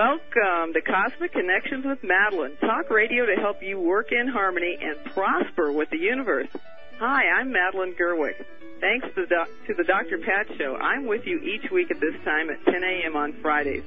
Welcome 0.00 0.72
to 0.72 0.80
Cosmic 0.80 1.30
Connections 1.32 1.84
with 1.84 2.02
Madeline, 2.02 2.56
talk 2.56 2.88
radio 2.88 3.26
to 3.26 3.34
help 3.34 3.62
you 3.62 3.78
work 3.78 4.12
in 4.12 4.28
harmony 4.28 4.78
and 4.80 4.96
prosper 5.12 5.72
with 5.72 5.90
the 5.90 5.98
universe. 5.98 6.48
Hi, 6.98 7.28
I'm 7.28 7.52
Madeline 7.52 7.92
Gerwick. 7.98 8.36
Thanks 8.80 9.14
to 9.14 9.26
the, 9.26 9.44
to 9.66 9.74
the 9.74 9.84
Dr. 9.84 10.16
Pat 10.16 10.56
Show, 10.56 10.74
I'm 10.76 11.06
with 11.06 11.26
you 11.26 11.38
each 11.40 11.70
week 11.70 11.90
at 11.90 12.00
this 12.00 12.14
time 12.24 12.48
at 12.48 12.64
10 12.64 12.82
a.m. 12.82 13.14
on 13.14 13.34
Fridays. 13.42 13.82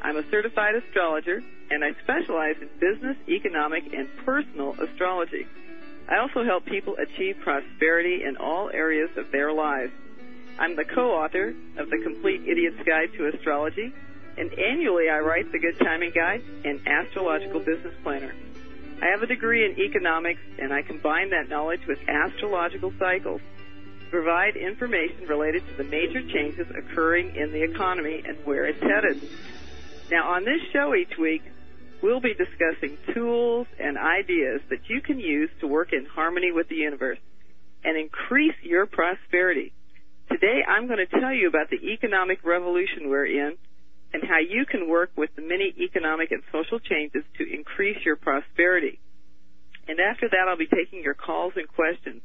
I'm 0.00 0.16
a 0.16 0.22
certified 0.30 0.74
astrologer, 0.74 1.42
and 1.70 1.84
I 1.84 1.92
specialize 2.02 2.56
in 2.62 2.70
business, 2.80 3.18
economic, 3.28 3.92
and 3.92 4.08
personal 4.24 4.74
astrology. 4.80 5.46
I 6.08 6.16
also 6.16 6.44
help 6.44 6.64
people 6.64 6.96
achieve 6.96 7.36
prosperity 7.42 8.24
in 8.24 8.38
all 8.38 8.70
areas 8.70 9.10
of 9.18 9.30
their 9.32 9.52
lives. 9.52 9.92
I'm 10.58 10.76
the 10.76 10.86
co-author 10.86 11.54
of 11.76 11.90
The 11.90 12.00
Complete 12.02 12.48
Idiot's 12.48 12.82
Guide 12.86 13.12
to 13.18 13.28
Astrology, 13.36 13.92
and 14.38 14.56
annually 14.56 15.08
I 15.10 15.18
write 15.18 15.50
The 15.50 15.58
Good 15.58 15.78
Timing 15.80 16.12
Guide 16.14 16.42
and 16.64 16.80
Astrological 16.86 17.58
Business 17.58 17.94
Planner. 18.04 18.32
I 19.02 19.06
have 19.06 19.22
a 19.22 19.26
degree 19.26 19.64
in 19.64 19.78
economics, 19.80 20.40
and 20.60 20.72
I 20.72 20.82
combine 20.82 21.30
that 21.30 21.48
knowledge 21.48 21.84
with 21.88 21.98
astrological 22.08 22.92
cycles 22.98 23.40
to 24.00 24.10
provide 24.10 24.56
information 24.56 25.26
related 25.26 25.66
to 25.68 25.82
the 25.82 25.84
major 25.84 26.22
changes 26.22 26.68
occurring 26.70 27.34
in 27.34 27.50
the 27.50 27.62
economy 27.62 28.22
and 28.26 28.38
where 28.44 28.64
it's 28.66 28.80
headed. 28.80 29.20
Now, 30.10 30.30
on 30.30 30.44
this 30.44 30.60
show 30.72 30.94
each 30.94 31.18
week, 31.18 31.42
we'll 32.00 32.20
be 32.20 32.34
discussing 32.34 32.96
tools 33.12 33.66
and 33.80 33.98
ideas 33.98 34.60
that 34.70 34.88
you 34.88 35.00
can 35.00 35.18
use 35.18 35.50
to 35.60 35.66
work 35.66 35.92
in 35.92 36.06
harmony 36.06 36.52
with 36.52 36.68
the 36.68 36.76
universe 36.76 37.18
and 37.84 37.96
increase 37.96 38.54
your 38.62 38.86
prosperity. 38.86 39.72
Today, 40.30 40.62
I'm 40.66 40.86
going 40.86 41.04
to 41.04 41.20
tell 41.20 41.32
you 41.32 41.48
about 41.48 41.70
the 41.70 41.92
economic 41.92 42.44
revolution 42.44 43.08
we're 43.08 43.26
in 43.26 43.56
and 44.12 44.22
how 44.24 44.38
you 44.38 44.64
can 44.64 44.88
work 44.88 45.10
with 45.16 45.30
the 45.36 45.42
many 45.42 45.74
economic 45.78 46.30
and 46.30 46.42
social 46.52 46.78
changes 46.78 47.22
to 47.36 47.44
increase 47.44 47.98
your 48.04 48.16
prosperity. 48.16 49.00
And 49.86 50.00
after 50.00 50.28
that, 50.28 50.48
I'll 50.48 50.56
be 50.56 50.66
taking 50.66 51.02
your 51.02 51.14
calls 51.14 51.54
and 51.56 51.68
questions. 51.68 52.22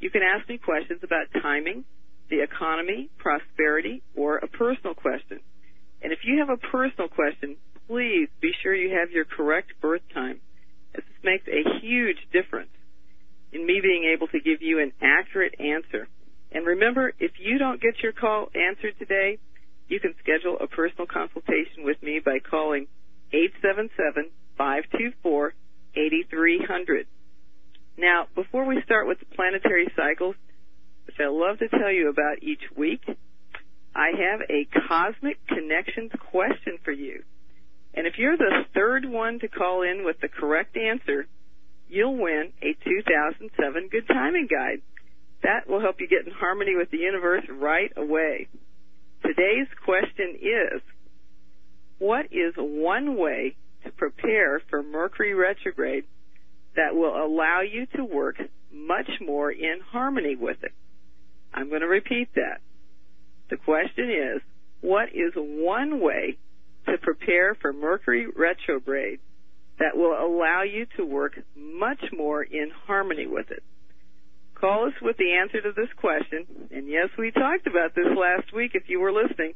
You 0.00 0.10
can 0.10 0.22
ask 0.22 0.48
me 0.48 0.58
questions 0.58 1.00
about 1.02 1.26
timing, 1.40 1.84
the 2.28 2.42
economy, 2.42 3.08
prosperity, 3.18 4.02
or 4.14 4.38
a 4.38 4.48
personal 4.48 4.94
question. 4.94 5.40
And 6.02 6.12
if 6.12 6.20
you 6.24 6.38
have 6.40 6.50
a 6.50 6.56
personal 6.56 7.08
question, 7.08 7.56
please 7.88 8.28
be 8.40 8.52
sure 8.62 8.74
you 8.74 8.96
have 8.98 9.10
your 9.10 9.24
correct 9.24 9.72
birth 9.80 10.02
time. 10.12 10.40
as 10.94 11.02
This 11.04 11.24
makes 11.24 11.46
a 11.48 11.80
huge 11.80 12.18
difference 12.32 12.70
in 13.52 13.64
me 13.64 13.80
being 13.82 14.12
able 14.14 14.28
to 14.28 14.40
give 14.40 14.60
you 14.60 14.80
an 14.80 14.92
accurate 15.00 15.54
answer. 15.60 16.08
And 16.52 16.66
remember, 16.66 17.12
if 17.18 17.32
you 17.38 17.58
don't 17.58 17.80
get 17.80 18.02
your 18.02 18.12
call 18.12 18.48
answered 18.54 18.98
today, 18.98 19.38
you 19.88 20.00
can 20.00 20.14
schedule 20.20 20.56
a 20.60 20.66
personal 20.66 21.06
consultation 21.06 21.84
with 21.84 22.02
me 22.02 22.20
by 22.24 22.38
calling 22.38 22.86
877-524-8300. 24.58 25.52
Now, 27.98 28.26
before 28.34 28.66
we 28.66 28.82
start 28.84 29.06
with 29.06 29.20
the 29.20 29.26
planetary 29.34 29.90
cycles, 29.96 30.36
which 31.06 31.16
I 31.20 31.28
love 31.28 31.58
to 31.60 31.68
tell 31.68 31.90
you 31.90 32.08
about 32.08 32.42
each 32.42 32.62
week, 32.76 33.02
I 33.94 34.10
have 34.10 34.40
a 34.50 34.66
cosmic 34.88 35.38
connections 35.46 36.10
question 36.30 36.78
for 36.84 36.92
you. 36.92 37.22
And 37.94 38.06
if 38.06 38.18
you're 38.18 38.36
the 38.36 38.66
third 38.74 39.06
one 39.06 39.38
to 39.38 39.48
call 39.48 39.82
in 39.82 40.04
with 40.04 40.20
the 40.20 40.28
correct 40.28 40.76
answer, 40.76 41.26
you'll 41.88 42.16
win 42.16 42.52
a 42.60 42.76
2007 42.84 43.88
Good 43.90 44.06
Timing 44.06 44.48
Guide. 44.50 44.82
That 45.42 45.66
will 45.66 45.80
help 45.80 46.00
you 46.00 46.08
get 46.08 46.26
in 46.26 46.32
harmony 46.32 46.76
with 46.76 46.90
the 46.90 46.98
universe 46.98 47.44
right 47.48 47.92
away. 47.96 48.48
Today's 49.26 49.66
question 49.84 50.36
is, 50.40 50.80
what 51.98 52.26
is 52.26 52.54
one 52.56 53.16
way 53.16 53.56
to 53.84 53.90
prepare 53.90 54.62
for 54.70 54.84
Mercury 54.84 55.34
retrograde 55.34 56.04
that 56.76 56.94
will 56.94 57.16
allow 57.16 57.62
you 57.62 57.86
to 57.96 58.04
work 58.04 58.36
much 58.72 59.10
more 59.20 59.50
in 59.50 59.80
harmony 59.90 60.36
with 60.36 60.58
it? 60.62 60.72
I'm 61.52 61.68
going 61.70 61.80
to 61.80 61.88
repeat 61.88 62.28
that. 62.36 62.60
The 63.50 63.56
question 63.56 64.10
is, 64.10 64.42
what 64.80 65.08
is 65.08 65.32
one 65.34 66.00
way 66.00 66.38
to 66.86 66.96
prepare 66.98 67.56
for 67.56 67.72
Mercury 67.72 68.26
retrograde 68.28 69.18
that 69.80 69.96
will 69.96 70.12
allow 70.12 70.62
you 70.62 70.86
to 70.98 71.04
work 71.04 71.38
much 71.56 72.02
more 72.16 72.44
in 72.44 72.70
harmony 72.86 73.26
with 73.26 73.50
it? 73.50 73.64
Call 74.60 74.86
us 74.86 74.94
with 75.02 75.16
the 75.18 75.34
answer 75.34 75.60
to 75.60 75.72
this 75.72 75.92
question. 75.96 76.46
And 76.70 76.88
yes, 76.88 77.10
we 77.18 77.30
talked 77.30 77.66
about 77.66 77.94
this 77.94 78.06
last 78.16 78.52
week 78.54 78.74
if 78.74 78.88
you 78.88 79.00
were 79.00 79.12
listening. 79.12 79.52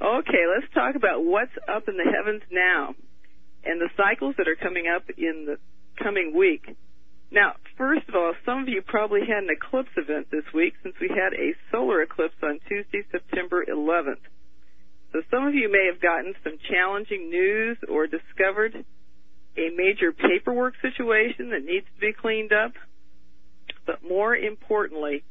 Okay, 0.03 0.45
let's 0.53 0.67
talk 0.75 0.97
about 0.97 1.25
what's 1.25 1.53
up 1.69 1.89
in 1.89 1.97
the 1.97 2.05
heavens 2.05 2.43
now 2.51 2.95
and 3.65 3.81
the 3.81 3.89
cycles 3.97 4.35
that 4.37 4.49
are 4.49 4.57
coming 4.57 4.89
up 4.95 5.05
in 5.17 5.47
the 5.47 5.59
coming 6.03 6.35
week. 6.37 6.77
Now, 7.33 7.55
first 7.79 8.07
of 8.11 8.15
all, 8.15 8.35
some 8.45 8.61
of 8.61 8.69
you 8.69 8.83
probably 8.83 9.21
had 9.21 9.45
an 9.45 9.49
eclipse 9.49 9.89
event 9.97 10.29
this 10.31 10.45
week 10.53 10.75
since 10.83 10.95
we 11.01 11.09
had 11.09 11.33
a 11.33 11.57
solar 11.71 12.03
eclipse 12.03 12.37
on 12.43 12.61
Tuesday, 12.69 13.05
September 13.11 13.65
11th. 13.65 14.21
So 15.13 15.23
some 15.31 15.47
of 15.47 15.55
you 15.55 15.73
may 15.73 15.89
have 15.91 16.01
gotten 16.01 16.35
some 16.45 16.59
challenging 16.71 17.31
news 17.31 17.79
or 17.89 18.07
discovered 18.07 18.85
a 19.57 19.71
major 19.75 20.13
paperwork 20.13 20.75
situation 20.83 21.51
that 21.51 21.65
needs 21.65 21.87
to 21.95 22.01
be 22.01 22.13
cleaned 22.13 22.53
up. 22.53 22.73
But 23.87 24.05
more 24.07 24.37
importantly, 24.37 25.25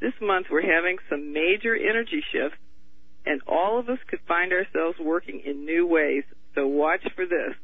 this 0.00 0.14
month 0.20 0.46
we're 0.52 0.62
having 0.62 0.98
some 1.10 1.32
major 1.32 1.74
energy 1.74 2.22
shifts 2.32 2.58
and 3.26 3.40
all 3.48 3.80
of 3.80 3.88
us 3.88 3.98
could 4.06 4.20
find 4.28 4.52
ourselves 4.52 4.98
working 5.00 5.42
in 5.44 5.64
new 5.64 5.84
ways. 5.84 6.22
So 6.54 6.68
watch 6.68 7.02
for 7.16 7.26
this. 7.26 7.54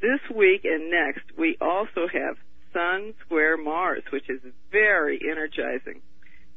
This 0.00 0.20
week 0.34 0.64
and 0.64 0.90
next, 0.90 1.24
we 1.38 1.56
also 1.60 2.06
have 2.12 2.36
Sun 2.72 3.14
Square 3.24 3.58
Mars, 3.58 4.02
which 4.12 4.28
is 4.28 4.40
very 4.70 5.18
energizing. 5.22 6.02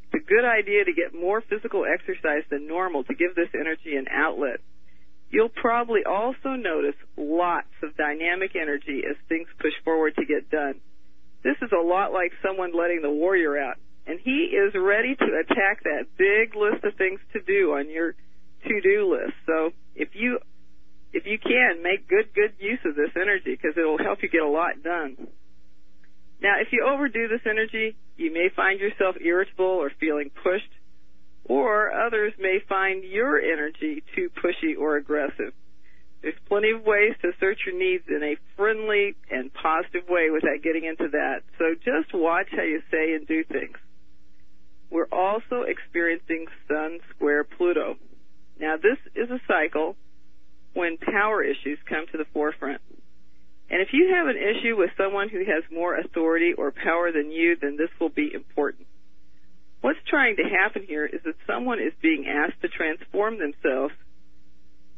It's 0.03 0.23
a 0.23 0.27
good 0.27 0.43
idea 0.43 0.83
to 0.85 0.93
get 0.93 1.13
more 1.13 1.41
physical 1.41 1.85
exercise 1.85 2.43
than 2.49 2.67
normal 2.67 3.03
to 3.05 3.13
give 3.13 3.35
this 3.35 3.49
energy 3.53 3.95
an 3.95 4.07
outlet. 4.11 4.59
You'll 5.29 5.49
probably 5.49 6.01
also 6.03 6.57
notice 6.57 6.95
lots 7.15 7.71
of 7.83 7.95
dynamic 7.95 8.55
energy 8.55 9.03
as 9.09 9.15
things 9.29 9.47
push 9.59 9.73
forward 9.85 10.15
to 10.15 10.25
get 10.25 10.49
done. 10.49 10.81
This 11.43 11.55
is 11.61 11.71
a 11.71 11.85
lot 11.85 12.11
like 12.11 12.33
someone 12.43 12.75
letting 12.75 13.01
the 13.01 13.11
warrior 13.11 13.57
out, 13.57 13.77
and 14.05 14.19
he 14.19 14.51
is 14.51 14.73
ready 14.75 15.15
to 15.15 15.43
attack 15.45 15.83
that 15.83 16.07
big 16.17 16.55
list 16.55 16.83
of 16.83 16.95
things 16.95 17.19
to 17.33 17.39
do 17.39 17.73
on 17.73 17.89
your 17.89 18.15
to-do 18.67 19.15
list. 19.15 19.37
So 19.45 19.71
if 19.95 20.09
you 20.13 20.39
you 21.29 21.37
can, 21.37 21.83
make 21.83 22.07
good, 22.07 22.33
good 22.33 22.53
use 22.59 22.79
of 22.85 22.95
this 22.95 23.11
energy 23.15 23.55
because 23.55 23.77
it 23.77 23.85
will 23.85 23.97
help 23.97 24.23
you 24.23 24.29
get 24.29 24.41
a 24.41 24.49
lot 24.49 24.81
done. 24.83 25.27
Now, 26.41 26.55
if 26.59 26.69
you 26.71 26.87
overdo 26.87 27.27
this 27.27 27.45
energy, 27.45 27.95
you 28.17 28.33
may 28.33 28.49
find 28.55 28.79
yourself 28.79 29.15
irritable 29.21 29.65
or 29.65 29.91
feeling 29.99 30.31
pushed, 30.43 30.71
or 31.45 31.91
others 31.91 32.33
may 32.39 32.59
find 32.67 33.03
your 33.03 33.39
energy 33.39 34.03
too 34.15 34.29
pushy 34.41 34.77
or 34.77 34.97
aggressive. 34.97 35.53
There's 36.21 36.39
plenty 36.47 36.71
of 36.71 36.83
ways 36.83 37.13
to 37.21 37.29
assert 37.29 37.57
your 37.65 37.77
needs 37.77 38.03
in 38.07 38.23
a 38.23 38.35
friendly 38.57 39.15
and 39.29 39.53
positive 39.53 40.09
way 40.09 40.29
without 40.31 40.63
getting 40.63 40.85
into 40.85 41.09
that. 41.11 41.43
So 41.57 41.75
just 41.75 42.13
watch 42.13 42.47
how 42.51 42.63
you 42.63 42.81
say 42.91 43.13
and 43.13 43.25
do 43.27 43.43
things. 43.43 43.77
We're 44.89 45.11
also 45.11 45.61
experiencing 45.67 46.47
Sun 46.67 46.99
square 47.15 47.43
Pluto. 47.43 47.95
Now 48.59 48.75
this 48.75 48.97
is 49.15 49.29
a 49.29 49.39
cycle 49.47 49.95
when 50.79 50.97
power 50.97 51.43
issues 51.43 51.77
come 51.87 52.05
to 52.11 52.17
the 52.17 52.25
forefront. 52.33 52.81
And 53.69 53.81
if 53.81 53.89
you 53.91 54.15
have 54.15 54.27
an 54.27 54.37
issue 54.37 54.77
with 54.77 54.89
someone 54.97 55.29
who 55.29 55.39
has 55.39 55.63
more 55.71 55.95
authority 55.95 56.53
or 56.57 56.71
power 56.71 57.11
than 57.11 57.31
you, 57.31 57.57
then 57.61 57.77
this 57.77 57.89
will 57.99 58.09
be 58.09 58.31
important. 58.33 58.87
What's 59.81 59.99
trying 60.09 60.37
to 60.37 60.43
happen 60.43 60.83
here 60.87 61.05
is 61.05 61.21
that 61.23 61.35
someone 61.45 61.79
is 61.79 61.93
being 62.01 62.25
asked 62.27 62.61
to 62.61 62.67
transform 62.69 63.37
themselves. 63.37 63.93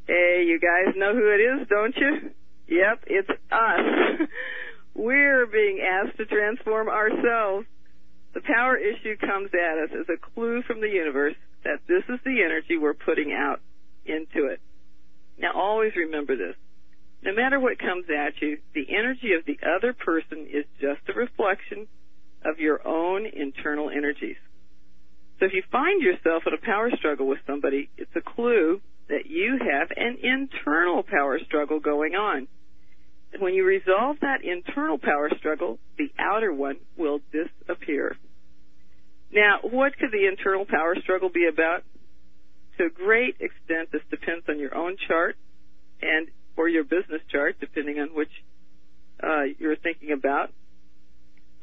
Hey, 0.07 0.45
you 0.48 0.60
guys 0.60 0.95
know 0.95 1.13
who 1.13 1.30
it 1.30 1.42
is, 1.42 1.68
don't 1.68 1.95
you? 1.98 2.31
Yep, 2.68 3.04
it's 3.07 3.30
us. 3.51 4.27
We're 4.95 5.45
being 5.45 5.81
asked 5.81 6.18
to 6.18 6.25
transform 6.25 6.88
ourselves. 6.88 7.68
The 8.34 8.42
power 8.42 8.77
issue 8.77 9.18
comes 9.18 9.50
at 9.54 9.84
us 9.84 9.89
as 10.00 10.07
a 10.07 10.18
clue 10.34 10.63
from 10.63 10.80
the 10.80 10.88
universe 10.88 11.36
that 11.63 11.80
this 11.88 12.04
is 12.10 12.19
the 12.24 12.42
energy 12.44 12.77
we're 12.77 12.94
putting 12.94 13.34
out 13.34 13.60
into 14.06 14.48
it. 14.48 14.62
Now 15.41 15.53
always 15.55 15.91
remember 15.95 16.35
this. 16.35 16.55
No 17.23 17.33
matter 17.33 17.59
what 17.59 17.79
comes 17.79 18.05
at 18.09 18.41
you, 18.41 18.57
the 18.73 18.85
energy 18.89 19.33
of 19.33 19.45
the 19.45 19.59
other 19.65 19.93
person 19.93 20.47
is 20.51 20.65
just 20.79 21.01
a 21.09 21.13
reflection 21.13 21.88
of 22.43 22.59
your 22.59 22.85
own 22.88 23.25
internal 23.25 23.89
energies. 23.89 24.38
So 25.39 25.45
if 25.45 25.53
you 25.53 25.63
find 25.71 26.01
yourself 26.01 26.43
in 26.45 26.53
a 26.53 26.65
power 26.65 26.89
struggle 26.97 27.27
with 27.27 27.39
somebody, 27.45 27.89
it's 27.97 28.15
a 28.15 28.21
clue 28.21 28.81
that 29.09 29.25
you 29.27 29.59
have 29.59 29.89
an 29.95 30.17
internal 30.21 31.03
power 31.03 31.39
struggle 31.45 31.79
going 31.79 32.13
on. 32.13 32.47
When 33.39 33.53
you 33.53 33.65
resolve 33.65 34.17
that 34.21 34.43
internal 34.43 34.97
power 34.97 35.29
struggle, 35.38 35.79
the 35.97 36.11
outer 36.19 36.53
one 36.53 36.77
will 36.97 37.19
disappear. 37.31 38.15
Now, 39.31 39.59
what 39.63 39.97
could 39.97 40.11
the 40.11 40.27
internal 40.27 40.65
power 40.65 40.95
struggle 41.01 41.29
be 41.29 41.47
about? 41.47 41.83
To 42.77 42.85
a 42.85 42.89
great 42.89 43.35
extent, 43.39 43.91
this 43.91 44.01
depends 44.09 44.45
on 44.50 44.59
your 44.59 44.75
own 44.75 44.97
chart 45.07 45.35
and 46.01 46.27
or 46.57 46.68
your 46.68 46.83
business 46.83 47.21
chart, 47.31 47.57
depending 47.59 48.00
on 48.00 48.09
which 48.09 48.31
uh, 49.23 49.44
you're 49.59 49.75
thinking 49.75 50.12
about. 50.12 50.51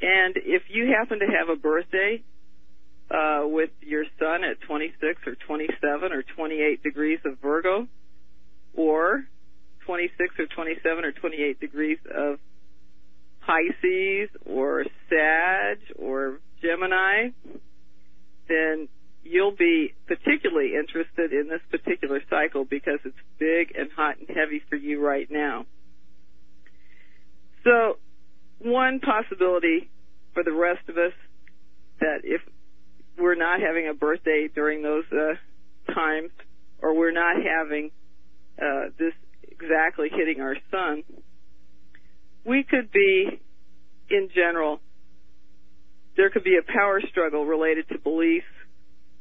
And 0.01 0.35
if 0.37 0.63
you 0.69 0.93
happen 0.97 1.19
to 1.19 1.25
have 1.25 1.49
a 1.49 1.59
birthday 1.59 2.23
uh, 3.11 3.41
with 3.45 3.69
your 3.81 4.05
sun 4.17 4.43
at 4.43 4.61
26 4.61 5.21
or 5.27 5.35
27 5.45 6.13
or 6.13 6.23
28 6.23 6.83
degrees 6.83 7.19
of 7.25 7.39
Virgo, 7.41 7.87
or 8.75 9.25
26 9.85 10.35
or 10.39 10.45
27 10.45 11.05
or 11.05 11.11
28 11.11 11.59
degrees 11.59 11.97
of 12.15 12.39
Pisces 13.45 14.29
or 14.45 14.85
Sag 15.09 15.79
or 15.97 16.39
Gemini, 16.61 17.29
then 18.47 18.87
you'll 19.23 19.55
be 19.55 19.93
particularly 20.07 20.73
interested 20.75 21.33
in 21.33 21.49
this 21.49 21.61
particular 21.69 22.21
cycle 22.29 22.65
because 22.65 22.99
it's 23.05 23.17
big 23.37 23.75
and 23.77 23.89
hot 23.95 24.17
and 24.17 24.27
heavy 24.27 24.61
for 24.69 24.75
you 24.75 25.05
right 25.05 25.29
now. 25.29 25.65
So, 27.63 27.97
one 28.59 28.99
possibility 28.99 29.89
for 30.33 30.43
the 30.43 30.51
rest 30.51 30.87
of 30.89 30.97
us 30.97 31.13
that 31.99 32.21
if 32.23 32.41
we're 33.17 33.35
not 33.35 33.59
having 33.59 33.87
a 33.89 33.93
birthday 33.93 34.49
during 34.53 34.81
those 34.81 35.03
uh, 35.11 35.93
times, 35.93 36.31
or 36.81 36.97
we're 36.97 37.11
not 37.11 37.35
having 37.35 37.91
uh, 38.57 38.89
this 38.97 39.13
exactly 39.43 40.07
hitting 40.09 40.41
our 40.41 40.55
sun, 40.71 41.03
we 42.45 42.63
could 42.63 42.91
be, 42.91 43.39
in 44.09 44.29
general, 44.33 44.79
there 46.15 46.29
could 46.29 46.43
be 46.43 46.57
a 46.57 46.71
power 46.71 47.01
struggle 47.09 47.45
related 47.45 47.87
to 47.89 47.99
beliefs. 47.99 48.45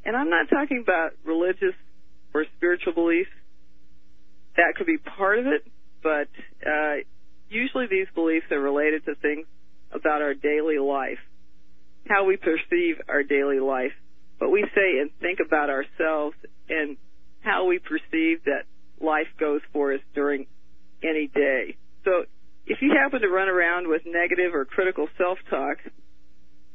And 0.08 0.16
I'm 0.16 0.30
not 0.30 0.48
talking 0.48 0.78
about 0.80 1.10
religious 1.22 1.74
or 2.32 2.46
spiritual 2.56 2.94
beliefs. 2.94 3.28
That 4.56 4.72
could 4.74 4.86
be 4.86 4.96
part 4.96 5.38
of 5.38 5.44
it, 5.46 5.70
but 6.02 6.28
uh, 6.66 7.04
usually 7.50 7.88
these 7.90 8.06
beliefs 8.14 8.46
are 8.50 8.58
related 8.58 9.04
to 9.04 9.16
things 9.16 9.46
about 9.92 10.22
our 10.22 10.32
daily 10.32 10.78
life, 10.78 11.18
how 12.08 12.24
we 12.24 12.38
perceive 12.38 13.02
our 13.06 13.22
daily 13.22 13.60
life, 13.60 13.92
what 14.38 14.50
we 14.50 14.64
say 14.74 14.98
and 14.98 15.10
think 15.20 15.40
about 15.46 15.68
ourselves, 15.68 16.36
and 16.70 16.96
how 17.42 17.66
we 17.66 17.78
perceive 17.78 18.42
that 18.46 18.64
life 19.02 19.28
goes 19.38 19.60
for 19.74 19.92
us 19.92 20.00
during 20.14 20.46
any 21.02 21.26
day. 21.26 21.76
So 22.06 22.24
if 22.66 22.78
you 22.80 22.94
happen 22.98 23.20
to 23.20 23.28
run 23.28 23.50
around 23.50 23.88
with 23.88 24.00
negative 24.06 24.54
or 24.54 24.64
critical 24.64 25.06
self-talk, 25.18 25.76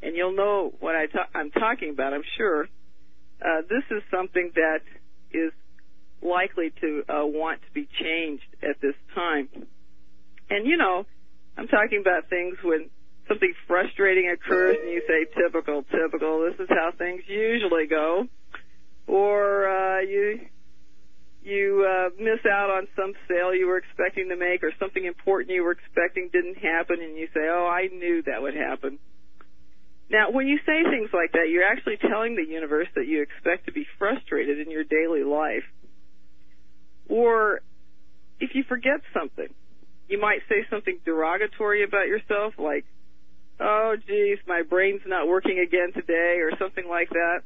and 0.03 0.15
you'll 0.15 0.35
know 0.35 0.71
what 0.81 0.93
I 0.95 1.07
ta- 1.07 1.29
I'm 1.33 1.49
talking 1.49 1.89
about, 1.89 2.13
I'm 2.13 2.21
sure, 2.37 2.67
uh, 3.43 3.61
this 3.69 3.83
is 3.91 4.01
something 4.09 4.51
that 4.55 4.81
is 5.31 5.51
likely 6.21 6.71
to 6.81 7.03
uh, 7.09 7.25
want 7.25 7.61
to 7.61 7.71
be 7.73 7.87
changed 7.99 8.47
at 8.61 8.79
this 8.81 8.95
time. 9.13 9.49
And 10.49 10.65
you 10.65 10.77
know, 10.77 11.05
I'm 11.57 11.67
talking 11.67 11.99
about 12.01 12.29
things 12.29 12.57
when 12.63 12.89
something 13.27 13.53
frustrating 13.67 14.29
occurs 14.29 14.77
and 14.81 14.91
you 14.91 15.01
say, 15.07 15.25
typical, 15.35 15.83
typical, 15.83 16.41
this 16.41 16.59
is 16.59 16.67
how 16.69 16.91
things 16.97 17.21
usually 17.27 17.87
go. 17.87 18.27
Or, 19.07 19.67
uh, 19.67 19.99
you, 20.01 20.39
you, 21.43 21.87
uh, 21.87 22.09
miss 22.17 22.45
out 22.49 22.69
on 22.69 22.87
some 22.95 23.13
sale 23.27 23.53
you 23.53 23.67
were 23.67 23.77
expecting 23.77 24.29
to 24.29 24.35
make 24.35 24.63
or 24.63 24.71
something 24.79 25.03
important 25.03 25.51
you 25.51 25.63
were 25.63 25.71
expecting 25.71 26.29
didn't 26.31 26.57
happen 26.57 27.01
and 27.01 27.17
you 27.17 27.27
say, 27.33 27.41
oh, 27.49 27.67
I 27.67 27.87
knew 27.87 28.23
that 28.23 28.41
would 28.41 28.55
happen. 28.55 28.99
Now, 30.13 30.29
when 30.29 30.47
you 30.47 30.59
say 30.63 30.83
things 30.83 31.09
like 31.11 31.31
that, 31.31 31.49
you're 31.49 31.65
actually 31.65 31.97
telling 31.97 32.35
the 32.35 32.45
universe 32.45 32.87
that 32.93 33.07
you 33.07 33.23
expect 33.23 33.65
to 33.65 33.71
be 33.71 33.87
frustrated 33.97 34.59
in 34.59 34.69
your 34.69 34.83
daily 34.83 35.23
life. 35.23 35.63
Or 37.09 37.61
if 38.39 38.51
you 38.53 38.63
forget 38.69 39.01
something, 39.11 39.47
you 40.07 40.21
might 40.21 40.41
say 40.47 40.67
something 40.69 40.99
derogatory 41.03 41.83
about 41.83 42.05
yourself, 42.05 42.53
like, 42.59 42.85
oh, 43.59 43.95
geez, 44.05 44.37
my 44.47 44.61
brain's 44.61 45.01
not 45.07 45.27
working 45.27 45.57
again 45.57 45.93
today, 45.93 46.37
or 46.41 46.51
something 46.59 46.87
like 46.87 47.09
that. 47.09 47.39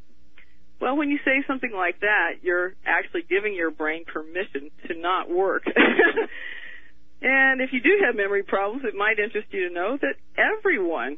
Well, 0.81 0.97
when 0.97 1.09
you 1.09 1.19
say 1.23 1.45
something 1.47 1.71
like 1.73 2.01
that, 2.01 2.43
you're 2.43 2.73
actually 2.85 3.23
giving 3.29 3.55
your 3.55 3.71
brain 3.71 4.03
permission 4.03 4.71
to 4.89 4.99
not 4.99 5.29
work. 5.29 5.63
and 7.21 7.61
if 7.61 7.71
you 7.71 7.79
do 7.79 8.03
have 8.05 8.13
memory 8.13 8.43
problems, 8.43 8.83
it 8.83 8.93
might 8.93 9.19
interest 9.19 9.47
you 9.51 9.69
to 9.69 9.73
know 9.73 9.97
that 10.01 10.15
everyone 10.37 11.17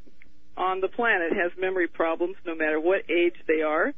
on 0.60 0.82
the 0.82 0.90
planet 0.90 1.32
has 1.32 1.52
memory 1.58 1.88
problems 1.88 2.36
no 2.46 2.54
matter 2.54 2.80
what 2.80 3.10
age 3.10 3.36
they 3.48 3.62
are. 3.62 3.94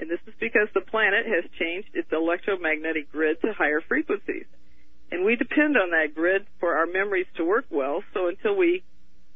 And 0.00 0.08
this 0.08 0.20
is 0.26 0.34
because 0.40 0.68
the 0.74 0.80
planet 0.80 1.26
has 1.26 1.44
changed 1.58 1.88
its 1.92 2.08
electromagnetic 2.12 3.12
grid 3.12 3.40
to 3.42 3.52
higher 3.52 3.82
frequencies. 3.86 4.46
And 5.10 5.24
we 5.24 5.36
depend 5.36 5.76
on 5.76 5.90
that 5.90 6.14
grid 6.14 6.46
for 6.60 6.76
our 6.76 6.86
memories 6.86 7.26
to 7.36 7.44
work 7.44 7.66
well. 7.70 8.02
So 8.14 8.28
until 8.28 8.56
we 8.56 8.84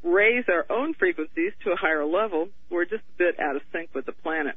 raise 0.03 0.45
our 0.49 0.65
own 0.71 0.95
frequencies 0.95 1.53
to 1.65 1.73
a 1.73 1.77
higher 1.77 2.05
level, 2.05 2.49
we're 2.71 2.85
just 2.85 3.05
a 3.15 3.19
bit 3.19 3.41
out 3.41 3.57
of 3.57 3.63
sync 3.73 3.91
with 3.95 4.07
the 4.07 4.13
planet. 4.13 4.57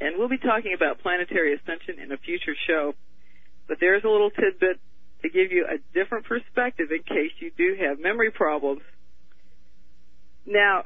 And 0.00 0.16
we'll 0.18 0.28
be 0.28 0.38
talking 0.38 0.72
about 0.74 1.00
planetary 1.00 1.54
ascension 1.54 2.00
in 2.02 2.12
a 2.12 2.16
future 2.16 2.54
show. 2.66 2.94
But 3.68 3.78
there's 3.80 4.04
a 4.04 4.08
little 4.08 4.30
tidbit 4.30 4.80
to 5.22 5.28
give 5.28 5.52
you 5.52 5.66
a 5.66 5.78
different 5.92 6.24
perspective 6.24 6.88
in 6.90 7.02
case 7.02 7.32
you 7.40 7.50
do 7.56 7.76
have 7.84 8.00
memory 8.00 8.30
problems. 8.30 8.80
Now, 10.46 10.84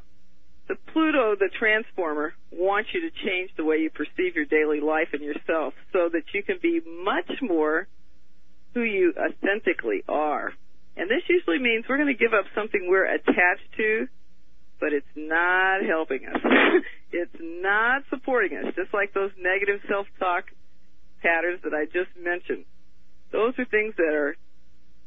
the 0.68 0.76
Pluto, 0.92 1.34
the 1.38 1.50
transformer, 1.58 2.34
wants 2.50 2.90
you 2.94 3.02
to 3.02 3.10
change 3.24 3.50
the 3.56 3.64
way 3.64 3.76
you 3.76 3.90
perceive 3.90 4.34
your 4.34 4.46
daily 4.46 4.80
life 4.80 5.08
and 5.12 5.22
yourself 5.22 5.74
so 5.92 6.08
that 6.12 6.22
you 6.32 6.42
can 6.42 6.58
be 6.62 6.80
much 7.04 7.30
more 7.42 7.86
who 8.72 8.82
you 8.82 9.12
authentically 9.16 10.02
are. 10.08 10.52
And 10.96 11.10
this 11.10 11.22
usually 11.28 11.58
means 11.58 11.84
we're 11.88 11.98
going 11.98 12.14
to 12.14 12.18
give 12.18 12.32
up 12.32 12.46
something 12.54 12.86
we're 12.88 13.06
attached 13.06 13.68
to, 13.76 14.08
but 14.80 14.92
it's 14.92 15.06
not 15.16 15.82
helping 15.84 16.26
us. 16.26 16.40
it's 17.12 17.36
not 17.40 18.02
supporting 18.10 18.56
us, 18.56 18.74
just 18.74 18.94
like 18.94 19.12
those 19.12 19.30
negative 19.38 19.80
self-talk 19.88 20.44
patterns 21.22 21.60
that 21.64 21.74
I 21.74 21.86
just 21.86 22.10
mentioned. 22.18 22.64
Those 23.32 23.54
are 23.58 23.64
things 23.64 23.94
that 23.96 24.14
are, 24.14 24.36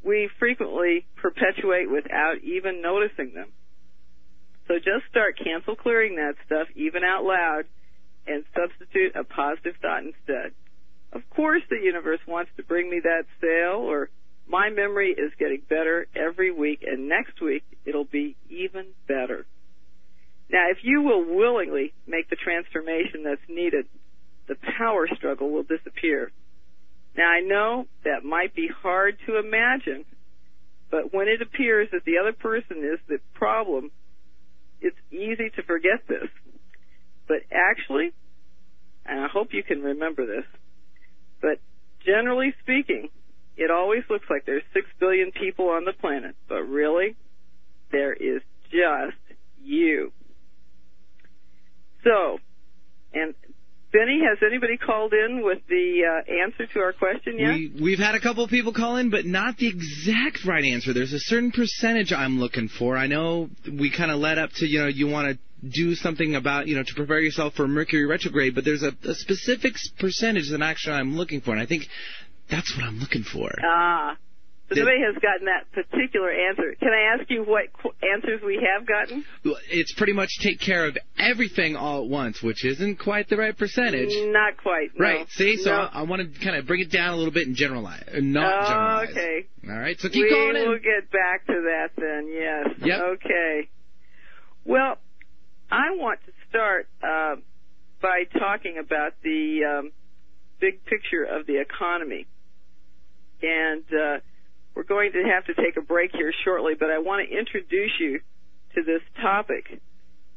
we 0.04 0.28
frequently 0.38 1.06
perpetuate 1.16 1.90
without 1.90 2.36
even 2.42 2.82
noticing 2.82 3.32
them. 3.34 3.48
So 4.68 4.74
just 4.76 5.08
start 5.10 5.38
cancel 5.42 5.74
clearing 5.74 6.16
that 6.16 6.34
stuff 6.46 6.68
even 6.76 7.02
out 7.02 7.24
loud 7.24 7.64
and 8.26 8.44
substitute 8.54 9.16
a 9.16 9.24
positive 9.24 9.74
thought 9.80 10.04
instead. 10.04 10.52
Of 11.12 11.22
course 11.30 11.62
the 11.70 11.80
universe 11.82 12.20
wants 12.28 12.50
to 12.58 12.62
bring 12.62 12.90
me 12.90 13.00
that 13.02 13.24
sale 13.40 13.80
or 13.80 14.10
my 14.46 14.70
memory 14.70 15.10
is 15.10 15.32
getting 15.38 15.60
better 15.68 16.06
every 16.16 16.50
week, 16.50 16.82
and 16.86 17.08
next 17.08 17.40
week 17.40 17.64
it'll 17.84 18.04
be 18.04 18.36
even 18.48 18.86
better. 19.06 19.46
Now, 20.50 20.70
if 20.70 20.78
you 20.82 21.02
will 21.02 21.22
willingly 21.22 21.92
make 22.06 22.30
the 22.30 22.36
transformation 22.36 23.22
that's 23.24 23.42
needed, 23.48 23.86
the 24.46 24.56
power 24.78 25.06
struggle 25.16 25.50
will 25.50 25.64
disappear. 25.64 26.32
Now, 27.14 27.28
I 27.28 27.40
know 27.40 27.86
that 28.04 28.24
might 28.24 28.54
be 28.54 28.68
hard 28.68 29.18
to 29.26 29.38
imagine, 29.38 30.06
but 30.90 31.12
when 31.12 31.28
it 31.28 31.42
appears 31.42 31.88
that 31.92 32.06
the 32.06 32.16
other 32.18 32.32
person 32.32 32.78
is 32.78 32.98
the 33.06 33.18
problem, 33.34 33.90
it's 34.80 34.96
easy 35.10 35.50
to 35.56 35.62
forget 35.62 36.06
this. 36.08 36.28
But 37.26 37.38
actually, 37.52 38.12
and 39.04 39.20
I 39.20 39.28
hope 39.28 39.48
you 39.52 39.62
can 39.62 39.82
remember 39.82 40.26
this, 40.26 40.44
but 41.40 41.60
generally 42.04 42.54
speaking, 42.62 43.08
it 43.56 43.70
always 43.70 44.02
looks 44.08 44.26
like 44.30 44.46
there's 44.46 44.62
six 44.72 44.86
billion 45.00 45.32
people 45.32 45.68
on 45.68 45.84
the 45.84 45.92
planet, 45.92 46.36
but 46.48 46.62
really, 46.62 47.16
there 47.90 48.12
is 48.12 48.40
just 48.70 49.18
you. 49.62 50.12
So, 52.04 52.38
and 53.12 53.34
Benny, 53.98 54.20
has 54.22 54.38
anybody 54.46 54.76
called 54.76 55.12
in 55.12 55.42
with 55.42 55.58
the 55.68 56.02
uh, 56.06 56.44
answer 56.44 56.72
to 56.72 56.78
our 56.78 56.92
question 56.92 57.36
yet? 57.36 57.54
We, 57.54 57.72
we've 57.82 57.98
had 57.98 58.14
a 58.14 58.20
couple 58.20 58.44
of 58.44 58.50
people 58.50 58.72
call 58.72 58.96
in, 58.96 59.10
but 59.10 59.26
not 59.26 59.56
the 59.56 59.66
exact 59.66 60.44
right 60.46 60.64
answer. 60.64 60.92
There's 60.92 61.12
a 61.12 61.18
certain 61.18 61.50
percentage 61.50 62.12
I'm 62.12 62.38
looking 62.38 62.68
for. 62.68 62.96
I 62.96 63.08
know 63.08 63.50
we 63.66 63.90
kind 63.90 64.12
of 64.12 64.20
led 64.20 64.38
up 64.38 64.50
to, 64.56 64.66
you 64.66 64.78
know, 64.78 64.86
you 64.86 65.08
want 65.08 65.36
to 65.36 65.68
do 65.68 65.96
something 65.96 66.36
about, 66.36 66.68
you 66.68 66.76
know, 66.76 66.84
to 66.84 66.94
prepare 66.94 67.18
yourself 67.18 67.54
for 67.54 67.66
Mercury 67.66 68.06
retrograde, 68.06 68.54
but 68.54 68.64
there's 68.64 68.84
a, 68.84 68.92
a 69.02 69.14
specific 69.14 69.74
percentage 69.98 70.50
that 70.52 70.62
actually 70.62 70.94
I'm 70.94 71.16
looking 71.16 71.40
for, 71.40 71.50
and 71.50 71.60
I 71.60 71.66
think 71.66 71.88
that's 72.48 72.72
what 72.76 72.84
I'm 72.84 73.00
looking 73.00 73.24
for. 73.24 73.50
Ah. 73.64 74.16
So 74.70 74.74
nobody 74.80 74.98
has 75.00 75.14
gotten 75.22 75.46
that 75.46 75.72
particular 75.72 76.30
answer. 76.30 76.74
Can 76.78 76.90
I 76.92 77.14
ask 77.16 77.30
you 77.30 77.42
what 77.42 77.72
qu- 77.72 77.92
answers 78.14 78.42
we 78.44 78.56
have 78.76 78.86
gotten? 78.86 79.24
It's 79.70 79.94
pretty 79.94 80.12
much 80.12 80.28
take 80.42 80.60
care 80.60 80.84
of 80.84 80.98
everything 81.18 81.74
all 81.74 82.02
at 82.04 82.08
once, 82.10 82.42
which 82.42 82.64
isn't 82.66 82.98
quite 82.98 83.28
the 83.30 83.38
right 83.38 83.56
percentage. 83.56 84.10
Not 84.30 84.58
quite. 84.58 84.90
No. 84.94 85.04
Right. 85.06 85.26
See, 85.30 85.56
so 85.56 85.70
No. 85.70 85.76
I, 85.76 86.00
I 86.00 86.02
want 86.02 86.20
to 86.34 86.40
kind 86.44 86.56
of 86.56 86.66
bring 86.66 86.80
it 86.80 86.90
down 86.92 87.14
a 87.14 87.16
little 87.16 87.32
bit 87.32 87.46
and 87.46 87.56
generalize, 87.56 88.04
uh, 88.08 88.18
not 88.20 88.62
Oh, 88.64 88.68
generalize. 88.68 89.10
okay. 89.10 89.46
All 89.70 89.78
right. 89.78 89.98
So 89.98 90.08
keep 90.10 90.28
going. 90.28 90.54
We 90.54 90.68
will 90.68 90.78
get 90.78 91.10
back 91.10 91.46
to 91.46 91.52
that 91.54 91.88
then. 91.96 92.28
Yes. 92.30 92.66
Yep. 92.86 93.00
Okay. 93.24 93.68
Well, 94.66 94.98
I 95.70 95.92
want 95.96 96.20
to 96.26 96.32
start 96.50 96.88
uh, 97.02 97.36
by 98.02 98.24
talking 98.38 98.76
about 98.78 99.12
the 99.22 99.60
um, 99.78 99.92
big 100.60 100.84
picture 100.84 101.24
of 101.24 101.46
the 101.46 101.58
economy, 101.58 102.26
and 103.42 103.84
uh, 103.92 104.18
we're 104.78 104.84
going 104.84 105.10
to 105.12 105.24
have 105.34 105.44
to 105.46 105.54
take 105.54 105.76
a 105.76 105.82
break 105.82 106.12
here 106.14 106.32
shortly. 106.44 106.74
But 106.78 106.90
I 106.90 106.98
want 106.98 107.28
to 107.28 107.36
introduce 107.36 107.90
you 107.98 108.20
to 108.76 108.82
this 108.84 109.02
topic. 109.20 109.82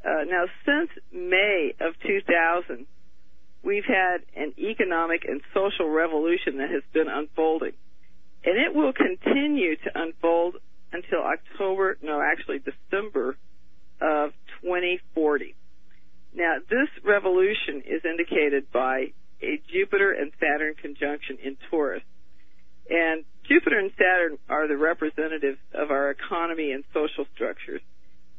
Uh, 0.03 0.25
now, 0.25 0.45
since 0.65 0.89
May 1.13 1.75
of 1.79 1.93
2000, 2.01 2.88
we've 3.62 3.86
had 3.86 4.25
an 4.36 4.53
economic 4.57 5.25
and 5.29 5.41
social 5.53 5.88
revolution 5.88 6.57
that 6.57 6.71
has 6.71 6.81
been 6.91 7.07
unfolding 7.07 7.74
and 8.43 8.57
it 8.57 8.74
will 8.74 8.93
continue 8.93 9.75
to 9.75 9.89
unfold 9.93 10.55
until 10.91 11.19
October, 11.21 11.98
no, 12.01 12.21
actually 12.21 12.60
December 12.60 13.38
of 14.01 14.31
2040. 14.62 15.55
Now, 16.33 16.55
this 16.69 16.89
revolution 17.03 17.83
is 17.86 18.01
indicated 18.03 18.71
by 18.71 19.13
a 19.41 19.62
Jupiter 19.71 20.12
and 20.12 20.31
Saturn 20.39 20.75
conjunction 20.75 21.38
in 21.43 21.57
Taurus. 21.69 22.03
And 22.89 23.24
Jupiter 23.72 23.88
and 23.88 23.96
Saturn 23.96 24.38
are 24.50 24.68
the 24.68 24.75
representatives 24.75 25.58
of 25.74 25.92
our 25.92 26.12
economy 26.12 26.74
and 26.74 26.84
social 26.94 27.25
structures. 27.34 27.80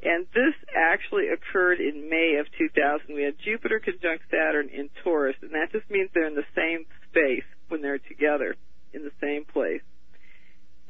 And 0.02 0.26
this 0.34 0.52
actually 0.76 1.28
occurred 1.28 1.80
in 1.80 2.10
May 2.10 2.36
of 2.38 2.46
2000. 2.58 3.14
We 3.14 3.22
had 3.22 3.36
Jupiter 3.42 3.80
conjunct 3.80 4.24
Saturn 4.30 4.68
in 4.68 4.90
Taurus, 5.02 5.36
and 5.40 5.52
that 5.52 5.72
just 5.72 5.88
means 5.90 6.10
they're 6.12 6.26
in 6.26 6.34
the 6.34 6.44
same 6.54 6.84
space 7.08 7.48
when 7.68 7.80
they're 7.80 7.98
together 7.98 8.56
in 8.92 9.04
the 9.04 9.12
same 9.22 9.46
place. 9.46 9.80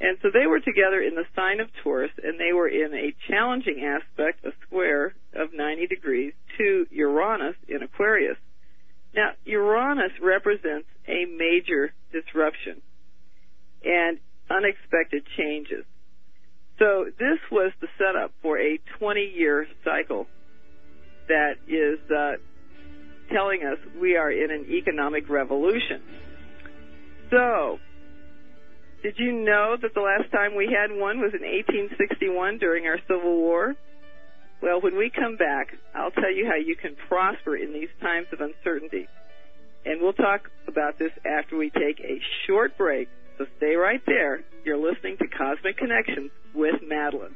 And 0.00 0.18
so 0.22 0.28
they 0.34 0.48
were 0.48 0.58
together 0.58 1.00
in 1.00 1.14
the 1.14 1.26
sign 1.36 1.60
of 1.60 1.68
Taurus, 1.84 2.10
and 2.20 2.40
they 2.40 2.52
were 2.52 2.68
in 2.68 2.92
a 2.94 3.14
challenging 3.30 3.86
aspect, 3.86 4.44
a 4.44 4.50
square 4.66 5.14
of 5.34 5.54
90 5.54 5.86
degrees, 5.86 6.32
to 6.58 6.86
Uranus 6.90 7.54
in 7.68 7.84
Aquarius. 7.84 8.38
Now, 9.14 9.34
Uranus 9.44 10.18
represents 10.20 10.88
a 11.06 11.26
major 11.26 11.92
disruption 12.10 12.82
and 13.84 14.18
unexpected 14.52 15.24
changes. 15.36 15.84
So 16.78 17.06
this 17.18 17.38
was 17.50 17.72
the 17.80 17.88
setup 17.98 18.32
for 18.42 18.58
a 18.58 18.78
20-year 19.00 19.66
cycle 19.84 20.26
that 21.28 21.54
is 21.68 21.98
uh, 22.10 22.32
telling 23.32 23.62
us 23.62 23.78
we 24.00 24.16
are 24.16 24.30
in 24.30 24.50
an 24.50 24.66
economic 24.70 25.28
revolution. 25.28 26.02
So, 27.30 27.78
did 29.02 29.14
you 29.18 29.32
know 29.32 29.76
that 29.80 29.94
the 29.94 30.00
last 30.00 30.30
time 30.30 30.54
we 30.54 30.66
had 30.66 30.90
one 30.90 31.20
was 31.20 31.32
in 31.34 31.42
1861 31.42 32.58
during 32.58 32.86
our 32.86 32.98
Civil 33.08 33.36
War? 33.36 33.74
Well, 34.62 34.80
when 34.80 34.96
we 34.96 35.10
come 35.10 35.36
back, 35.36 35.68
I'll 35.94 36.12
tell 36.12 36.32
you 36.32 36.46
how 36.46 36.56
you 36.56 36.76
can 36.76 36.94
prosper 37.08 37.56
in 37.56 37.72
these 37.72 37.88
times 38.00 38.28
of 38.32 38.40
uncertainty. 38.40 39.08
And 39.84 40.00
we'll 40.00 40.12
talk 40.12 40.48
about 40.68 40.98
this 40.98 41.10
after 41.26 41.56
we 41.56 41.70
take 41.70 41.98
a 41.98 42.20
short 42.46 42.78
break. 42.78 43.08
So 43.42 43.48
stay 43.56 43.74
right 43.74 44.00
there. 44.06 44.44
You're 44.64 44.76
listening 44.76 45.16
to 45.16 45.26
Cosmic 45.26 45.76
Connections 45.76 46.30
with 46.54 46.76
Madeline. 46.86 47.34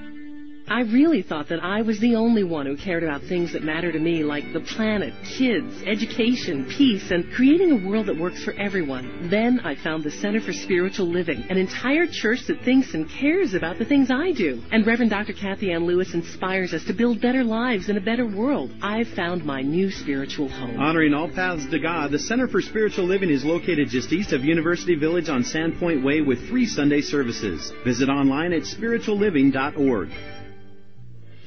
I 0.69 0.81
really 0.81 1.21
thought 1.21 1.47
that 1.47 1.63
I 1.63 1.81
was 1.81 1.97
the 2.01 2.15
only 2.15 2.43
one 2.43 2.65
who 2.65 2.75
cared 2.75 3.01
about 3.01 3.21
things 3.24 3.53
that 3.53 3.63
matter 3.63 3.89
to 3.89 4.00
me, 4.00 4.21
like 4.25 4.51
the 4.51 4.59
planet, 4.59 5.13
kids, 5.24 5.81
education, 5.86 6.65
peace, 6.65 7.09
and 7.09 7.31
creating 7.31 7.71
a 7.71 7.88
world 7.88 8.07
that 8.07 8.19
works 8.19 8.43
for 8.43 8.51
everyone. 8.53 9.29
Then 9.29 9.62
I 9.62 9.75
found 9.75 10.03
the 10.03 10.12
Center 10.12 10.41
for 10.41 10.51
Spiritual 10.51 11.07
Living, 11.07 11.45
an 11.50 11.57
entire 11.57 12.05
church 12.05 12.47
that 12.47 12.62
thinks 12.65 12.93
and 12.95 13.09
cares 13.09 13.53
about 13.53 13.79
the 13.79 13.86
things 13.86 14.12
I 14.12 14.33
do. 14.33 14.62
And 14.69 14.86
Reverend 14.86 15.12
Dr. 15.12 15.31
Kathianne 15.31 15.86
Lewis 15.86 16.13
inspires 16.13 16.74
us 16.74 16.83
to 16.83 16.93
build 16.93 17.21
better 17.21 17.45
lives 17.45 17.88
and 17.88 17.97
a 17.97 18.01
better 18.01 18.25
world. 18.25 18.69
I've 18.81 19.07
found 19.07 19.45
my 19.45 19.62
new 19.62 19.89
spiritual 19.89 20.50
home. 20.50 20.77
Honoring 20.77 21.13
all 21.13 21.29
paths 21.29 21.65
to 21.71 21.79
God, 21.79 22.12
the 22.12 22.19
Center 22.19 22.50
for 22.50 22.62
Spiritual 22.62 23.05
Living 23.05 23.29
is 23.29 23.45
located 23.45 23.88
just 23.88 24.12
east 24.12 24.33
of 24.33 24.43
University 24.43 24.95
Village 24.95 25.29
on 25.29 25.43
Sandpoint 25.43 26.03
Way 26.03 26.19
with 26.19 26.50
free 26.50 26.65
Sunday 26.65 27.00
services. 27.00 27.71
Visit 27.86 28.09
online 28.09 28.51
at 28.51 28.63
spiritualliving.org. 28.63 30.09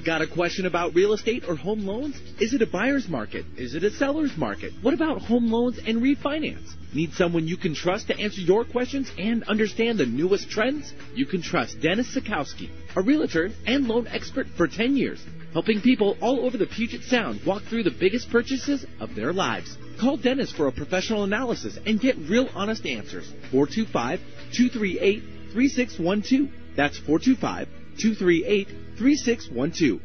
Got 0.04 0.22
a 0.22 0.26
question 0.26 0.64
about 0.64 0.94
real 0.94 1.12
estate 1.12 1.44
or 1.46 1.56
home 1.56 1.86
loans? 1.86 2.18
Is 2.40 2.54
it 2.54 2.62
a 2.62 2.66
buyer's 2.66 3.06
market? 3.06 3.44
Is 3.58 3.74
it 3.74 3.84
a 3.84 3.90
seller's 3.90 4.34
market? 4.34 4.72
What 4.80 4.94
about 4.94 5.20
home 5.20 5.52
loans 5.52 5.78
and 5.78 6.00
refinance? 6.00 6.74
Need 6.94 7.12
someone 7.12 7.46
you 7.46 7.58
can 7.58 7.74
trust 7.74 8.06
to 8.06 8.18
answer 8.18 8.40
your 8.40 8.64
questions 8.64 9.12
and 9.18 9.44
understand 9.44 9.98
the 9.98 10.06
newest 10.06 10.48
trends? 10.48 10.94
You 11.14 11.26
can 11.26 11.42
trust 11.42 11.82
Dennis 11.82 12.16
Sikowski, 12.16 12.70
a 12.96 13.02
realtor 13.02 13.50
and 13.66 13.88
loan 13.88 14.06
expert 14.06 14.46
for 14.56 14.66
10 14.66 14.96
years, 14.96 15.22
helping 15.52 15.82
people 15.82 16.16
all 16.22 16.46
over 16.46 16.56
the 16.56 16.66
Puget 16.66 17.02
Sound 17.02 17.44
walk 17.44 17.64
through 17.64 17.82
the 17.82 17.90
biggest 17.90 18.30
purchases 18.30 18.86
of 19.00 19.14
their 19.14 19.34
lives. 19.34 19.76
Call 20.00 20.16
Dennis 20.16 20.50
for 20.50 20.66
a 20.66 20.72
professional 20.72 21.24
analysis 21.24 21.78
and 21.84 22.00
get 22.00 22.16
real 22.16 22.48
honest 22.54 22.86
answers. 22.86 23.30
425 23.50 24.18
238 24.52 25.22
3612. 25.52 26.48
That's 26.74 26.96
425 26.96 27.68
238 27.98 28.89
3612. 29.00 29.98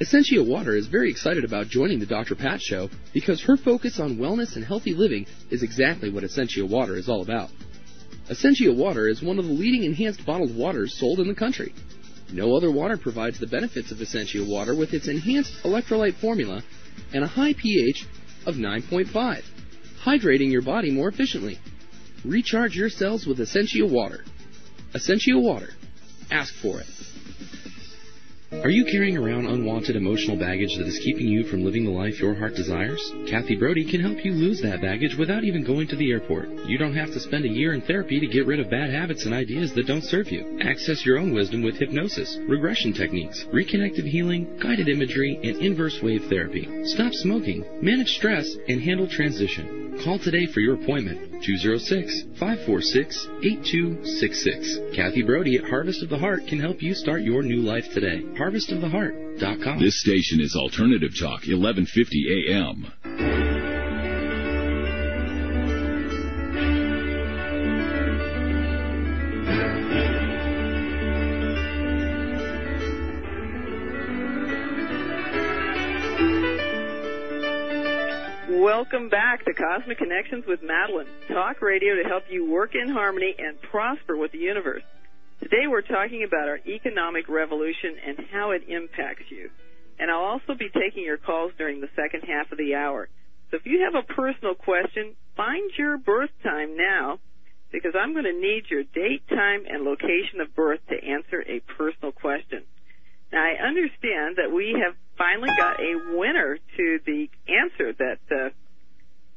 Essentia 0.00 0.40
Water 0.40 0.76
is 0.76 0.86
very 0.86 1.10
excited 1.10 1.44
about 1.44 1.66
joining 1.66 1.98
the 1.98 2.06
Dr. 2.06 2.36
Pat 2.36 2.62
Show 2.62 2.88
because 3.12 3.42
her 3.42 3.56
focus 3.56 3.98
on 3.98 4.18
wellness 4.18 4.54
and 4.54 4.64
healthy 4.64 4.94
living 4.94 5.26
is 5.50 5.64
exactly 5.64 6.10
what 6.10 6.22
Essentia 6.22 6.64
Water 6.64 6.94
is 6.96 7.08
all 7.08 7.22
about. 7.22 7.50
Essentia 8.30 8.72
Water 8.72 9.08
is 9.08 9.20
one 9.20 9.40
of 9.40 9.46
the 9.46 9.52
leading 9.52 9.82
enhanced 9.82 10.24
bottled 10.24 10.56
waters 10.56 10.96
sold 10.96 11.18
in 11.18 11.26
the 11.26 11.34
country. 11.34 11.74
No 12.32 12.54
other 12.54 12.70
water 12.70 12.96
provides 12.96 13.40
the 13.40 13.48
benefits 13.48 13.90
of 13.90 14.00
Essentia 14.00 14.44
Water 14.44 14.76
with 14.76 14.94
its 14.94 15.08
enhanced 15.08 15.52
electrolyte 15.64 16.20
formula 16.20 16.62
and 17.12 17.24
a 17.24 17.26
high 17.26 17.54
pH 17.54 18.06
of 18.46 18.54
9.5, 18.54 19.42
hydrating 20.04 20.52
your 20.52 20.62
body 20.62 20.92
more 20.92 21.08
efficiently. 21.08 21.58
Recharge 22.24 22.76
your 22.76 22.90
cells 22.90 23.26
with 23.26 23.40
Essentia 23.40 23.84
Water. 23.84 24.22
Essentia 24.94 25.36
Water. 25.36 25.70
Ask 26.30 26.54
for 26.62 26.80
it. 26.80 26.86
Are 28.52 28.68
you 28.68 28.84
carrying 28.84 29.16
around 29.16 29.46
unwanted 29.46 29.94
emotional 29.94 30.36
baggage 30.36 30.76
that 30.76 30.86
is 30.86 30.98
keeping 30.98 31.28
you 31.28 31.44
from 31.44 31.64
living 31.64 31.84
the 31.84 31.90
life 31.92 32.18
your 32.18 32.34
heart 32.34 32.56
desires? 32.56 33.00
Kathy 33.28 33.54
Brody 33.56 33.88
can 33.88 34.00
help 34.00 34.24
you 34.24 34.32
lose 34.32 34.60
that 34.60 34.82
baggage 34.82 35.16
without 35.16 35.44
even 35.44 35.64
going 35.64 35.86
to 35.88 35.96
the 35.96 36.10
airport. 36.10 36.48
You 36.66 36.76
don't 36.76 36.96
have 36.96 37.12
to 37.12 37.20
spend 37.20 37.44
a 37.44 37.48
year 37.48 37.74
in 37.74 37.80
therapy 37.80 38.18
to 38.18 38.26
get 38.26 38.46
rid 38.46 38.58
of 38.58 38.68
bad 38.68 38.90
habits 38.90 39.24
and 39.24 39.32
ideas 39.32 39.72
that 39.74 39.86
don't 39.86 40.02
serve 40.02 40.32
you. 40.32 40.58
Access 40.62 41.06
your 41.06 41.18
own 41.18 41.32
wisdom 41.32 41.62
with 41.62 41.76
hypnosis, 41.76 42.38
regression 42.48 42.92
techniques, 42.92 43.46
reconnective 43.52 44.04
healing, 44.04 44.58
guided 44.60 44.88
imagery, 44.88 45.38
and 45.44 45.56
inverse 45.58 46.02
wave 46.02 46.24
therapy. 46.28 46.68
Stop 46.84 47.12
smoking, 47.14 47.64
manage 47.80 48.10
stress, 48.10 48.56
and 48.68 48.82
handle 48.82 49.08
transition. 49.08 49.89
Call 50.04 50.18
today 50.18 50.46
for 50.46 50.60
your 50.60 50.74
appointment. 50.74 51.42
206 51.44 52.22
546 52.38 53.28
8266. 53.42 54.96
Kathy 54.96 55.22
Brody 55.22 55.56
at 55.56 55.64
Harvest 55.68 56.02
of 56.02 56.08
the 56.08 56.16
Heart 56.16 56.46
can 56.46 56.58
help 56.58 56.80
you 56.80 56.94
start 56.94 57.20
your 57.20 57.42
new 57.42 57.60
life 57.60 57.84
today. 57.92 58.22
HarvestoftheHeart.com. 58.38 59.78
This 59.78 60.00
station 60.00 60.40
is 60.40 60.56
Alternative 60.56 61.12
Talk, 61.18 61.42
1150 61.44 62.48
AM. 62.48 63.49
Welcome 78.80 79.10
back 79.10 79.44
to 79.44 79.52
Cosmic 79.52 79.98
Connections 79.98 80.46
with 80.48 80.62
Madeline, 80.62 81.06
talk 81.28 81.60
radio 81.60 81.96
to 81.96 82.08
help 82.08 82.24
you 82.30 82.50
work 82.50 82.74
in 82.74 82.88
harmony 82.88 83.34
and 83.38 83.60
prosper 83.60 84.16
with 84.16 84.32
the 84.32 84.38
universe. 84.38 84.82
Today 85.42 85.66
we're 85.68 85.82
talking 85.82 86.24
about 86.24 86.48
our 86.48 86.58
economic 86.66 87.28
revolution 87.28 87.96
and 88.06 88.26
how 88.32 88.52
it 88.52 88.62
impacts 88.68 89.24
you. 89.28 89.50
And 89.98 90.10
I'll 90.10 90.24
also 90.24 90.54
be 90.54 90.70
taking 90.70 91.04
your 91.04 91.18
calls 91.18 91.52
during 91.58 91.82
the 91.82 91.90
second 91.94 92.22
half 92.22 92.50
of 92.52 92.56
the 92.56 92.74
hour. 92.74 93.10
So 93.50 93.58
if 93.58 93.66
you 93.66 93.84
have 93.84 94.02
a 94.02 94.14
personal 94.14 94.54
question, 94.54 95.14
find 95.36 95.70
your 95.76 95.98
birth 95.98 96.30
time 96.42 96.74
now 96.74 97.18
because 97.70 97.92
I'm 97.94 98.14
going 98.14 98.24
to 98.24 98.32
need 98.32 98.64
your 98.70 98.84
date, 98.84 99.28
time, 99.28 99.64
and 99.68 99.84
location 99.84 100.40
of 100.40 100.56
birth 100.56 100.80
to 100.88 100.96
answer 101.04 101.44
a 101.46 101.60
personal 101.76 102.12
question. 102.12 102.62
Now 103.30 103.44
I 103.44 103.62
understand 103.62 104.38
that 104.38 104.50
we 104.50 104.74
have 104.82 104.96
finally 105.18 105.50
got 105.54 105.78
a 105.78 106.16
winner 106.16 106.56
to 106.78 106.98
the 107.04 107.28
answer 107.46 107.92
that 107.92 108.18
uh, 108.32 108.48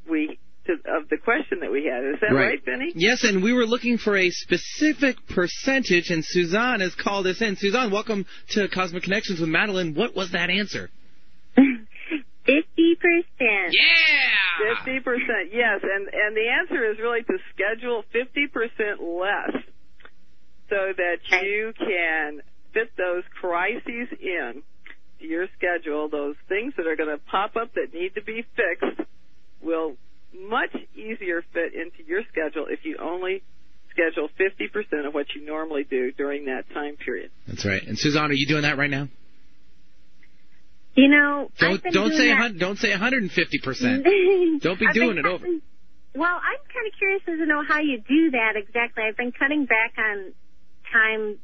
we 0.10 0.40
to, 0.66 0.74
of 0.74 1.10
the 1.10 1.18
question 1.18 1.60
that 1.62 1.72
we 1.72 1.86
had. 1.86 2.04
Is 2.06 2.20
that 2.22 2.34
right, 2.34 2.46
right 2.46 2.66
Benny? 2.66 2.92
Yes, 2.96 3.24
and 3.24 3.44
we 3.44 3.54
were 3.54 3.66
looking 3.66 3.98
for 3.98 4.16
a 4.16 4.30
specific 4.30 5.18
percentage, 5.28 6.10
and 6.10 6.24
Suzanne 6.24 6.80
has 6.80 6.96
called 6.96 7.28
us 7.28 7.42
in. 7.42 7.56
Suzanne, 7.58 7.92
welcome 7.92 8.26
to 8.50 8.68
Cosmic 8.70 9.04
Connections 9.04 9.40
with 9.40 9.50
Madeline. 9.50 9.94
What 9.94 10.16
was 10.16 10.32
that 10.32 10.50
answer? 10.50 10.90
Fifty 12.46 12.96
percent. 13.00 13.72
Yeah. 13.72 14.76
Fifty 14.76 15.00
percent. 15.00 15.52
Yes, 15.54 15.80
and 15.82 16.08
and 16.12 16.36
the 16.36 16.48
answer 16.50 16.92
is 16.92 16.98
really 17.00 17.24
to 17.24 17.38
schedule 17.54 18.04
fifty 18.12 18.48
percent 18.48 19.02
less, 19.02 19.64
so 20.70 20.94
that 20.98 21.18
you 21.42 21.74
can 21.78 22.42
fit 22.74 22.92
those 22.98 23.24
crises 23.40 24.10
in 24.20 24.62
to 25.20 25.26
your 25.26 25.48
schedule. 25.58 26.10
Those 26.10 26.36
things 26.50 26.74
that 26.76 26.86
are 26.86 26.98
going 26.98 27.18
to 27.18 27.24
pop 27.32 27.56
up 27.56 27.74
that 27.76 27.94
need 27.94 28.16
to 28.16 28.22
be 28.22 28.46
fixed 28.56 29.00
will 29.64 29.96
much 30.34 30.76
easier 30.96 31.44
fit 31.54 31.74
into 31.74 32.04
your 32.08 32.22
schedule 32.32 32.66
if 32.70 32.80
you 32.84 32.98
only 33.02 33.44
schedule 33.92 34.28
50% 34.40 35.06
of 35.08 35.14
what 35.14 35.28
you 35.36 35.46
normally 35.46 35.84
do 35.84 36.12
during 36.12 36.46
that 36.46 36.64
time 36.74 36.96
period. 36.98 37.30
That's 37.48 37.64
right. 37.66 37.82
And 37.84 37.98
Suzanne, 37.98 38.32
are 38.32 38.34
you 38.34 38.48
doing 38.48 38.64
that 38.64 38.78
right 38.78 38.90
now? 38.90 39.08
You 40.96 41.08
know, 41.10 41.50
don't 41.60 41.74
I've 41.74 41.84
been 41.84 41.94
don't 41.94 42.08
doing 42.10 42.18
say 42.20 42.28
that. 42.30 42.38
hun- 42.38 42.58
don't 42.60 42.78
say 42.78 42.92
150 42.92 43.60
percent. 43.60 44.04
Don't 44.62 44.80
be 44.80 44.86
doing 44.94 45.16
been 45.16 45.18
it 45.20 45.26
over. 45.26 45.40
cutting- 45.40 45.62
Well, 46.16 46.36
I'm 46.38 46.62
kind 46.72 46.86
of 46.88 46.94
curious 46.98 47.22
as 47.28 47.40
to 47.40 47.46
know 47.48 47.64
how 47.68 47.80
you 47.80 47.98
do 48.08 48.32
that 48.32 48.54
exactly. 48.56 49.04
I've 49.04 49.18
been 49.18 49.32
cutting 49.32 49.66
back 49.66 49.94
on 49.98 50.34
time 50.92 51.40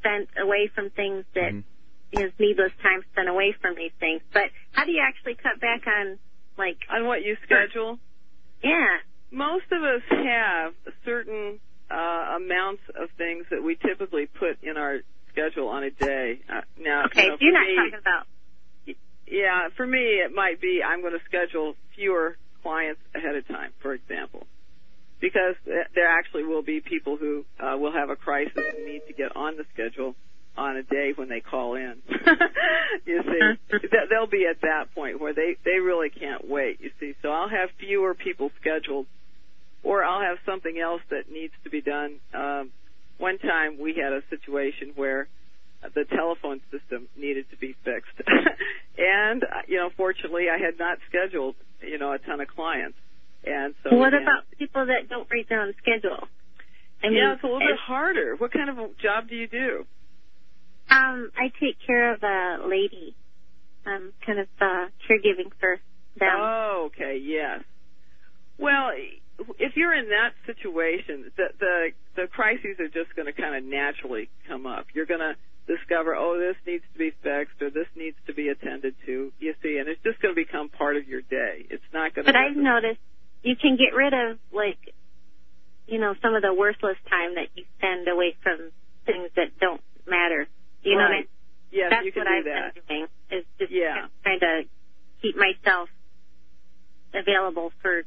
spent 0.00 0.28
away 0.42 0.70
from 0.74 0.90
things 0.90 1.24
that 1.34 1.52
Mm-hmm. 1.52 2.22
is 2.24 2.32
needless 2.40 2.72
time 2.82 3.02
spent 3.12 3.28
away 3.28 3.54
from 3.60 3.76
these 3.76 3.92
things. 4.00 4.20
But 4.32 4.50
how 4.72 4.84
do 4.84 4.90
you 4.92 5.02
actually 5.06 5.34
cut 5.36 5.60
back 5.60 5.86
on, 5.86 6.18
like, 6.58 6.78
On 6.90 7.06
what 7.06 7.22
you 7.22 7.36
schedule? 7.44 7.98
yeah? 8.62 8.98
Most 9.30 9.66
of 9.72 9.82
us 9.82 10.02
have 10.10 10.72
certain 11.04 11.60
uh, 11.90 12.36
amounts 12.36 12.82
of 13.00 13.08
things 13.16 13.44
that 13.50 13.62
we 13.62 13.76
typically 13.76 14.26
put 14.26 14.62
in 14.62 14.76
our 14.76 14.98
schedule 15.32 15.68
on 15.68 15.84
a 15.84 15.90
day. 15.90 16.40
Uh, 16.48 16.62
now, 16.78 17.04
Okay, 17.06 17.24
you 17.24 17.28
know, 17.30 17.36
you're 17.40 17.52
not 17.52 17.66
me, 17.66 17.76
talking 17.76 17.98
about. 18.00 18.26
Yeah, 19.30 19.68
for 19.76 19.86
me, 19.86 19.98
it 20.24 20.32
might 20.34 20.60
be 20.60 20.80
I'm 20.82 21.02
going 21.02 21.12
to 21.12 21.24
schedule 21.26 21.74
fewer 21.94 22.36
clients 22.62 23.00
ahead 23.14 23.36
of 23.36 23.46
time, 23.46 23.72
for 23.82 23.92
example, 23.92 24.46
because 25.20 25.54
there 25.66 26.08
actually 26.08 26.44
will 26.44 26.62
be 26.62 26.80
people 26.80 27.16
who 27.18 27.44
uh, 27.60 27.76
will 27.76 27.92
have 27.92 28.08
a 28.08 28.16
crisis 28.16 28.52
and 28.56 28.86
need 28.86 29.02
to 29.06 29.12
get 29.12 29.36
on 29.36 29.56
the 29.58 29.64
schedule 29.74 30.14
on 30.58 30.76
a 30.76 30.82
day 30.82 31.12
when 31.14 31.28
they 31.28 31.40
call 31.40 31.76
in. 31.76 32.02
you 33.06 33.22
see, 33.22 33.78
they'll 34.10 34.26
be 34.26 34.46
at 34.50 34.60
that 34.62 34.94
point 34.94 35.20
where 35.20 35.32
they 35.32 35.56
they 35.64 35.78
really 35.78 36.10
can't 36.10 36.48
wait. 36.48 36.80
You 36.80 36.90
see, 36.98 37.14
so 37.22 37.30
I'll 37.30 37.48
have 37.48 37.70
fewer 37.78 38.14
people 38.14 38.50
scheduled, 38.60 39.06
or 39.82 40.04
I'll 40.04 40.20
have 40.20 40.38
something 40.44 40.78
else 40.78 41.02
that 41.10 41.30
needs 41.30 41.54
to 41.64 41.70
be 41.70 41.80
done. 41.80 42.18
Um, 42.34 42.70
one 43.18 43.38
time 43.38 43.78
we 43.80 43.94
had 43.94 44.12
a 44.12 44.22
situation 44.30 44.92
where 44.96 45.28
the 45.94 46.04
telephone 46.04 46.60
system 46.70 47.08
needed 47.16 47.46
to 47.50 47.56
be 47.56 47.76
fixed. 47.84 48.18
and, 48.98 49.44
uh, 49.44 49.62
you 49.68 49.76
know, 49.76 49.90
fortunately 49.96 50.46
I 50.50 50.58
had 50.58 50.78
not 50.78 50.98
scheduled, 51.08 51.54
you 51.80 51.98
know, 51.98 52.12
a 52.12 52.18
ton 52.18 52.40
of 52.40 52.48
clients. 52.48 52.98
And 53.44 53.74
so. 53.84 53.96
what 53.96 54.08
again, 54.08 54.22
about 54.22 54.44
people 54.58 54.86
that 54.86 55.08
don't 55.08 55.28
write 55.30 55.48
their 55.48 55.60
own 55.60 55.74
schedule? 55.78 56.26
I 57.02 57.08
mean, 57.08 57.18
yeah, 57.18 57.34
it's 57.34 57.44
a 57.44 57.46
little 57.46 57.60
bit 57.60 57.78
harder. 57.78 58.34
What 58.36 58.52
kind 58.52 58.68
of 58.68 58.78
a 58.78 58.88
job 59.00 59.28
do 59.28 59.36
you 59.36 59.46
do? 59.46 59.86
Um, 60.90 61.30
I 61.36 61.52
take 61.60 61.76
care 61.86 62.14
of 62.14 62.22
a 62.22 62.66
lady. 62.66 63.14
I'm 63.86 64.12
kind 64.24 64.38
of 64.40 64.48
uh, 64.60 64.86
caregiving 65.08 65.50
for 65.60 65.78
them. 66.18 66.28
Oh, 66.36 66.90
okay, 66.90 67.20
yes. 67.22 67.62
Well, 68.58 68.90
if 69.58 69.76
you're 69.76 69.94
in 69.94 70.08
that 70.08 70.32
situation, 70.46 71.30
the 71.36 71.48
the, 71.58 71.88
the 72.16 72.26
crises 72.26 72.76
are 72.80 72.88
just 72.88 73.14
going 73.14 73.26
to 73.26 73.32
kind 73.32 73.54
of 73.54 73.64
naturally 73.64 74.28
come 74.48 74.66
up. 74.66 74.86
You're 74.94 75.06
going 75.06 75.20
to 75.20 75.36
discover, 75.68 76.16
oh, 76.16 76.38
this 76.38 76.56
needs 76.66 76.82
to 76.92 76.98
be 76.98 77.12
fixed 77.22 77.60
or 77.60 77.70
this 77.70 77.86
needs 77.94 78.16
to 78.26 78.34
be 78.34 78.48
attended 78.48 78.94
to. 79.06 79.32
You 79.38 79.54
see, 79.62 79.76
and 79.78 79.88
it's 79.88 80.02
just 80.02 80.20
going 80.20 80.34
to 80.34 80.40
become 80.40 80.70
part 80.70 80.96
of 80.96 81.06
your 81.06 81.20
day. 81.20 81.66
It's 81.70 81.84
not 81.92 82.14
going 82.14 82.24
to. 82.26 82.32
But 82.32 82.38
I've 82.38 82.56
noticed 82.56 83.00
you 83.42 83.54
can 83.54 83.76
get 83.76 83.94
rid 83.94 84.12
of 84.12 84.38
like, 84.52 84.94
you 85.86 85.98
know, 86.00 86.14
some 86.20 86.34
of 86.34 86.42
the 86.42 86.52
worthless 86.52 86.96
time 87.08 87.36
that 87.36 87.48
you 87.54 87.64
spend 87.78 88.08
away 88.08 88.36
from 88.42 88.72
things 89.06 89.30
that 89.36 89.58
don't 89.60 89.82
matter. 90.06 90.47
You 90.88 90.96
know 90.96 91.04
what 91.04 91.10
I 91.12 91.14
Right. 91.16 91.28
Yes, 91.70 91.90
That's 91.90 92.04
you 92.06 92.12
can 92.12 92.24
what 92.24 92.28
do 92.32 92.38
I've 92.38 92.44
that. 92.44 92.74
been 92.74 92.82
doing 92.88 93.06
is 93.30 93.44
just 93.58 93.70
Yeah. 93.70 94.06
trying 94.22 94.40
to 94.40 94.64
keep 95.20 95.36
myself 95.36 95.90
available 97.14 97.72
for 97.82 98.02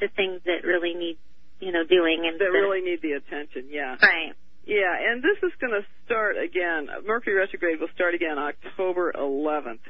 the 0.00 0.08
things 0.08 0.40
that 0.44 0.64
really 0.64 0.94
need, 0.94 1.18
you 1.60 1.72
know, 1.72 1.84
doing 1.84 2.26
and 2.26 2.38
That 2.40 2.46
the- 2.46 2.50
really 2.52 2.80
need 2.82 3.00
the 3.02 3.12
attention. 3.12 3.68
Yeah. 3.70 3.96
right. 4.02 4.32
Yeah, 4.66 4.96
and 5.12 5.22
this 5.22 5.38
is 5.42 5.54
going 5.60 5.72
to 5.80 5.86
start 6.04 6.36
again. 6.36 6.88
Mercury 7.04 7.36
retrograde 7.36 7.78
will 7.80 7.88
start 7.94 8.14
again 8.14 8.36
October 8.38 9.12
11th, 9.12 9.80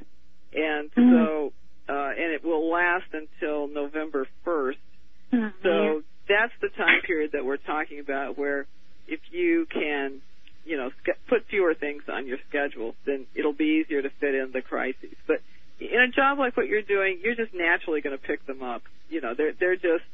and 0.53 0.91
Mm-hmm. 0.93 1.13
so 1.15 1.53
uh, 1.89 2.11
and 2.19 2.33
it 2.33 2.43
will 2.45 2.69
last 2.69 3.07
until 3.15 3.69
November 3.69 4.27
1st. 4.45 4.77
Mhm. 5.33 5.53
So 5.63 6.03
that's 6.29 6.53
the 6.61 6.69
time 6.71 7.01
period 7.03 7.31
that 7.33 7.45
we're 7.45 7.59
talking 7.59 8.01
about, 8.01 8.37
where 8.37 8.67
if 9.07 9.21
you 9.31 9.67
can, 9.67 10.21
you 10.67 10.77
know, 10.77 10.91
put 11.29 11.47
fewer 11.49 11.75
things 11.75 12.03
on 12.13 12.27
your 12.27 12.39
schedule, 12.49 12.95
then 13.07 13.27
it'll 13.35 13.53
be 13.53 13.83
easier 13.85 14.03
to 14.03 14.11
fit 14.21 14.35
in 14.35 14.51
the 14.53 14.63
crises. 14.63 15.15
But 15.27 15.41
in 15.79 16.01
a 16.01 16.09
job 16.09 16.39
like 16.39 16.57
what 16.57 16.67
you're 16.67 16.83
doing, 16.83 17.21
you're 17.23 17.37
just 17.37 17.55
naturally 17.55 18.01
going 18.01 18.17
to 18.17 18.23
pick 18.23 18.45
them 18.47 18.63
up. 18.63 18.83
You 19.09 19.21
know, 19.21 19.35
they're 19.37 19.53
they're 19.59 19.77
just 19.77 20.05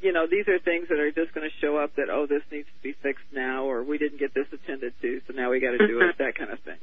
you 0.00 0.12
know, 0.12 0.26
these 0.30 0.46
are 0.48 0.58
things 0.58 0.88
that 0.88 0.98
are 0.98 1.10
just 1.10 1.32
going 1.32 1.48
to 1.48 1.54
show 1.60 1.76
up 1.78 1.96
that, 1.96 2.10
oh, 2.10 2.26
this 2.28 2.42
needs 2.52 2.68
to 2.68 2.82
be 2.82 2.94
fixed 3.02 3.24
now, 3.32 3.64
or 3.64 3.82
we 3.82 3.98
didn't 3.98 4.18
get 4.18 4.34
this 4.34 4.46
attended 4.52 4.92
to, 5.00 5.20
so 5.26 5.32
now 5.32 5.50
we 5.50 5.60
got 5.60 5.72
to 5.72 5.86
do 5.86 6.00
it, 6.00 6.16
that 6.18 6.36
kind 6.36 6.50
of 6.50 6.60
thing. 6.60 6.78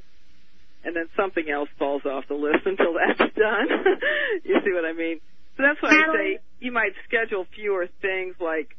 And 0.84 0.96
then 0.96 1.08
something 1.16 1.46
else 1.50 1.70
falls 1.78 2.04
off 2.06 2.26
the 2.28 2.36
list 2.36 2.62
until 2.66 2.94
that's 2.94 3.20
done. 3.36 3.68
you 4.44 4.60
see 4.66 4.74
what 4.74 4.86
I 4.86 4.94
mean? 4.94 5.20
So 5.56 5.64
that's 5.64 5.82
why 5.82 5.90
I 5.90 6.16
say 6.16 6.40
you 6.60 6.72
might 6.72 6.94
schedule 7.08 7.46
fewer 7.54 7.88
things 8.02 8.36
like, 8.42 8.76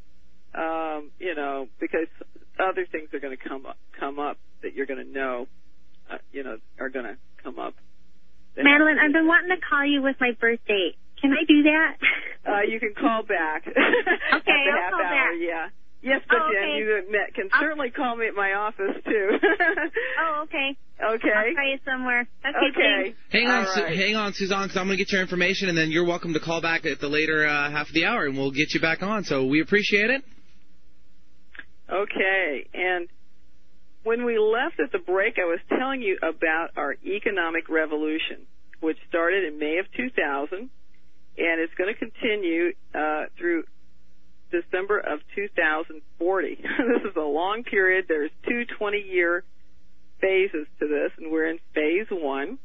um, 0.54 1.10
you 1.20 1.34
know, 1.36 1.68
because 1.78 2.08
other 2.58 2.86
things 2.90 3.08
are 3.12 3.20
going 3.20 3.36
to 3.36 3.48
come 3.48 3.66
up, 3.66 3.76
come 3.98 4.18
up 4.18 4.38
that 4.62 4.74
you're 4.74 4.86
going 4.86 5.04
to 5.04 5.10
know, 5.10 5.46
uh, 6.10 6.18
you 6.32 6.42
know, 6.44 6.58
are 6.80 6.88
going 6.90 7.04
to 7.06 7.16
come 7.42 7.58
up. 7.58 7.74
Madeline, 8.56 8.98
I've 8.98 9.12
been 9.12 9.26
wanting 9.26 9.50
to 9.50 9.60
call 9.68 9.84
you 9.84 10.00
with 10.02 10.16
my 10.20 10.30
birth 10.40 10.60
date. 10.68 10.96
Can 11.20 11.32
I 11.32 11.44
do 11.46 11.62
that? 11.64 11.96
Uh, 12.44 12.60
you 12.68 12.78
can 12.78 12.92
call 12.92 13.22
back. 13.22 13.64
Okay, 13.66 13.72
At 13.72 14.44
the 14.44 14.52
I'll 14.52 14.76
half 14.76 14.90
call 14.90 15.00
hour, 15.00 15.32
back. 15.32 15.32
Yeah. 15.40 15.68
Yes, 16.02 16.20
but 16.28 16.36
Oh, 16.36 16.50
Jen, 16.52 16.62
okay. 16.62 16.76
you 16.76 17.02
met- 17.10 17.32
can 17.34 17.48
I'll- 17.50 17.62
certainly 17.62 17.88
call 17.88 18.16
me 18.16 18.26
at 18.26 18.34
my 18.34 18.52
office 18.52 19.00
too. 19.02 19.30
Oh, 20.20 20.42
okay. 20.44 20.76
okay. 21.02 21.32
I'll 21.32 21.54
try 21.54 21.70
you 21.70 21.78
somewhere. 21.86 22.28
Okay. 22.44 22.68
Okay. 22.78 23.14
Hang 23.30 23.46
on, 23.46 23.64
All 23.66 23.74
Su- 23.74 23.84
hang 23.86 24.16
on, 24.16 24.34
Suzanne, 24.34 24.64
because 24.68 24.76
I'm 24.76 24.86
going 24.88 24.98
to 24.98 25.02
get 25.02 25.10
your 25.10 25.22
information, 25.22 25.70
and 25.70 25.78
then 25.78 25.90
you're 25.90 26.04
welcome 26.04 26.34
to 26.34 26.40
call 26.40 26.60
back 26.60 26.84
at 26.84 27.00
the 27.00 27.08
later 27.08 27.46
uh, 27.46 27.70
half 27.70 27.88
of 27.88 27.94
the 27.94 28.04
hour, 28.04 28.26
and 28.26 28.36
we'll 28.36 28.50
get 28.50 28.74
you 28.74 28.80
back 28.80 29.02
on. 29.02 29.24
So 29.24 29.46
we 29.46 29.62
appreciate 29.62 30.10
it. 30.10 30.22
Okay, 31.94 32.66
and 32.74 33.08
when 34.02 34.24
we 34.24 34.36
left 34.36 34.80
at 34.80 34.90
the 34.90 34.98
break, 34.98 35.34
I 35.38 35.44
was 35.44 35.60
telling 35.68 36.02
you 36.02 36.18
about 36.22 36.70
our 36.76 36.96
economic 37.04 37.68
revolution, 37.68 38.46
which 38.80 38.98
started 39.08 39.44
in 39.44 39.60
May 39.60 39.78
of 39.78 39.86
2000, 39.96 40.58
and 40.58 40.70
it's 41.36 41.72
going 41.74 41.94
to 41.94 41.98
continue 41.98 42.72
uh, 42.94 43.26
through 43.38 43.62
December 44.50 44.98
of 44.98 45.20
2040. 45.36 46.48
this 46.56 47.10
is 47.10 47.16
a 47.16 47.20
long 47.20 47.62
period. 47.62 48.06
There's 48.08 48.30
two 48.48 48.64
20-year 48.80 49.44
phases 50.20 50.66
to 50.80 50.88
this, 50.88 51.12
and 51.16 51.30
we're 51.30 51.48
in 51.48 51.58
phase 51.74 52.06
one. 52.10 52.58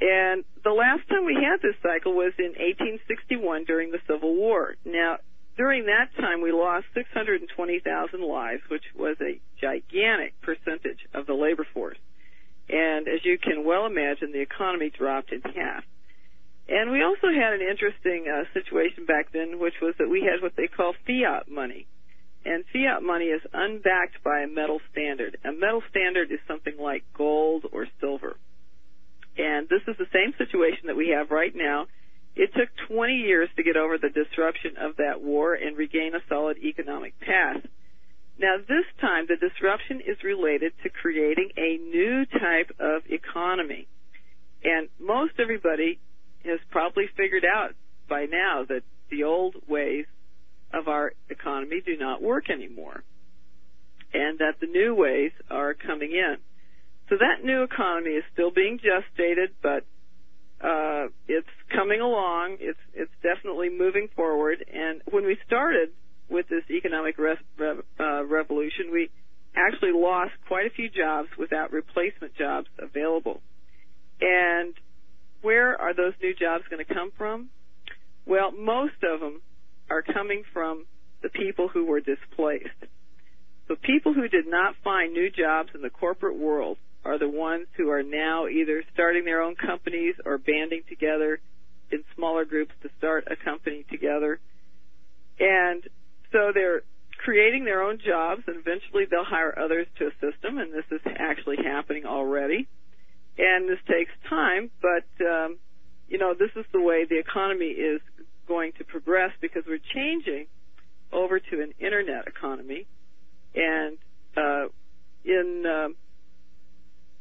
And 0.00 0.44
the 0.62 0.72
last 0.72 1.08
time 1.08 1.24
we 1.24 1.34
had 1.34 1.62
this 1.62 1.76
cycle 1.82 2.12
was 2.12 2.32
in 2.38 2.52
1861 2.60 3.64
during 3.64 3.90
the 3.90 4.00
Civil 4.06 4.34
War. 4.34 4.74
Now, 4.84 5.16
during 5.56 5.86
that 5.86 6.10
time, 6.18 6.42
we 6.42 6.52
lost 6.52 6.86
620,000 6.94 8.20
lives, 8.20 8.62
which 8.68 8.84
was 8.96 9.16
a 9.20 9.40
gigantic 9.60 10.40
percentage 10.42 11.06
of 11.14 11.26
the 11.26 11.34
labor 11.34 11.66
force. 11.72 11.98
And 12.68 13.06
as 13.08 13.24
you 13.24 13.38
can 13.38 13.64
well 13.64 13.86
imagine, 13.86 14.32
the 14.32 14.40
economy 14.40 14.90
dropped 14.90 15.32
in 15.32 15.42
half. 15.42 15.84
And 16.66 16.90
we 16.90 17.02
also 17.02 17.28
had 17.28 17.52
an 17.52 17.60
interesting 17.60 18.24
uh, 18.26 18.44
situation 18.54 19.04
back 19.04 19.32
then, 19.32 19.58
which 19.60 19.74
was 19.82 19.94
that 19.98 20.08
we 20.08 20.22
had 20.22 20.42
what 20.42 20.56
they 20.56 20.66
call 20.66 20.94
fiat 21.06 21.48
money. 21.48 21.86
And 22.44 22.64
fiat 22.72 23.02
money 23.02 23.26
is 23.26 23.42
unbacked 23.52 24.24
by 24.24 24.40
a 24.40 24.48
metal 24.48 24.80
standard. 24.90 25.36
A 25.44 25.52
metal 25.52 25.82
standard 25.90 26.32
is 26.32 26.40
something 26.48 26.76
like 26.78 27.04
gold 27.16 27.64
or 27.70 27.86
silver. 28.00 28.36
And 29.36 29.68
this 29.68 29.82
is 29.88 29.96
the 29.98 30.08
same 30.12 30.32
situation 30.38 30.86
that 30.86 30.96
we 30.96 31.10
have 31.10 31.30
right 31.30 31.54
now. 31.54 31.86
It 32.36 32.50
took 32.54 32.68
20 32.88 33.14
years 33.14 33.48
to 33.56 33.62
get 33.62 33.76
over 33.76 33.96
the 33.96 34.10
disruption 34.10 34.76
of 34.80 34.96
that 34.96 35.22
war 35.22 35.54
and 35.54 35.76
regain 35.76 36.14
a 36.14 36.28
solid 36.28 36.58
economic 36.58 37.18
path. 37.20 37.62
Now 38.38 38.56
this 38.58 38.86
time 39.00 39.26
the 39.28 39.36
disruption 39.36 40.00
is 40.00 40.16
related 40.24 40.72
to 40.82 40.90
creating 40.90 41.50
a 41.56 41.78
new 41.78 42.26
type 42.26 42.74
of 42.80 43.02
economy. 43.08 43.86
And 44.64 44.88
most 44.98 45.34
everybody 45.38 46.00
has 46.44 46.58
probably 46.70 47.06
figured 47.16 47.44
out 47.44 47.74
by 48.08 48.26
now 48.26 48.64
that 48.68 48.82
the 49.10 49.24
old 49.24 49.54
ways 49.68 50.06
of 50.72 50.88
our 50.88 51.12
economy 51.30 51.80
do 51.84 51.96
not 51.96 52.20
work 52.20 52.50
anymore. 52.50 53.04
And 54.12 54.38
that 54.40 54.58
the 54.60 54.66
new 54.66 54.94
ways 54.94 55.32
are 55.50 55.74
coming 55.74 56.10
in. 56.10 56.36
So 57.08 57.16
that 57.16 57.44
new 57.44 57.62
economy 57.62 58.12
is 58.12 58.24
still 58.32 58.50
being 58.50 58.78
gestated, 58.78 59.50
but 59.62 59.84
uh, 60.64 61.08
it's 61.28 61.48
coming 61.74 62.00
along. 62.00 62.56
It's 62.60 62.78
it's 62.94 63.12
definitely 63.22 63.68
moving 63.68 64.08
forward. 64.16 64.64
And 64.72 65.02
when 65.10 65.26
we 65.26 65.36
started 65.46 65.90
with 66.30 66.48
this 66.48 66.64
economic 66.70 67.18
res- 67.18 67.36
rev- 67.58 67.84
uh, 68.00 68.24
revolution, 68.24 68.90
we 68.90 69.10
actually 69.54 69.92
lost 69.92 70.32
quite 70.48 70.66
a 70.66 70.70
few 70.70 70.88
jobs 70.88 71.28
without 71.38 71.72
replacement 71.72 72.34
jobs 72.36 72.66
available. 72.78 73.42
And 74.20 74.74
where 75.42 75.78
are 75.78 75.94
those 75.94 76.14
new 76.22 76.34
jobs 76.34 76.64
going 76.70 76.84
to 76.84 76.94
come 76.94 77.12
from? 77.18 77.50
Well, 78.26 78.50
most 78.52 78.96
of 79.02 79.20
them 79.20 79.42
are 79.90 80.02
coming 80.02 80.44
from 80.52 80.86
the 81.22 81.28
people 81.28 81.68
who 81.68 81.84
were 81.84 82.00
displaced. 82.00 82.80
So 83.68 83.76
people 83.76 84.14
who 84.14 84.28
did 84.28 84.46
not 84.46 84.74
find 84.82 85.12
new 85.12 85.30
jobs 85.30 85.70
in 85.74 85.82
the 85.82 85.90
corporate 85.90 86.38
world 86.38 86.78
are 87.04 87.18
the 87.18 87.28
ones 87.28 87.66
who 87.76 87.90
are 87.90 88.02
now 88.02 88.48
either 88.48 88.82
starting 88.92 89.24
their 89.24 89.42
own 89.42 89.54
companies 89.56 90.14
or 90.24 90.38
banding 90.38 90.82
together 90.88 91.40
in 91.90 92.02
smaller 92.16 92.44
groups 92.44 92.72
to 92.82 92.88
start 92.98 93.28
a 93.30 93.36
company 93.36 93.84
together. 93.90 94.40
And 95.38 95.82
so 96.32 96.52
they're 96.54 96.82
creating 97.18 97.64
their 97.64 97.82
own 97.82 97.98
jobs 98.04 98.42
and 98.46 98.56
eventually 98.56 99.04
they'll 99.10 99.24
hire 99.24 99.56
others 99.58 99.86
to 99.98 100.06
assist 100.06 100.42
them 100.42 100.58
and 100.58 100.72
this 100.72 100.84
is 100.90 101.00
actually 101.18 101.56
happening 101.62 102.04
already. 102.06 102.68
And 103.36 103.68
this 103.68 103.78
takes 103.88 104.12
time, 104.28 104.70
but 104.80 105.26
um, 105.26 105.58
you 106.08 106.18
know, 106.18 106.34
this 106.38 106.50
is 106.56 106.64
the 106.72 106.80
way 106.80 107.04
the 107.08 107.18
economy 107.18 107.66
is 107.66 108.00
going 108.46 108.72
to 108.78 108.84
progress 108.84 109.30
because 109.40 109.64
we're 109.66 109.80
changing 109.94 110.46
over 111.12 111.38
to 111.38 111.62
an 111.62 111.72
internet 111.78 112.26
economy 112.26 112.86
and 113.54 113.98
uh, 114.36 114.66
in 115.24 115.64
um, 115.66 115.96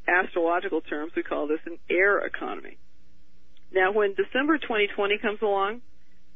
astrological 0.08 0.82
terms, 0.82 1.14
we 1.16 1.24
call 1.24 1.48
this 1.48 1.60
an 1.66 1.78
air 1.90 2.20
economy. 2.20 2.78
Now, 3.74 3.92
when 3.92 4.14
December 4.14 4.58
2020 4.58 5.18
comes 5.18 5.40
along, 5.42 5.82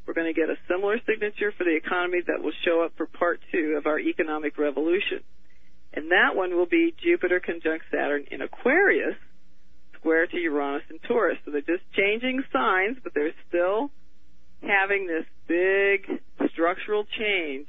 we're 0.05 0.13
going 0.13 0.33
to 0.33 0.39
get 0.39 0.49
a 0.49 0.55
similar 0.67 0.97
signature 1.05 1.51
for 1.57 1.65
the 1.65 1.75
economy 1.75 2.21
that 2.25 2.41
will 2.41 2.53
show 2.63 2.81
up 2.83 2.93
for 2.95 3.05
part 3.05 3.41
two 3.51 3.75
of 3.77 3.85
our 3.85 3.99
economic 3.99 4.57
revolution. 4.57 5.21
And 5.93 6.11
that 6.11 6.35
one 6.35 6.55
will 6.55 6.65
be 6.65 6.95
Jupiter 7.03 7.39
conjunct 7.39 7.85
Saturn 7.91 8.25
in 8.31 8.41
Aquarius, 8.41 9.15
square 9.99 10.27
to 10.27 10.37
Uranus 10.37 10.83
and 10.89 10.99
Taurus. 11.03 11.37
So 11.43 11.51
they're 11.51 11.61
just 11.61 11.83
changing 11.93 12.43
signs, 12.53 12.97
but 13.03 13.13
they're 13.13 13.33
still 13.49 13.91
having 14.61 15.07
this 15.07 15.25
big 15.47 16.21
structural 16.53 17.05
change 17.17 17.67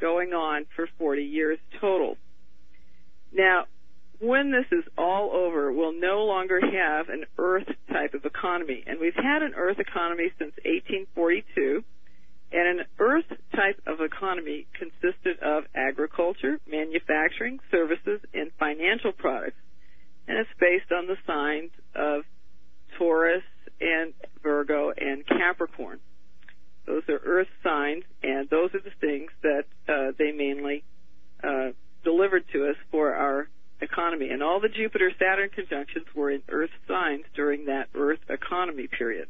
going 0.00 0.32
on 0.32 0.66
for 0.74 0.88
40 0.98 1.22
years 1.22 1.58
total. 1.80 2.16
Now, 3.32 3.66
when 4.22 4.52
this 4.52 4.66
is 4.70 4.84
all 4.96 5.32
over, 5.32 5.72
we'll 5.72 5.98
no 5.98 6.22
longer 6.22 6.60
have 6.60 7.08
an 7.08 7.24
Earth 7.38 7.66
type 7.92 8.14
of 8.14 8.24
economy. 8.24 8.84
And 8.86 9.00
we've 9.00 9.16
had 9.16 9.42
an 9.42 9.54
Earth 9.56 9.80
economy 9.80 10.30
since 10.38 10.52
1842. 10.64 11.82
And 12.52 12.80
an 12.80 12.86
Earth 13.00 13.24
type 13.54 13.80
of 13.86 14.00
economy 14.00 14.66
consisted 14.78 15.42
of 15.42 15.64
agriculture, 15.74 16.60
manufacturing, 16.70 17.58
services, 17.70 18.20
and 18.32 18.52
financial 18.60 19.10
products. 19.10 19.56
And 20.28 20.38
it's 20.38 20.50
based 20.60 20.92
on 20.92 21.08
the 21.08 21.16
signs 21.26 21.70
of 21.96 22.22
Taurus 22.98 23.42
and 23.80 24.14
Virgo 24.40 24.92
and 24.96 25.26
Capricorn. 25.26 25.98
Those 26.86 27.02
are 27.08 27.20
Earth 27.24 27.48
signs, 27.64 28.04
and 28.22 28.48
those 28.50 28.70
are 28.74 28.80
the 28.80 28.94
things 29.00 29.30
that 29.42 29.64
uh, 29.88 30.12
they 30.16 30.30
mainly 30.30 30.84
uh, 31.42 31.70
delivered 32.04 32.44
to 32.52 32.68
us 32.68 32.76
for 32.90 33.14
our 33.14 33.48
economy. 33.82 34.30
And 34.30 34.42
all 34.42 34.60
the 34.60 34.68
Jupiter 34.68 35.10
Saturn 35.18 35.50
conjunctions 35.50 36.06
were 36.14 36.30
in 36.30 36.42
Earth 36.48 36.70
signs 36.88 37.24
during 37.34 37.66
that 37.66 37.88
Earth 37.94 38.20
economy 38.28 38.86
period. 38.86 39.28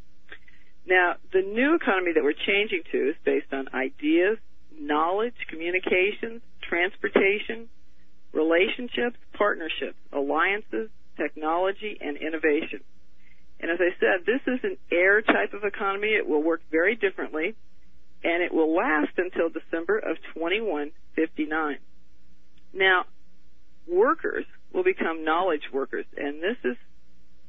Now, 0.86 1.14
the 1.32 1.42
new 1.42 1.74
economy 1.74 2.12
that 2.14 2.24
we're 2.24 2.32
changing 2.32 2.82
to 2.90 3.10
is 3.10 3.16
based 3.24 3.52
on 3.52 3.68
ideas, 3.72 4.38
knowledge, 4.78 5.34
communications, 5.48 6.42
transportation, 6.62 7.68
relationships, 8.32 9.16
partnerships, 9.34 9.98
alliances, 10.12 10.90
technology, 11.16 11.98
and 12.00 12.16
innovation. 12.16 12.80
And 13.60 13.70
as 13.70 13.78
I 13.80 13.94
said, 14.00 14.26
this 14.26 14.40
is 14.46 14.60
an 14.64 14.76
air 14.90 15.22
type 15.22 15.52
of 15.54 15.62
economy. 15.62 16.08
It 16.08 16.26
will 16.26 16.42
work 16.42 16.62
very 16.70 16.96
differently, 16.96 17.54
and 18.24 18.42
it 18.42 18.52
will 18.52 18.74
last 18.74 19.12
until 19.16 19.50
December 19.50 19.98
of 19.98 20.16
2159. 20.34 21.78
Now, 22.74 23.04
workers 23.88 24.44
will 24.72 24.84
become 24.84 25.24
knowledge 25.24 25.62
workers, 25.72 26.06
and 26.16 26.42
this 26.42 26.56
is 26.64 26.76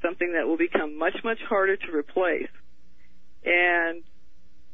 something 0.02 0.34
that 0.34 0.48
will 0.48 0.58
become 0.58 0.98
much, 0.98 1.16
much 1.24 1.40
harder 1.48 1.78
to 1.78 1.96
replace. 1.96 2.50
And 3.46 4.04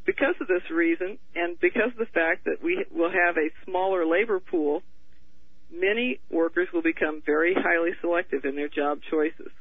because 0.06 0.36
of 0.42 0.48
this 0.48 0.64
reason, 0.72 1.20
and 1.36 1.60
because 1.60 1.92
of 1.92 1.98
the 1.98 2.12
fact 2.14 2.46
that 2.46 2.64
we 2.64 2.86
will 2.92 3.12
have 3.12 3.38
a 3.38 3.50
smaller 3.66 4.06
labor 4.06 4.40
pool, 4.40 4.82
many 5.72 6.20
workers 6.32 6.68
will 6.74 6.82
become 6.82 7.22
very 7.26 7.54
highly 7.54 7.92
selective 8.02 8.46
in 8.46 8.56
their 8.56 8.70
job 8.70 9.00
choices. 9.10 9.52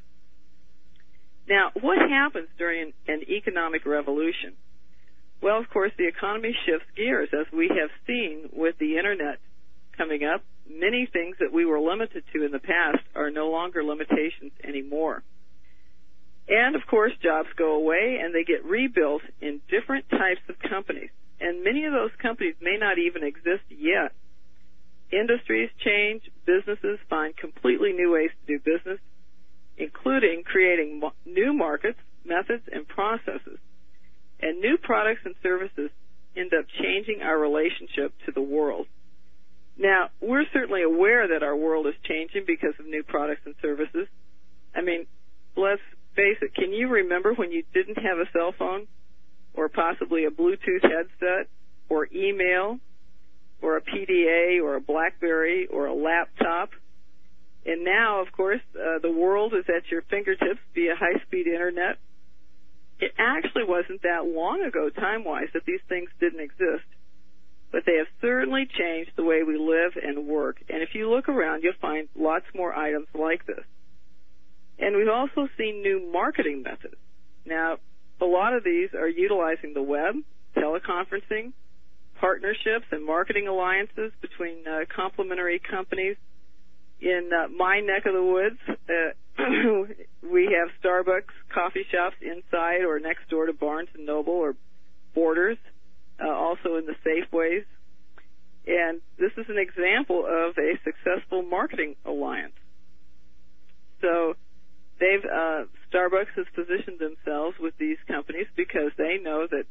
Now, 1.47 1.71
what 1.79 1.97
happens 1.97 2.47
during 2.57 2.93
an 3.07 3.21
economic 3.27 3.85
revolution? 3.85 4.53
Well, 5.41 5.57
of 5.57 5.69
course, 5.69 5.91
the 5.97 6.07
economy 6.07 6.55
shifts 6.65 6.87
gears, 6.95 7.29
as 7.33 7.51
we 7.53 7.69
have 7.69 7.89
seen 8.05 8.49
with 8.53 8.77
the 8.77 8.97
internet 8.97 9.39
coming 9.99 10.23
up. 10.23 10.41
Many 10.67 11.07
things 11.11 11.35
that 11.39 11.51
we 11.51 11.65
were 11.65 11.79
limited 11.79 12.23
to 12.33 12.45
in 12.45 12.51
the 12.51 12.59
past 12.59 13.03
are 13.13 13.29
no 13.29 13.49
longer 13.49 13.83
limitations 13.83 14.53
anymore. 14.63 15.23
And 16.47 16.75
of 16.75 16.87
course, 16.87 17.11
jobs 17.21 17.49
go 17.57 17.75
away 17.75 18.19
and 18.23 18.33
they 18.33 18.43
get 18.43 18.65
rebuilt 18.65 19.21
in 19.41 19.61
different 19.69 20.09
types 20.09 20.41
of 20.47 20.55
companies. 20.67 21.09
And 21.39 21.63
many 21.63 21.85
of 21.85 21.93
those 21.93 22.11
companies 22.21 22.55
may 22.61 22.77
not 22.79 22.97
even 22.97 23.23
exist 23.23 23.63
yet. 23.69 24.13
Industries 25.11 25.69
change, 25.83 26.23
businesses 26.45 26.99
find 27.09 27.35
completely 27.35 27.93
new 27.93 28.13
ways 28.13 28.29
to 28.39 28.57
do 28.57 28.63
business, 28.63 28.99
including 29.77 30.43
creating 30.45 31.01
new 31.25 31.53
markets, 31.53 31.99
methods, 32.25 32.63
and 32.71 32.87
processes. 32.87 33.59
And 34.39 34.59
new 34.59 34.77
products 34.77 35.21
and 35.25 35.35
services 35.43 35.91
end 36.35 36.53
up 36.53 36.65
changing 36.81 37.21
our 37.21 37.37
relationship 37.37 38.13
to 38.25 38.31
the 38.31 38.41
world. 38.41 38.87
Now, 39.79 40.09
we're 40.19 40.43
certainly 40.51 40.83
aware 40.83 41.29
that 41.29 41.41
our 41.41 41.55
world 41.55 41.87
is 41.87 41.93
changing 42.03 42.43
because 42.45 42.73
of 42.79 42.85
new 42.85 43.01
products 43.01 43.41
and 43.45 43.55
services. 43.61 44.07
I 44.75 44.81
mean, 44.81 45.07
let's 45.55 45.81
face 46.17 46.37
it, 46.41 46.53
can 46.53 46.73
you 46.73 46.89
remember 46.89 47.33
when 47.33 47.53
you 47.53 47.63
didn't 47.73 47.95
have 47.95 48.17
a 48.17 48.29
cell 48.33 48.53
phone 48.59 48.87
or 49.53 49.69
possibly 49.69 50.25
a 50.25 50.31
Bluetooth 50.31 50.83
headset 50.83 51.47
or 51.87 52.09
email 52.13 52.79
or 53.61 53.77
a 53.77 53.81
PDA 53.81 54.61
or 54.61 54.75
a 54.75 54.81
Blackberry 54.81 55.67
or 55.67 55.85
a 55.85 55.93
laptop? 55.93 56.71
And 57.65 57.85
now, 57.85 58.21
of 58.21 58.33
course, 58.33 58.61
uh, 58.75 58.99
the 59.01 59.11
world 59.11 59.53
is 59.53 59.63
at 59.69 59.89
your 59.89 60.01
fingertips 60.09 60.59
via 60.75 60.95
high-speed 60.95 61.47
internet. 61.47 61.99
It 62.99 63.13
actually 63.17 63.63
wasn't 63.63 64.01
that 64.01 64.25
long 64.25 64.61
ago, 64.61 64.89
time-wise, 64.89 65.47
that 65.53 65.63
these 65.65 65.79
things 65.87 66.09
didn't 66.19 66.41
exist. 66.41 66.83
But 67.71 67.83
they 67.85 67.97
have 67.97 68.07
certainly 68.19 68.67
changed 68.67 69.11
the 69.15 69.23
way 69.23 69.43
we 69.43 69.57
live 69.57 69.93
and 70.01 70.27
work. 70.27 70.57
And 70.69 70.81
if 70.81 70.89
you 70.93 71.09
look 71.09 71.29
around, 71.29 71.63
you'll 71.63 71.73
find 71.79 72.07
lots 72.15 72.45
more 72.55 72.75
items 72.75 73.07
like 73.13 73.45
this. 73.45 73.63
And 74.79 74.95
we've 74.95 75.09
also 75.09 75.47
seen 75.57 75.81
new 75.81 76.09
marketing 76.11 76.63
methods. 76.63 76.95
Now, 77.45 77.77
a 78.21 78.25
lot 78.25 78.53
of 78.53 78.63
these 78.63 78.89
are 78.93 79.07
utilizing 79.07 79.73
the 79.73 79.83
web, 79.83 80.15
teleconferencing, 80.57 81.53
partnerships, 82.19 82.85
and 82.91 83.05
marketing 83.05 83.47
alliances 83.47 84.11
between 84.21 84.67
uh, 84.67 84.85
complementary 84.93 85.59
companies. 85.59 86.17
In 87.01 87.29
uh, 87.33 87.47
my 87.49 87.79
neck 87.79 88.05
of 88.05 88.13
the 88.13 88.23
woods, 88.23 88.59
uh, 88.67 89.13
we 90.29 90.57
have 90.57 90.69
Starbucks 90.83 91.31
coffee 91.53 91.85
shops 91.91 92.15
inside 92.21 92.83
or 92.83 92.99
next 92.99 93.29
door 93.29 93.45
to 93.45 93.53
Barnes 93.53 93.89
and 93.93 94.05
Noble 94.05 94.33
or 94.33 94.55
Borders, 95.15 95.57
uh, 96.23 96.29
also 96.29 96.75
in 96.75 96.85
the 96.85 96.95
Safeways. 97.05 97.65
And 98.67 99.01
this 99.17 99.31
is 99.37 99.45
an 99.49 99.57
example 99.57 100.25
of 100.27 100.57
a 100.57 100.77
successful 100.83 101.41
marketing 101.41 101.95
alliance. 102.05 102.53
So 104.01 104.35
they've 104.99 105.23
uh, 105.25 105.63
Starbucks 105.91 106.35
has 106.35 106.45
positioned 106.53 106.99
themselves 106.99 107.55
with 107.59 107.73
these 107.77 107.97
companies 108.07 108.47
because 108.55 108.91
they 108.97 109.17
know 109.21 109.47
that 109.49 109.65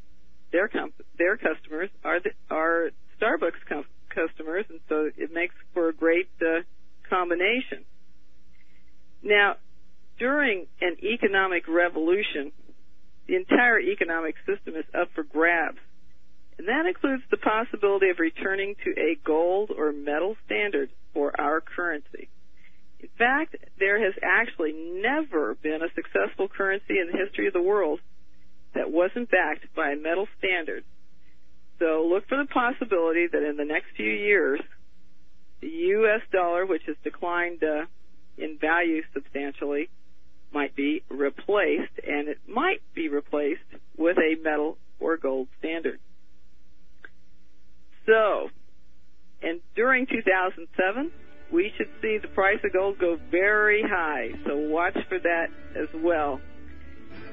their 0.53 0.71
their 1.19 1.37
customers 1.37 1.91
are 2.05 2.21
the, 2.21 2.31
are 2.51 2.91
Starbucks 3.21 3.63
com- 3.69 3.85
customers, 4.09 4.65
and 4.69 4.81
so 4.89 5.11
it 5.17 5.31
makes 5.33 5.55
for 5.75 5.89
a 5.89 5.95
great 5.95 6.29
uh, 6.41 6.63
combination. 7.09 7.85
Now, 9.23 9.57
during 10.19 10.67
an 10.81 10.97
economic 11.03 11.69
revolution, 11.69 12.53
the 13.27 13.37
entire 13.37 13.79
economic 13.79 14.37
system 14.47 14.75
is 14.75 14.85
up 14.99 15.09
for 15.15 15.23
grabs, 15.23 15.79
and 16.59 16.69
that 16.69 16.87
includes 16.87 17.23
the 17.31 17.37
possibility 17.37 18.11
of 18.11 18.19
returning 18.19 18.75
to 18.85 18.91
a 18.91 19.17
gold 19.25 19.71
or 19.77 19.93
metal 19.93 20.37
standard 20.45 20.91
for 21.15 21.39
our 21.41 21.61
currency. 21.61 22.29
In 23.01 23.09
fact, 23.17 23.55
there 23.79 24.05
has 24.05 24.15
actually 24.23 24.73
never 24.73 25.55
been 25.55 25.81
a 25.83 25.95
successful 25.95 26.49
currency 26.49 26.99
in 26.99 27.11
the 27.13 27.19
history 27.19 27.47
of 27.47 27.53
the 27.53 27.63
world 27.63 28.01
that 28.75 28.91
wasn't 28.91 29.31
backed 29.31 29.73
by 29.75 29.93
a 29.93 29.97
metal 29.97 30.27
standard. 30.39 30.83
So 31.79 32.09
look 32.13 32.29
for 32.29 32.37
the 32.37 32.49
possibility 32.49 33.29
that 33.31 33.49
in 33.49 33.57
the 33.57 33.65
next 33.65 33.87
few 33.97 34.11
years, 34.11 34.61
the 35.61 35.69
U.S. 35.69 36.23
dollar, 36.33 36.67
which 36.67 36.83
has 36.87 36.97
declined 37.05 37.63
uh, 37.63 37.87
in 38.37 38.59
value 38.61 39.03
substantially, 39.15 39.89
might 40.53 40.75
be 40.75 41.03
replaced, 41.09 41.93
and 42.05 42.29
it 42.29 42.39
might 42.49 42.81
be 42.95 43.09
replaced 43.09 43.61
with 43.97 44.17
a 44.19 44.43
metal 44.43 44.77
or 44.99 45.17
gold 45.17 45.47
standard. 45.59 46.01
So, 48.09 48.49
and 49.43 49.61
during 49.77 50.07
2007, 50.07 51.13
we 51.53 51.71
should 51.77 51.89
see 52.01 52.19
the 52.21 52.29
price 52.29 52.59
of 52.65 52.73
gold 52.73 52.99
go 52.99 53.19
very 53.31 53.83
high. 53.83 54.31
So 54.47 54.57
watch 54.57 54.97
for 55.09 55.19
that 55.19 55.49
as 55.77 55.89
well. 55.95 56.41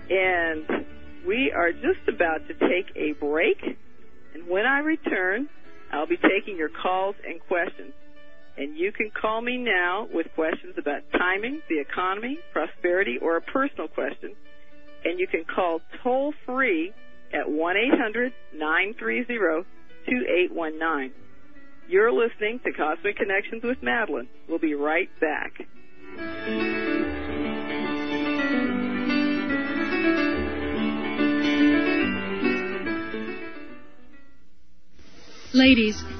And 0.09 0.85
we 1.25 1.51
are 1.55 1.71
just 1.71 2.07
about 2.07 2.47
to 2.47 2.53
take 2.53 2.91
a 2.95 3.13
break. 3.13 3.57
And 4.33 4.47
when 4.47 4.65
I 4.65 4.79
return, 4.79 5.47
I'll 5.93 6.07
be 6.07 6.17
taking 6.17 6.57
your 6.57 6.69
calls 6.69 7.15
and 7.25 7.39
questions. 7.47 7.93
And 8.57 8.77
you 8.77 8.91
can 8.91 9.11
call 9.11 9.41
me 9.41 9.57
now 9.57 10.07
with 10.13 10.27
questions 10.35 10.75
about 10.77 11.01
timing, 11.13 11.61
the 11.69 11.79
economy, 11.79 12.39
prosperity, 12.53 13.17
or 13.21 13.37
a 13.37 13.41
personal 13.41 13.87
question. 13.87 14.35
And 15.05 15.19
you 15.19 15.27
can 15.27 15.45
call 15.45 15.79
toll 16.03 16.33
free 16.45 16.93
at 17.33 17.49
1-800-930-2819. 20.07 21.11
You're 21.87 22.11
listening 22.11 22.59
to 22.65 22.71
Cosmic 22.71 23.15
Connections 23.15 23.63
with 23.63 23.81
Madeline. 23.83 24.27
We'll 24.49 24.59
be 24.59 24.73
right 24.73 25.09
back. 25.19 25.53
Ladies, 35.53 36.03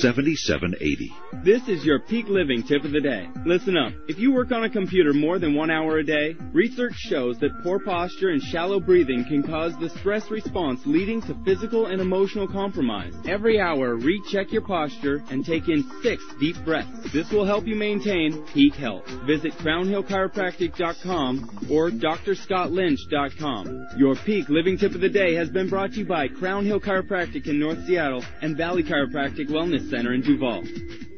7780. 0.00 1.12
This 1.44 1.68
is 1.68 1.84
your 1.84 2.00
peak 2.00 2.26
living 2.28 2.62
tip 2.62 2.84
of 2.84 2.92
the 2.92 3.00
day. 3.00 3.28
Listen 3.44 3.76
up. 3.76 3.92
If 4.08 4.18
you 4.18 4.32
work 4.32 4.50
on 4.50 4.64
a 4.64 4.70
computer 4.70 5.12
more 5.12 5.38
than 5.38 5.54
one 5.54 5.70
hour 5.70 5.98
a 5.98 6.04
day, 6.04 6.34
research 6.52 6.94
shows 6.96 7.38
that 7.40 7.62
poor 7.62 7.78
posture 7.78 8.30
and 8.30 8.42
shallow 8.42 8.80
breathing 8.80 9.24
can 9.24 9.42
cause 9.42 9.74
the 9.78 9.90
stress 9.90 10.30
response 10.30 10.80
leading 10.86 11.20
to 11.22 11.36
physical 11.44 11.86
and 11.86 12.00
emotional 12.00 12.48
compromise. 12.48 13.12
Every 13.28 13.60
hour, 13.60 13.96
recheck 13.96 14.52
your 14.52 14.62
posture 14.62 15.22
and 15.30 15.44
take 15.44 15.68
in 15.68 15.84
six 16.02 16.22
deep 16.40 16.56
breaths. 16.64 17.12
This 17.12 17.30
will 17.30 17.44
help 17.44 17.66
you 17.66 17.76
maintain 17.76 18.44
peak 18.54 18.74
health. 18.74 19.04
Visit 19.26 19.52
crownhillchiropractic.com 19.54 21.66
or 21.70 21.90
drscottlynch.com. 21.90 23.86
Your 23.96 24.14
peak 24.24 24.48
living 24.48 24.78
tip 24.78 24.94
of 24.94 25.00
the 25.00 25.08
day 25.08 25.34
has 25.34 25.50
been 25.50 25.68
brought 25.68 25.92
to 25.92 25.98
you 25.98 26.06
by 26.06 26.28
Crown 26.28 26.64
Hill 26.64 26.80
Chiropractic 26.80 27.46
in 27.46 27.60
North 27.60 27.84
Seattle 27.86 28.24
and 28.40 28.56
Valley 28.56 28.82
Chiropractic 28.82 29.50
Wellness 29.50 29.89
Center 29.90 30.14
in 30.14 30.22
Duvall. 30.22 30.62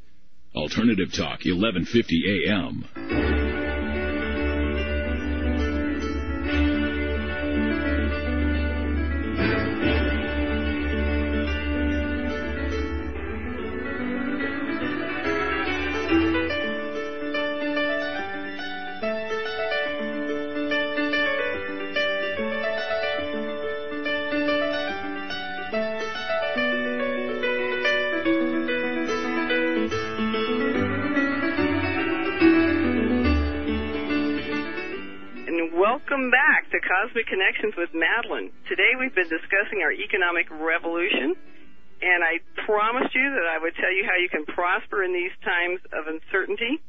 Alternative 0.55 1.11
Talk, 1.11 1.45
1150 1.45 2.47
AM. 2.47 3.66
Cosmic 37.07 37.27
Connections 37.27 37.73
with 37.77 37.87
Madeline. 37.95 38.51
Today 38.67 38.99
we've 38.99 39.15
been 39.15 39.31
discussing 39.31 39.79
our 39.79 39.95
economic 39.95 40.51
revolution, 40.51 41.39
and 42.03 42.19
I 42.19 42.43
promised 42.67 43.15
you 43.15 43.31
that 43.31 43.47
I 43.47 43.63
would 43.63 43.75
tell 43.79 43.91
you 43.95 44.03
how 44.03 44.19
you 44.19 44.27
can 44.27 44.43
prosper 44.43 45.03
in 45.03 45.13
these 45.13 45.31
times 45.39 45.79
of 45.95 46.11
uncertainty. 46.11 46.83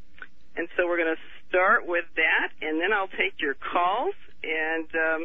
And 0.57 0.67
so 0.75 0.91
we're 0.91 0.99
going 0.99 1.15
to 1.15 1.23
start 1.47 1.87
with 1.87 2.03
that, 2.19 2.51
and 2.67 2.81
then 2.81 2.91
I'll 2.91 3.15
take 3.15 3.39
your 3.39 3.55
calls. 3.55 4.15
And 4.43 4.91
um, 4.91 5.21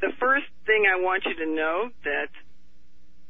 the 0.00 0.10
first 0.18 0.50
thing 0.66 0.82
I 0.90 0.98
want 0.98 1.22
you 1.22 1.38
to 1.38 1.46
know 1.54 1.90
that 2.02 2.32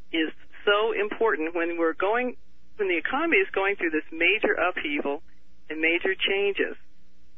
is 0.09 0.33
so 0.65 0.97
important 0.97 1.55
when 1.55 1.77
we're 1.77 1.99
going, 2.01 2.37
when 2.81 2.89
the 2.89 2.97
economy 2.97 3.45
is 3.45 3.51
going 3.53 3.77
through 3.77 3.93
this 3.93 4.09
major 4.09 4.57
upheaval 4.57 5.21
and 5.69 5.85
major 5.85 6.17
changes 6.17 6.81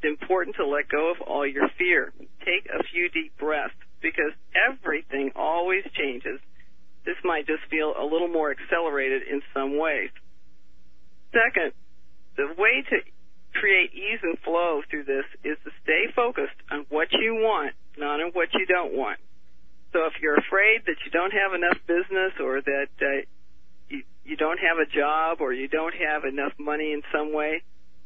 it's 0.05 0.21
important 0.21 0.57
to 0.57 0.67
let 0.67 0.88
go 0.88 1.11
of 1.11 1.21
all 1.27 1.47
your 1.47 1.69
fear. 1.79 2.12
Take 2.45 2.69
a 2.69 2.83
few 2.93 3.09
deep 3.09 3.37
breaths 3.38 3.75
because 4.03 4.33
everything 4.53 5.33
always 5.35 5.85
changes. 5.97 6.40
This 7.05 7.17
might 7.25 7.47
just 7.47 7.62
feel 7.71 7.95
a 7.99 8.05
little 8.05 8.29
more 8.29 8.51
accelerated 8.51 9.23
in 9.31 9.40
some 9.53 9.79
ways. 9.79 10.11
Second, 11.33 11.73
the 12.37 12.49
way 12.59 12.85
to 12.90 12.97
create 13.59 13.93
ease 13.95 14.21
and 14.23 14.38
flow 14.40 14.83
through 14.90 15.05
this 15.05 15.25
is 15.45 15.57
to 15.64 15.71
stay 15.83 16.07
focused 16.14 16.57
on 16.71 16.87
what 16.88 17.09
you 17.12 17.35
want, 17.35 17.73
not 17.97 18.21
on 18.21 18.31
what 18.33 18.49
you 18.53 18.67
don't 18.67 18.93
want. 18.93 19.19
So 19.93 20.07
if 20.07 20.14
you're 20.21 20.37
afraid 20.37 20.83
that 20.87 20.97
you 21.05 21.11
don't 21.12 21.33
have 21.33 21.55
enough 21.55 21.79
business 21.87 22.33
or 22.40 22.61
that 22.61 22.93
uh, 23.01 23.25
you, 23.88 24.03
you 24.25 24.37
don't 24.37 24.59
have 24.59 24.79
a 24.79 24.90
job 24.90 25.38
or 25.40 25.53
you 25.53 25.69
don't 25.69 25.95
have 25.95 26.25
enough 26.25 26.53
money 26.59 26.93
in 26.93 27.03
some 27.12 27.33
way, 27.33 27.62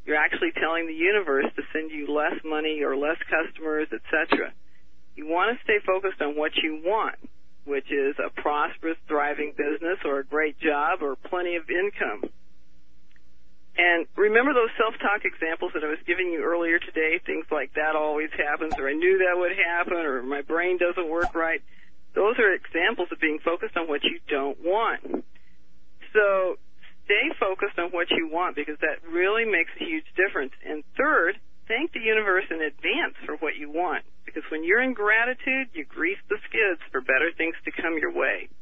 you're 0.08 0.16
actually 0.16 0.56
telling 0.56 0.86
the 0.88 0.96
universe 0.96 1.44
to 1.54 1.62
send 1.70 1.90
you 1.90 2.08
less 2.08 2.40
money 2.42 2.80
or 2.80 2.96
less 2.96 3.20
customers, 3.28 3.88
etc. 3.92 4.56
You 5.14 5.28
want 5.28 5.52
to 5.52 5.62
stay 5.64 5.84
focused 5.84 6.22
on 6.22 6.32
what 6.32 6.56
you 6.56 6.80
want, 6.82 7.16
which 7.66 7.92
is 7.92 8.16
a 8.16 8.32
prosperous, 8.40 8.96
thriving 9.06 9.52
business 9.52 10.00
or 10.06 10.20
a 10.20 10.24
great 10.24 10.58
job 10.58 11.02
or 11.02 11.14
plenty 11.28 11.56
of 11.56 11.68
income. 11.68 12.24
And 13.76 14.06
remember 14.16 14.54
those 14.54 14.72
self-talk 14.80 15.28
examples 15.28 15.72
that 15.74 15.84
I 15.84 15.92
was 15.92 16.00
giving 16.06 16.32
you 16.32 16.40
earlier 16.40 16.78
today? 16.80 17.20
Things 17.26 17.44
like 17.52 17.74
that 17.74 17.94
always 17.94 18.30
happens, 18.32 18.72
or 18.78 18.88
I 18.88 18.94
knew 18.94 19.18
that 19.28 19.36
would 19.36 19.52
happen, 19.52 19.98
or 19.98 20.22
my 20.22 20.40
brain 20.40 20.78
doesn't 20.78 21.06
work 21.06 21.34
right. 21.34 21.60
Those 22.14 22.38
are 22.40 22.54
examples 22.54 23.12
of 23.12 23.20
being 23.20 23.40
focused 23.44 23.76
on 23.76 23.86
what 23.86 24.02
you 24.04 24.20
don't 24.26 24.56
want. 24.64 25.22
So 26.16 26.56
stay 27.08 27.32
focused 27.40 27.80
on 27.80 27.88
what 27.88 28.12
you 28.12 28.28
want 28.28 28.52
because 28.52 28.76
that 28.84 29.00
really 29.08 29.48
makes 29.48 29.72
a 29.80 29.84
huge 29.88 30.04
difference. 30.12 30.52
And 30.60 30.84
third, 30.92 31.40
thank 31.66 31.96
the 31.96 32.04
universe 32.04 32.44
in 32.52 32.60
advance 32.60 33.16
for 33.24 33.40
what 33.40 33.56
you 33.56 33.72
want 33.72 34.04
because 34.28 34.44
when 34.52 34.62
you're 34.62 34.84
in 34.84 34.92
gratitude, 34.92 35.72
you 35.72 35.88
grease 35.88 36.20
the 36.28 36.36
skids 36.44 36.84
for 36.92 37.00
better 37.00 37.32
things 37.32 37.56
to 37.64 37.72
come 37.72 37.96
your 37.96 38.12
way. 38.12 38.52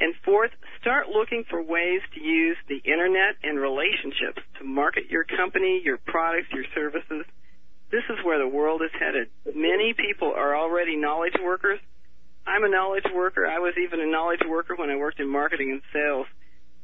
And 0.00 0.14
fourth, 0.24 0.50
start 0.80 1.08
looking 1.08 1.44
for 1.48 1.62
ways 1.62 2.00
to 2.14 2.20
use 2.20 2.56
the 2.66 2.82
internet 2.82 3.38
and 3.44 3.60
relationships 3.60 4.42
to 4.58 4.64
market 4.64 5.06
your 5.08 5.24
company, 5.24 5.80
your 5.84 5.98
products, 5.98 6.48
your 6.52 6.64
services. 6.74 7.24
This 7.92 8.02
is 8.10 8.18
where 8.24 8.38
the 8.38 8.48
world 8.48 8.82
is 8.82 8.90
headed. 8.98 9.28
Many 9.54 9.94
people 9.94 10.32
are 10.34 10.56
already 10.56 10.96
knowledge 10.96 11.36
workers. 11.44 11.78
I'm 12.46 12.64
a 12.64 12.68
knowledge 12.68 13.06
worker. 13.14 13.46
I 13.46 13.58
was 13.58 13.74
even 13.76 14.00
a 14.00 14.10
knowledge 14.10 14.40
worker 14.48 14.74
when 14.74 14.90
I 14.90 14.96
worked 14.96 15.20
in 15.20 15.28
marketing 15.28 15.70
and 15.70 15.82
sales. 15.92 16.26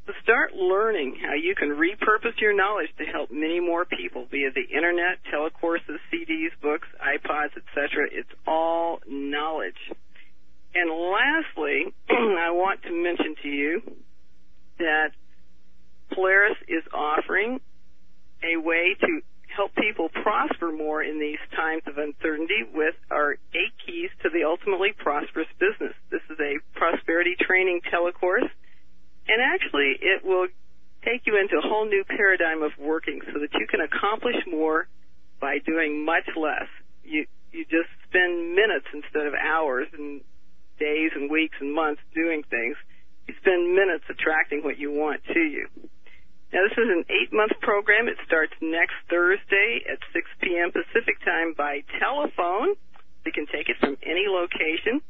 So 0.07 0.13
start 0.23 0.55
learning 0.55 1.19
how 1.21 1.35
you 1.35 1.57
can 1.57 1.71
repurpose 1.71 2.41
your 2.41 2.55
knowledge 2.55 2.91
to 2.99 3.05
help 3.05 3.31
many 3.33 3.59
more 3.59 3.85
people 3.85 4.27
via 4.31 4.51
the 4.55 4.63
internet, 4.63 5.19
telecourses, 5.33 5.99
CDs, 6.13 6.51
books, 6.63 6.87
iPods, 7.03 7.57
etc. 7.57 8.07
It's 8.13 8.31
all 8.47 9.01
knowledge. 9.09 9.75
And 10.75 10.91
lastly, 10.91 11.93
I 12.11 12.51
want 12.53 12.83
to 12.83 12.93
mention 12.93 13.35
to 13.43 13.49
you 13.49 13.83
that 14.79 15.11
Polaris 16.13 16.59
is 16.69 16.85
offering 16.95 17.61
a 18.45 18.57
way 18.61 18.95
to 19.01 19.21
help 19.57 19.75
people 19.75 20.09
prosper 20.23 20.71
more 20.71 21.03
in 21.03 21.19
these 21.19 21.41
times 21.57 21.83
of 21.87 21.99
uncertainty 21.99 22.63
with 22.75 22.95
our 23.11 23.33
eight 23.33 23.75
keys 23.85 24.11
to 24.23 24.29
the 24.29 24.45
ultimately 24.45 24.93
prosperous 24.93 25.49
business. 25.59 25.95
This 26.11 26.21
is 26.31 26.39
a 26.39 26.61
prosperity 26.79 27.35
training 27.41 27.81
telecourse, 27.91 28.49
and 29.29 29.43
actually 29.43 29.97
it 30.01 30.25
will 30.25 30.47
take 31.05 31.23
you 31.27 31.39
into 31.39 31.59
a 31.59 31.63
whole 31.63 31.87
new 31.87 32.05
paradigm 32.05 32.63
of 32.63 32.73
working 32.79 33.21
so 33.33 33.39
that 33.39 33.53
you 33.55 33.67
can 33.67 33.81
accomplish 33.81 34.37
more 34.47 34.89
by 35.41 35.59
doing 35.65 36.05
much 36.05 36.27
less. 36.37 36.67
You 37.05 37.27
you 37.53 37.65
just 37.71 37.89
spend 38.09 38.55
minutes 38.55 38.87
instead 38.93 39.27
of 39.27 39.35
hours 39.35 39.87
and 39.97 40.21
days 40.79 41.11
and 41.15 41.31
weeks 41.31 41.57
and 41.61 41.73
months 41.73 42.03
doing 42.15 42.43
things. 42.51 42.77
You 43.27 43.35
spend 43.41 43.75
minutes 43.75 44.05
attracting 44.11 44.63
what 44.63 44.79
you 44.79 44.93
want 44.93 45.23
to 45.33 45.41
you. 45.41 45.69
Now 46.53 46.63
this 46.69 46.77
is 46.79 46.91
an 46.91 47.05
eight 47.11 47.33
month 47.33 47.53
program. 47.63 48.09
It 48.09 48.19
starts 48.27 48.53
next 48.61 48.95
Thursday 49.09 49.83
at 49.91 49.99
6 50.13 50.27
p.m. 50.43 50.71
Pacific 50.71 51.19
time 51.25 51.55
by 51.57 51.83
telephone. 51.99 52.75
You 53.25 53.33
can 53.33 53.47
take 53.51 53.69
it 53.69 53.77
from 53.81 53.97
any 54.07 54.27
location. 54.31 55.03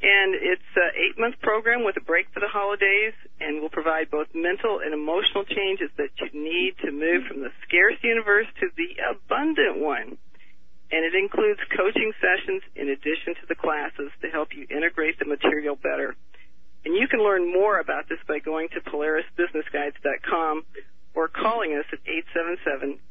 And 0.00 0.34
it's 0.34 0.70
an 0.76 0.90
eight 0.94 1.18
month 1.18 1.34
program 1.42 1.84
with 1.84 1.96
a 1.96 2.00
break 2.00 2.26
for 2.32 2.38
the 2.38 2.46
holidays 2.46 3.14
and 3.40 3.60
will 3.60 3.70
provide 3.70 4.10
both 4.10 4.28
mental 4.34 4.78
and 4.78 4.94
emotional 4.94 5.44
changes 5.44 5.90
that 5.98 6.10
you 6.22 6.30
need 6.32 6.74
to 6.84 6.92
move 6.92 7.26
from 7.26 7.42
the 7.42 7.50
scarce 7.66 7.98
universe 8.02 8.46
to 8.60 8.68
the 8.76 8.94
abundant 9.10 9.82
one 9.82 10.18
and 10.90 11.04
it 11.04 11.14
includes 11.14 11.60
coaching 11.76 12.12
sessions 12.20 12.62
in 12.74 12.88
addition 12.88 13.36
to 13.40 13.46
the 13.48 13.54
classes 13.54 14.10
to 14.22 14.28
help 14.28 14.56
you 14.56 14.66
integrate 14.70 15.18
the 15.18 15.26
material 15.26 15.76
better. 15.76 16.16
And 16.84 16.94
you 16.96 17.08
can 17.08 17.20
learn 17.20 17.52
more 17.52 17.78
about 17.78 18.08
this 18.08 18.18
by 18.26 18.38
going 18.38 18.70
to 18.70 18.80
polarisbusinessguides.com 18.80 20.64
or 21.14 21.28
calling 21.28 21.74
us 21.74 21.84
at 21.92 21.98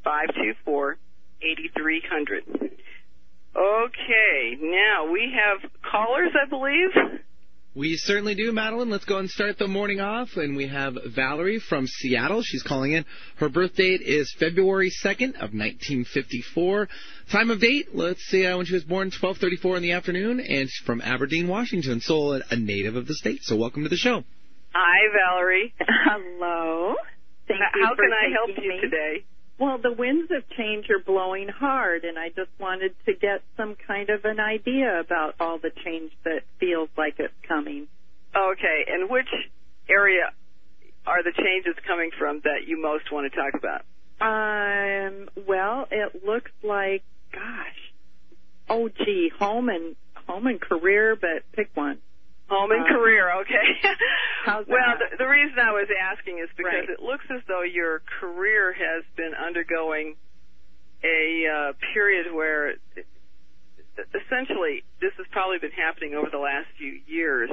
877-524-8300. 0.04 2.72
Okay, 3.58 4.56
now 4.62 5.12
we 5.12 5.34
have 5.36 5.72
callers, 5.92 6.32
I 6.40 6.48
believe. 6.48 7.22
We 7.74 7.96
certainly 7.96 8.34
do, 8.36 8.52
Madeline. 8.52 8.90
Let's 8.90 9.06
go 9.06 9.18
and 9.18 9.30
start 9.30 9.58
the 9.58 9.68
morning 9.68 10.00
off. 10.00 10.30
And 10.36 10.56
we 10.56 10.68
have 10.68 10.96
Valerie 11.16 11.60
from 11.60 11.86
Seattle. 11.88 12.42
She's 12.44 12.64
calling 12.64 12.94
in. 12.94 13.06
Her 13.38 13.50
birth 13.50 13.76
date 13.76 14.02
is 14.02 14.34
February 14.40 14.92
2nd 15.04 15.36
of 15.36 15.54
1954. 15.54 16.88
Time 17.32 17.50
of 17.52 17.60
date, 17.60 17.90
let's 17.94 18.22
see, 18.26 18.46
uh, 18.46 18.58
when 18.58 18.66
she 18.66 18.74
was 18.74 18.84
born, 18.84 19.08
1234 19.08 19.78
in 19.78 19.84
the 19.84 19.92
afternoon. 19.92 20.40
And 20.40 20.68
she's 20.70 20.86
from 20.86 21.02
Aberdeen, 21.02 21.48
Washington. 21.48 22.00
So 22.02 22.34
a 22.50 22.56
native 22.56 22.96
of 22.96 23.06
the 23.08 23.14
state. 23.16 23.44
So 23.44 23.56
welcome 23.56 23.84
to 23.84 23.90
the 23.90 23.96
show. 23.98 24.24
Hi, 24.74 25.00
Valerie. 25.14 25.74
Hello. 25.80 26.96
Thank 27.48 27.60
How 27.62 27.80
you 27.80 27.86
how 27.86 27.96
for 27.96 28.04
can 28.04 28.12
I 28.14 28.30
help 28.34 28.50
you 28.64 28.70
me. 28.70 28.82
today? 28.82 29.26
Well, 29.60 29.80
the 29.80 29.92
winds 29.92 30.32
of 30.32 30.48
change 30.56 30.86
are 30.90 31.00
blowing 31.00 31.48
hard, 31.48 32.04
and 32.04 32.18
I 32.20 32.30
just 32.30 32.52
wanted 32.60 32.94
to 33.08 33.14
get 33.14 33.42
some 33.56 33.76
kind 33.88 34.10
of 34.10 34.24
an 34.24 34.40
idea 34.40 35.00
about 35.00 35.36
all 35.40 35.58
the 35.58 35.72
change 35.84 36.12
that 36.26 36.42
feels 36.60 36.90
like 36.96 37.16
it's 37.18 37.34
coming. 37.48 37.88
Okay, 38.36 38.86
and 38.88 39.10
which 39.10 39.30
area 39.90 40.32
are 41.08 41.24
the 41.24 41.32
changes 41.32 41.76
coming 41.88 42.12
from 42.20 42.42
that 42.44 42.68
you 42.68 42.80
most 42.80 43.12
want 43.12 43.32
to 43.32 43.36
talk 43.36 43.54
about? 43.56 43.82
Um, 44.20 45.30
well, 45.48 45.88
it 45.90 46.24
looks 46.24 46.52
like, 46.64 47.04
gosh, 47.32 47.94
oh 48.70 48.90
gee, 48.90 49.32
home 49.40 49.70
and 49.70 49.96
home 50.28 50.46
and 50.46 50.62
career, 50.62 51.16
but 51.16 51.44
pick 51.54 51.70
one. 51.74 51.98
Home 52.50 52.72
and 52.72 52.82
Um, 52.82 52.88
career, 52.88 53.32
okay. 53.42 53.68
Well, 54.48 54.96
the, 54.96 55.18
the 55.20 55.28
reason 55.28 55.60
I 55.60 55.72
was 55.72 55.90
asking 55.92 56.40
is 56.40 56.48
because 56.56 56.88
Right. 56.88 56.90
it 56.90 57.02
looks 57.04 57.26
as 57.30 57.42
though 57.48 57.64
your 57.64 58.00
career 58.20 58.72
has 58.72 59.04
been 59.18 59.34
undergoing 59.36 60.16
a 61.04 61.46
uh, 61.46 61.74
period 61.94 62.32
where, 62.34 62.70
it, 62.96 63.06
essentially, 64.16 64.84
this 65.02 65.12
has 65.18 65.26
probably 65.32 65.60
been 65.60 65.72
happening 65.76 66.16
over 66.16 66.30
the 66.32 66.38
last 66.40 66.68
few 66.78 67.00
years, 67.08 67.50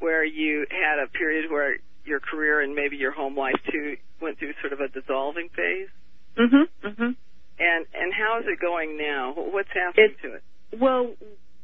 where 0.00 0.24
you 0.24 0.66
had 0.70 0.98
a 0.98 1.06
period 1.08 1.50
where 1.50 1.78
your 2.04 2.20
career 2.20 2.60
and 2.60 2.74
maybe 2.74 2.96
your 2.96 3.12
home 3.12 3.36
life 3.36 3.56
too 3.70 3.96
went 4.20 4.38
through 4.38 4.52
sort 4.60 4.72
of 4.72 4.80
a 4.80 4.88
dissolving 4.88 5.48
phase. 5.50 5.88
Mhm. 6.36 6.68
Mhm. 6.82 7.16
And 7.58 7.86
and 7.94 8.12
how 8.12 8.38
is 8.40 8.46
it 8.46 8.58
going 8.60 8.96
now? 8.98 9.32
What's 9.32 9.70
happening 9.72 10.14
to 10.22 10.34
it? 10.34 10.42
Well, 10.78 11.14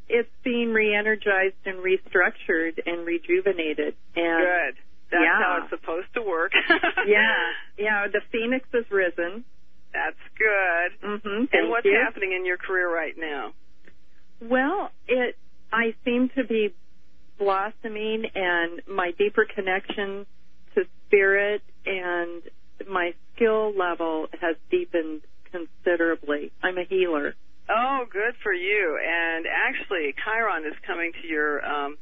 it's 0.08 0.30
being 0.44 0.72
re-energized 0.72 1.56
and 1.64 1.78
restructured 1.78 2.78
and 2.84 3.06
rejuvenated. 3.06 3.94
And 4.16 4.42
Good. 4.42 4.82
That's 5.10 5.24
yeah. 5.24 5.38
how 5.38 5.58
it's 5.62 5.70
supposed 5.70 6.08
to 6.14 6.22
work. 6.22 6.52
yeah, 7.06 7.36
yeah. 7.78 8.06
The 8.08 8.20
phoenix 8.30 8.66
has 8.72 8.84
risen. 8.90 9.44
That's 9.92 10.16
good. 10.38 11.06
Mm-hmm. 11.06 11.44
and 11.52 11.68
what's 11.68 11.86
happening 11.86 12.32
in 12.32 12.46
your 12.46 12.56
career 12.56 12.92
right 12.92 13.14
now? 13.16 13.52
Well, 14.40 14.90
it. 15.06 15.36
I 15.70 15.94
seem 16.04 16.30
to 16.36 16.44
be 16.44 16.74
blossoming, 17.38 18.24
and 18.34 18.82
my 18.86 19.12
deeper 19.18 19.46
connection 19.54 20.26
to 20.74 20.84
spirit 21.06 21.62
and 21.84 22.42
my 22.88 23.12
skill 23.34 23.72
level 23.76 24.26
has 24.40 24.56
deepened 24.70 25.22
considerably. 25.50 26.52
I'm 26.62 26.78
a 26.78 26.84
healer. 26.84 27.34
Oh, 27.74 28.04
good 28.12 28.34
for 28.42 28.52
you. 28.52 28.98
And 29.00 29.46
actually, 29.46 30.14
Chiron 30.24 30.64
is 30.66 30.74
coming 30.86 31.12
to 31.22 31.26
your 31.26 31.64
um, 31.64 31.96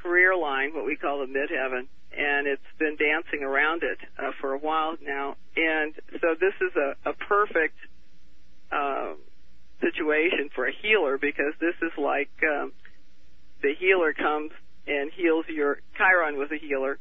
career 0.00 0.36
line, 0.36 0.72
what 0.74 0.84
we 0.84 0.94
call 0.96 1.18
the 1.20 1.26
midheaven, 1.26 1.86
and 2.16 2.46
it's 2.46 2.62
been 2.78 2.96
dancing 2.96 3.42
around 3.42 3.82
it 3.82 3.98
uh, 4.18 4.30
for 4.40 4.52
a 4.52 4.58
while 4.58 4.94
now. 5.02 5.36
And 5.56 5.94
so 6.20 6.34
this 6.38 6.54
is 6.60 6.72
a, 6.76 7.10
a 7.10 7.12
perfect 7.14 7.74
uh, 8.70 9.14
situation 9.80 10.50
for 10.54 10.66
a 10.68 10.72
healer 10.82 11.18
because 11.18 11.54
this 11.60 11.74
is 11.82 11.92
like 11.98 12.30
um, 12.48 12.72
the 13.62 13.72
healer 13.78 14.12
comes 14.12 14.52
and 14.86 15.10
heals 15.16 15.44
your. 15.48 15.80
Chiron 15.96 16.36
was 16.36 16.50
a 16.52 16.58
healer, 16.58 16.98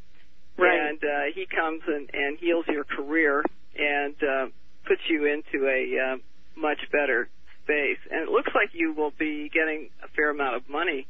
Right. 0.58 0.80
and 0.90 0.98
uh, 1.04 1.34
he 1.36 1.46
comes 1.46 1.82
and, 1.86 2.10
and 2.14 2.38
heals 2.40 2.66
your 2.68 2.86
career 2.86 3.44
and 3.78 4.16
uh, 4.24 4.46
puts 4.88 5.02
you 5.10 5.26
into 5.26 5.68
a 5.68 6.14
uh, 6.14 6.18
much 6.56 6.80
better 6.92 7.30
space. 7.64 8.00
And 8.12 8.22
it 8.22 8.30
looks 8.30 8.52
like 8.56 8.70
you 8.74 8.94
will 8.94 9.12
be 9.18 9.50
getting 9.54 9.90
a 10.04 10.08
fair 10.16 10.30
amount 10.30 10.56
of 10.56 10.70
money 10.70 11.08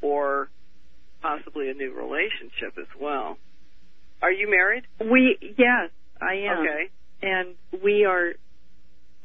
or 0.00 0.48
possibly 1.20 1.70
a 1.70 1.74
new 1.74 1.92
relationship 1.94 2.76
as 2.78 2.88
well. 3.00 3.36
Are 4.20 4.32
you 4.32 4.50
married? 4.50 4.84
We 5.00 5.36
yes, 5.58 5.90
I 6.20 6.34
am. 6.50 6.58
Okay. 6.58 6.90
And 7.22 7.54
we 7.82 8.04
are 8.04 8.32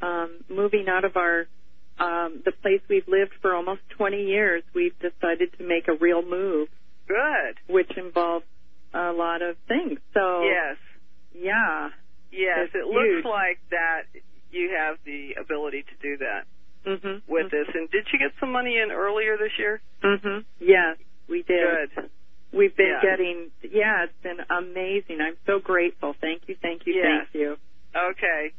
um, 0.00 0.30
moving 0.48 0.86
out 0.88 1.04
of 1.04 1.16
our 1.16 1.46
um, 1.98 2.42
the 2.44 2.52
place 2.52 2.80
we've 2.88 3.08
lived 3.08 3.32
for 3.42 3.54
almost 3.54 3.80
20 3.96 4.16
years. 4.24 4.62
We've 4.74 4.96
decided 5.00 5.50
to 5.58 5.64
make 5.66 5.88
a 5.88 5.94
real 5.94 6.22
move, 6.22 6.68
Good. 7.08 7.56
which 7.68 7.90
involves 7.96 8.44
a 8.94 9.10
lot 9.12 9.42
of 9.42 9.56
things. 9.66 9.98
So 10.14 10.42
Yes. 10.44 10.76
yeah, 11.34 11.88
Yes. 12.30 12.68
It 12.74 12.86
looks 12.86 13.08
huge. 13.08 13.24
like 13.24 13.58
that 13.70 14.02
you 14.50 14.74
have 14.78 14.96
the 15.04 15.34
ability 15.40 15.82
to 15.84 15.94
do 16.02 16.16
that 16.18 16.44
mhm, 16.86 17.22
with 17.28 17.50
this. 17.50 17.66
And 17.74 17.90
did 17.90 18.06
you 18.12 18.18
get 18.18 18.32
some 18.40 18.50
money 18.52 18.78
in 18.78 18.90
earlier 18.90 19.36
this 19.36 19.52
year? 19.58 19.80
mhm, 20.02 20.44
yes, 20.60 20.96
we 21.28 21.42
did. 21.42 21.90
Good. 21.94 22.10
We've 22.52 22.74
been 22.76 22.98
Yeah. 23.02 23.10
getting 23.10 23.50
yeah, 23.62 24.04
it's 24.04 24.22
been 24.22 24.40
amazing. 24.48 25.20
I'm 25.20 25.36
so 25.46 25.58
grateful. 25.60 26.14
Thank 26.20 26.48
you, 26.48 26.56
thank 26.62 26.86
you, 26.86 26.94
Yes. 26.94 27.04
thank 27.04 27.34
you. 27.34 27.56
Okay. 27.94 28.52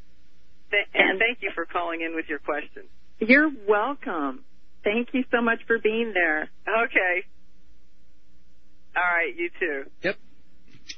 Th- 0.71 0.87
and 0.93 1.09
And- 1.11 1.19
thank 1.19 1.41
you 1.41 1.51
for 1.55 1.65
calling 1.65 2.01
in 2.01 2.13
with 2.15 2.29
your 2.29 2.39
question. 2.39 2.83
You're 3.19 3.49
welcome. 3.67 4.43
Thank 4.83 5.13
you 5.13 5.23
so 5.31 5.41
much 5.41 5.63
for 5.65 5.79
being 5.79 6.13
there. 6.13 6.49
Okay. 6.67 7.23
All 8.95 9.03
right, 9.03 9.35
you 9.35 9.49
too. 9.59 9.85
Yep. 10.03 10.17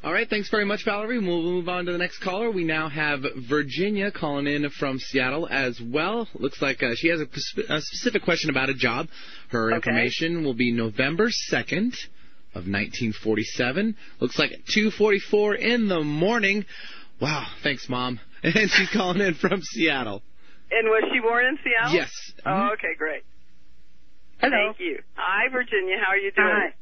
All 0.03 0.11
right, 0.11 0.27
thanks 0.27 0.49
very 0.49 0.65
much, 0.65 0.83
Valerie. 0.83 1.19
We'll 1.19 1.43
move 1.43 1.69
on 1.69 1.85
to 1.85 1.91
the 1.91 1.97
next 1.99 2.19
caller. 2.23 2.49
We 2.49 2.63
now 2.63 2.89
have 2.89 3.19
Virginia 3.47 4.11
calling 4.11 4.47
in 4.47 4.67
from 4.71 4.97
Seattle 4.97 5.47
as 5.47 5.79
well. 5.79 6.27
Looks 6.33 6.59
like 6.59 6.81
uh, 6.81 6.93
she 6.95 7.09
has 7.09 7.21
a, 7.21 7.27
pers- 7.27 7.53
a 7.69 7.79
specific 7.81 8.23
question 8.23 8.49
about 8.49 8.69
a 8.69 8.73
job. 8.73 9.09
Her 9.49 9.67
Okay. 9.73 9.75
information 9.75 10.43
will 10.43 10.55
be 10.55 10.71
November 10.71 11.29
2nd 11.51 11.93
of 12.55 12.65
1947. 12.65 13.95
Looks 14.19 14.39
like 14.39 14.51
2:44 14.75 15.59
in 15.59 15.87
the 15.87 16.01
morning. 16.01 16.65
Wow, 17.21 17.45
thanks, 17.63 17.87
Mom. 17.87 18.19
And 18.43 18.71
she's 18.71 18.89
calling 18.89 19.21
in 19.21 19.35
from 19.35 19.61
Seattle. 19.61 20.23
And 20.71 20.87
was 20.87 21.03
she 21.13 21.19
born 21.19 21.45
in 21.45 21.59
Seattle? 21.63 21.93
Yes. 21.93 22.09
Oh, 22.43 22.69
okay, 22.73 22.95
great. 22.97 23.21
Hello. 24.39 24.73
Thank 24.73 24.79
you. 24.79 24.97
Hi, 25.13 25.47
Virginia. 25.51 25.97
How 26.03 26.13
are 26.13 26.17
you 26.17 26.31
doing? 26.31 26.47
Hi. 26.49 26.73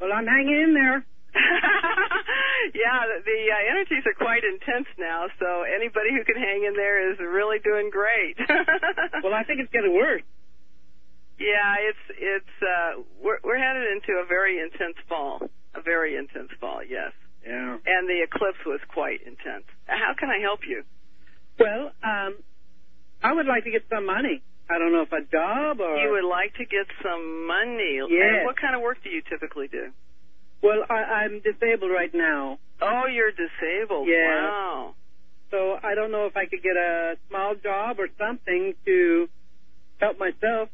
Well, 0.00 0.10
I'm 0.12 0.26
hanging 0.26 0.60
in 0.60 0.74
there. 0.74 1.06
yeah, 2.74 2.98
the, 3.10 3.16
the 3.26 3.40
uh, 3.50 3.70
energies 3.70 4.04
are 4.06 4.14
quite 4.16 4.42
intense 4.44 4.86
now, 4.98 5.26
so 5.38 5.62
anybody 5.66 6.10
who 6.14 6.24
can 6.24 6.36
hang 6.36 6.64
in 6.64 6.74
there 6.74 7.10
is 7.12 7.18
really 7.18 7.58
doing 7.60 7.90
great. 7.90 8.38
Well, 9.22 9.32
I 9.34 9.42
think 9.44 9.60
it's 9.60 9.72
getting 9.72 9.94
worse. 9.94 10.22
yeah, 11.38 11.76
it's 11.80 12.04
it's 12.18 12.54
uh 12.60 13.02
we're 13.22 13.38
we're 13.42 13.56
headed 13.58 13.88
into 13.96 14.20
a 14.20 14.26
very 14.26 14.60
intense 14.60 14.96
fall. 15.08 15.48
A 15.74 15.80
very 15.82 16.16
intense 16.16 16.50
fall, 16.60 16.80
yes. 16.84 17.12
Yeah. 17.46 17.76
And 17.84 18.08
the 18.08 18.22
eclipse 18.22 18.60
was 18.66 18.80
quite 18.92 19.20
intense. 19.26 19.64
How 19.86 20.12
can 20.18 20.28
I 20.30 20.38
help 20.40 20.60
you? 20.68 20.84
Well, 21.58 21.92
um, 22.04 22.36
I 23.22 23.32
would 23.32 23.46
like 23.46 23.64
to 23.64 23.70
get 23.70 23.82
some 23.90 24.06
money. 24.06 24.42
I 24.70 24.78
don't 24.78 24.92
know 24.92 25.02
if 25.02 25.12
a 25.12 25.20
job 25.30 25.80
or. 25.80 25.96
You 25.96 26.10
would 26.12 26.28
like 26.28 26.54
to 26.56 26.64
get 26.64 26.86
some 27.02 27.46
money. 27.46 28.00
Yes. 28.08 28.44
And 28.44 28.44
what 28.46 28.56
kind 28.60 28.74
of 28.76 28.80
work 28.82 28.98
do 29.02 29.10
you 29.10 29.22
typically 29.28 29.68
do? 29.68 29.90
Well, 30.64 30.80
I, 30.88 31.28
I'm 31.28 31.42
disabled 31.44 31.90
right 31.92 32.12
now, 32.14 32.58
Oh, 32.80 33.04
you're 33.06 33.30
disabled. 33.30 34.08
Yeah. 34.08 34.48
Wow. 34.48 34.94
so 35.50 35.78
I 35.82 35.94
don't 35.94 36.10
know 36.10 36.26
if 36.26 36.36
I 36.36 36.46
could 36.46 36.62
get 36.62 36.76
a 36.76 37.16
small 37.28 37.54
job 37.54 38.00
or 38.00 38.08
something 38.18 38.74
to 38.86 39.28
help 40.00 40.18
myself. 40.18 40.70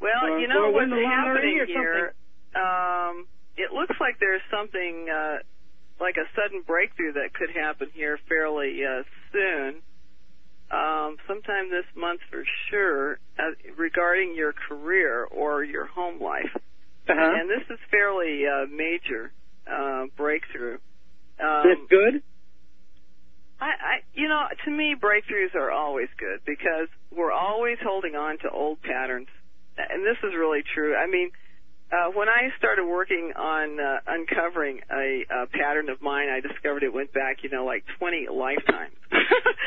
Well, 0.00 0.32
Or- 0.32 0.38
you 0.38 0.48
know 0.48 0.70
what's 0.70 0.88
win 0.88 0.90
the 0.90 0.96
lottery 0.96 1.58
happening 1.58 1.60
or 1.60 1.66
here. 1.66 2.14
Um, 2.54 3.26
it 3.56 3.72
looks 3.72 3.96
like 4.00 4.18
there's 4.20 4.42
something 4.50 5.08
uh, 5.10 5.38
like 6.00 6.16
a 6.16 6.24
sudden 6.34 6.62
breakthrough 6.66 7.12
that 7.14 7.34
could 7.34 7.50
happen 7.50 7.88
here 7.94 8.18
fairly 8.28 8.80
uh, 8.84 9.02
soon. 9.32 9.82
Um, 10.70 11.16
sometime 11.28 11.70
this 11.70 11.86
month 11.94 12.20
for 12.30 12.44
sure, 12.70 13.18
uh, 13.38 13.54
regarding 13.76 14.34
your 14.34 14.52
career 14.52 15.24
or 15.24 15.62
your 15.62 15.86
home 15.86 16.20
life. 16.20 16.56
Uh-huh. 17.08 17.32
And 17.40 17.48
this 17.48 17.62
is 17.70 17.78
fairly 17.90 18.42
uh, 18.46 18.66
major 18.66 19.32
uh, 19.70 20.06
breakthrough. 20.16 20.78
Um, 21.38 21.62
That's 21.64 21.90
good. 21.90 22.22
I, 23.60 23.64
I, 23.64 23.94
you 24.14 24.28
know, 24.28 24.44
to 24.64 24.70
me, 24.70 24.94
breakthroughs 25.00 25.54
are 25.54 25.70
always 25.70 26.08
good 26.18 26.40
because 26.44 26.88
we're 27.14 27.32
always 27.32 27.78
holding 27.82 28.14
on 28.14 28.38
to 28.40 28.50
old 28.50 28.82
patterns, 28.82 29.28
and 29.78 30.04
this 30.04 30.18
is 30.22 30.34
really 30.36 30.60
true. 30.74 30.94
I 30.94 31.06
mean, 31.06 31.30
uh, 31.90 32.10
when 32.12 32.28
I 32.28 32.50
started 32.58 32.84
working 32.84 33.32
on 33.36 33.78
uh, 33.80 33.98
uncovering 34.06 34.80
a, 34.90 35.24
a 35.30 35.46
pattern 35.46 35.88
of 35.88 36.02
mine, 36.02 36.28
I 36.28 36.40
discovered 36.40 36.82
it 36.82 36.92
went 36.92 37.12
back, 37.14 37.38
you 37.42 37.50
know, 37.50 37.64
like 37.64 37.84
20 37.98 38.28
lifetimes. 38.32 38.96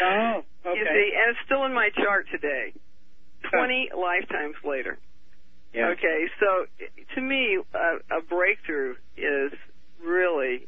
Oh, 0.01 0.43
okay. 0.65 0.79
You 0.79 0.85
see, 0.85 1.11
and 1.11 1.35
it's 1.35 1.39
still 1.45 1.65
in 1.65 1.73
my 1.73 1.89
chart 1.93 2.25
today. 2.31 2.71
20 3.51 3.89
lifetimes 3.99 4.55
later. 4.63 4.97
Yeah. 5.73 5.89
Okay, 5.89 6.25
so 6.39 6.65
to 7.15 7.21
me, 7.21 7.59
a, 7.73 8.17
a 8.17 8.21
breakthrough 8.27 8.95
is 9.17 9.51
really 10.03 10.67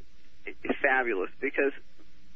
fabulous 0.82 1.30
because 1.42 1.74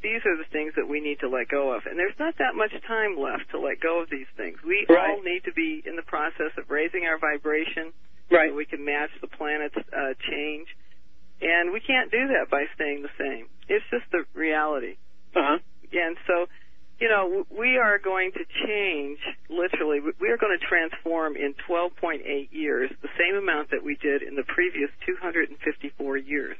these 0.01 0.21
are 0.25 0.37
the 0.37 0.45
things 0.51 0.73
that 0.75 0.87
we 0.87 0.99
need 1.01 1.19
to 1.21 1.29
let 1.29 1.47
go 1.49 1.71
of, 1.73 1.85
and 1.85 1.97
there's 1.97 2.17
not 2.19 2.37
that 2.37 2.53
much 2.55 2.71
time 2.87 3.17
left 3.17 3.49
to 3.51 3.59
let 3.59 3.79
go 3.81 4.01
of 4.01 4.09
these 4.09 4.29
things. 4.37 4.57
We 4.65 4.85
Right. 4.89 5.09
all 5.11 5.21
need 5.21 5.43
to 5.45 5.53
be 5.53 5.81
in 5.85 5.95
the 5.95 6.03
process 6.05 6.53
of 6.57 6.69
raising 6.69 7.05
our 7.05 7.17
vibration, 7.17 7.93
Right. 8.29 8.49
so 8.49 8.55
we 8.55 8.65
can 8.65 8.83
match 8.85 9.09
the 9.21 9.27
planet's 9.27 9.77
uh, 9.77 10.13
change, 10.29 10.67
and 11.41 11.71
we 11.71 11.79
can't 11.79 12.11
do 12.11 12.27
that 12.33 12.49
by 12.49 12.65
staying 12.75 13.01
the 13.01 13.13
same. 13.17 13.47
It's 13.67 13.85
just 13.89 14.05
the 14.11 14.25
reality. 14.33 14.97
Uh 15.35 15.41
huh. 15.41 15.57
And 15.93 16.17
so, 16.27 16.45
you 16.99 17.09
know, 17.09 17.45
we 17.51 17.77
are 17.77 17.99
going 17.99 18.31
to 18.31 18.43
change, 18.65 19.19
literally, 19.49 19.99
we 19.99 20.29
are 20.29 20.37
going 20.37 20.57
to 20.57 20.65
transform 20.65 21.35
in 21.35 21.53
12.8 21.67 22.21
years 22.51 22.89
the 23.01 23.09
same 23.19 23.35
amount 23.35 23.71
that 23.71 23.83
we 23.83 23.95
did 24.01 24.21
in 24.21 24.35
the 24.35 24.43
previous 24.43 24.89
254 25.05 26.17
years. 26.17 26.57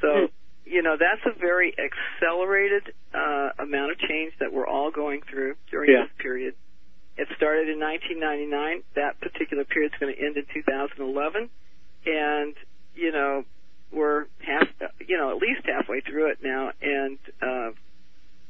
So, 0.00 0.28
you 0.64 0.82
know, 0.82 0.96
that's 0.98 1.22
a 1.26 1.38
very 1.38 1.74
accelerated 1.78 2.92
uh, 3.14 3.50
amount 3.62 3.92
of 3.92 3.98
change 3.98 4.32
that 4.40 4.52
we're 4.52 4.66
all 4.66 4.90
going 4.90 5.22
through 5.30 5.54
during 5.70 5.90
Yeah. 5.90 6.04
this 6.04 6.12
period. 6.18 6.54
It 7.16 7.28
started 7.36 7.68
in 7.68 7.80
1999. 7.80 8.82
That 8.94 9.20
particular 9.20 9.64
period 9.64 9.92
is 9.92 9.98
going 9.98 10.14
to 10.14 10.20
end 10.20 10.36
in 10.36 10.44
2011. 10.54 11.50
And, 12.06 12.54
you 12.94 13.10
know, 13.10 13.44
we're 13.90 14.26
half, 14.38 14.68
you 15.06 15.16
know, 15.16 15.30
at 15.34 15.38
least 15.42 15.62
halfway 15.64 16.00
through 16.00 16.30
it 16.30 16.38
now, 16.42 16.70
and 16.80 17.18
uh, 17.42 17.70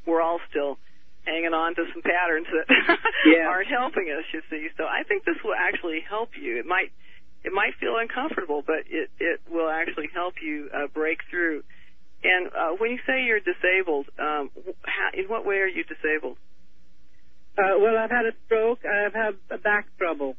we're 0.08 0.22
all 0.24 0.40
still 0.50 0.78
hanging 1.28 1.52
on 1.52 1.74
to 1.76 1.84
some 1.92 2.00
patterns 2.02 2.46
that 2.48 2.66
Yeah. 3.28 3.46
aren't 3.52 3.68
helping 3.68 4.08
us. 4.08 4.24
You 4.32 4.40
see, 4.50 4.68
so 4.76 4.84
I 4.84 5.04
think 5.04 5.24
this 5.24 5.36
will 5.44 5.54
actually 5.54 6.00
help 6.08 6.30
you. 6.40 6.58
It 6.58 6.64
might, 6.66 6.90
it 7.44 7.52
might 7.52 7.74
feel 7.78 7.96
uncomfortable, 8.00 8.64
but 8.66 8.88
it 8.88 9.10
it 9.20 9.40
will 9.50 9.68
actually 9.68 10.08
help 10.14 10.34
you 10.42 10.70
uh, 10.74 10.86
break 10.92 11.18
through. 11.30 11.62
And 12.24 12.48
uh, 12.48 12.72
when 12.80 12.90
you 12.90 12.98
say 13.06 13.22
you're 13.28 13.38
disabled, 13.44 14.06
um, 14.18 14.50
how, 14.82 15.08
in 15.14 15.28
what 15.28 15.44
way 15.46 15.56
are 15.62 15.68
you 15.68 15.84
disabled? 15.84 16.38
Uh, 17.56 17.78
well, 17.78 17.96
I've 17.98 18.10
had 18.10 18.24
a 18.26 18.32
stroke. 18.46 18.80
I've 18.86 19.14
had 19.14 19.34
a 19.50 19.58
back 19.58 19.86
trouble, 19.98 20.34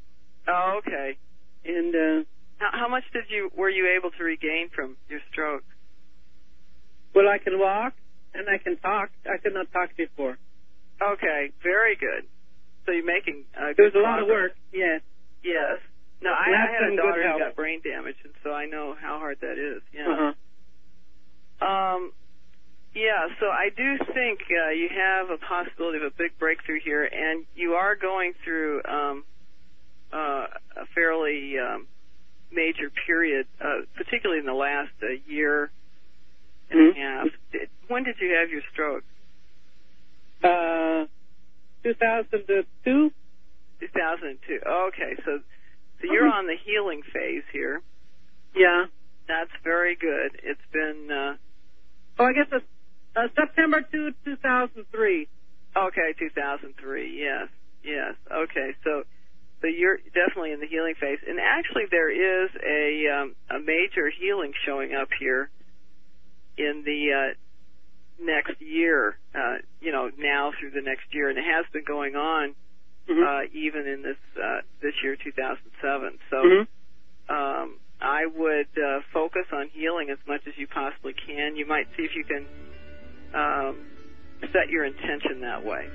Oh, 0.48 0.80
okay. 0.80 1.18
and 1.66 1.94
uh, 1.96 2.24
How, 2.58 2.70
how 2.84 2.88
much 2.90 3.04
did 3.14 3.26
you 3.30 3.52
were 3.56 3.70
you 3.70 3.96
able 3.98 4.10
to 4.18 4.24
regain 4.24 4.70
from 4.74 4.98
your 5.08 5.20
stroke? 5.32 5.64
well, 7.14 7.28
I 7.28 7.38
can 7.38 7.60
walk 7.60 7.94
and 8.34 8.48
I 8.50 8.58
can 8.58 8.78
talk. 8.78 9.10
I 9.26 9.38
could 9.38 9.54
not 9.54 9.72
talk 9.72 9.96
before. 9.96 10.38
Okay, 11.02 11.52
very 11.64 11.96
good. 11.96 12.28
So 12.86 12.92
you're 12.92 13.06
making 13.06 13.46
uh, 13.56 13.74
good 13.76 13.94
was 13.94 13.96
a 13.96 14.04
lot 14.04 14.22
of 14.22 14.28
work. 14.28 14.54
Yes. 14.74 15.02
Yes. 15.44 15.80
No, 16.22 16.32
I, 16.32 16.52
I 16.52 16.68
had 16.72 16.92
a 16.92 16.96
daughter 16.98 17.24
who 17.24 17.40
got 17.40 17.56
brain 17.56 17.82
damage, 17.84 18.18
and 18.24 18.34
so 18.44 18.52
I 18.52 18.66
know 18.66 18.96
how 19.00 19.20
hard 19.20 19.38
that 19.42 19.56
is. 19.58 19.82
Yeah. 19.94 20.10
Uh-huh. 20.10 21.66
Um, 21.66 22.12
yeah, 22.94 23.28
so 23.40 23.46
I 23.48 23.70
do 23.76 23.98
think 24.14 24.40
uh, 24.50 24.72
you 24.72 24.90
have 24.90 25.30
a 25.30 25.38
possibility 25.38 26.00
of 26.00 26.04
a 26.04 26.16
big 26.18 26.38
breakthrough 26.40 26.80
here, 26.84 27.06
and 27.06 27.46
you 27.56 27.74
are 27.74 27.96
going 27.96 28.34
through 28.44 28.82
um, 28.84 29.24
uh, 30.12 30.48
a 30.76 30.86
fairly 30.96 31.54
um, 31.60 31.88
major 32.52 32.92
period, 33.06 33.46
uh, 33.62 33.86
particularly 33.96 34.40
in 34.40 34.46
the 34.46 34.54
last 34.54 34.92
uh, 35.04 35.08
year 35.28 35.72
and 36.70 36.96
a 36.96 37.00
half. 37.00 37.28
When 37.88 38.04
did 38.04 38.16
you 38.22 38.36
have 38.40 38.50
your 38.50 38.62
stroke? 38.72 39.04
Uh, 40.44 41.06
2002. 41.84 43.12
2002. 43.80 44.60
Okay, 44.66 45.16
so 45.26 45.40
so 46.02 46.04
you're 46.12 46.28
on 46.28 46.48
the 46.48 46.56
healing 46.66 47.02
phase 47.14 47.44
here. 47.52 47.82
Yeah. 48.56 48.86
That's 49.28 49.52
very 49.64 49.96
good. 49.96 50.42
It's 50.44 50.66
been 50.74 51.10
uh, 51.12 51.36
Oh, 52.20 52.26
I 52.26 52.34
guess 52.34 52.48
it's 52.52 52.66
uh, 53.16 53.28
September 53.34 53.82
2, 53.92 54.12
2003. 54.26 55.28
Okay, 55.78 56.14
2003. 56.20 57.18
Yes, 57.18 57.48
yes. 57.84 58.16
Okay, 58.28 58.76
so 58.84 59.04
so 59.62 59.68
you're 59.68 59.98
definitely 60.14 60.52
in 60.52 60.60
the 60.60 60.68
healing 60.68 60.96
phase, 61.00 61.20
and 61.28 61.40
actually 61.40 61.84
there 61.92 62.12
is 62.12 62.50
a 62.60 63.08
um, 63.08 63.36
a 63.50 63.60
major 63.60 64.10
healing 64.12 64.52
showing 64.66 64.94
up 64.94 65.08
here 65.20 65.50
in 66.60 66.84
the 66.86 67.02
uh, 67.34 68.24
next 68.24 68.62
year. 68.62 69.18
Uh, 69.34 69.58
you 69.82 69.92
know, 69.92 70.12
now 70.18 70.52
through 70.60 70.72
the 70.72 70.82
next 70.82 71.14
year, 71.14 71.30
and 71.30 71.38
it 71.40 71.46
has 71.46 71.66
been 71.74 71.86
going 71.88 72.16
on 72.16 72.54
uh, 73.10 73.42
even 73.54 73.88
in 73.88 74.04
this 74.04 74.18
uh, 74.38 74.62
this 74.82 74.94
year, 75.04 75.16
2007. 75.16 76.20
So. 76.30 76.38
Mhm. 76.38 76.68
Um, 77.30 77.78
I 78.02 78.26
would 78.26 78.72
uh, 78.78 79.02
focus 79.14 79.46
on 79.54 79.70
healing 79.74 80.10
as 80.10 80.18
much 80.26 80.42
as 80.48 80.54
you 80.58 80.68
possibly 80.68 81.14
can. 81.14 81.56
You 81.56 81.68
might 81.68 81.86
see 81.98 82.04
if 82.04 82.16
you 82.16 82.24
can 82.24 82.46
um, 83.36 83.76
set 84.54 84.70
your 84.70 84.86
intention 84.86 85.42
that 85.42 85.64
way. 85.66 85.88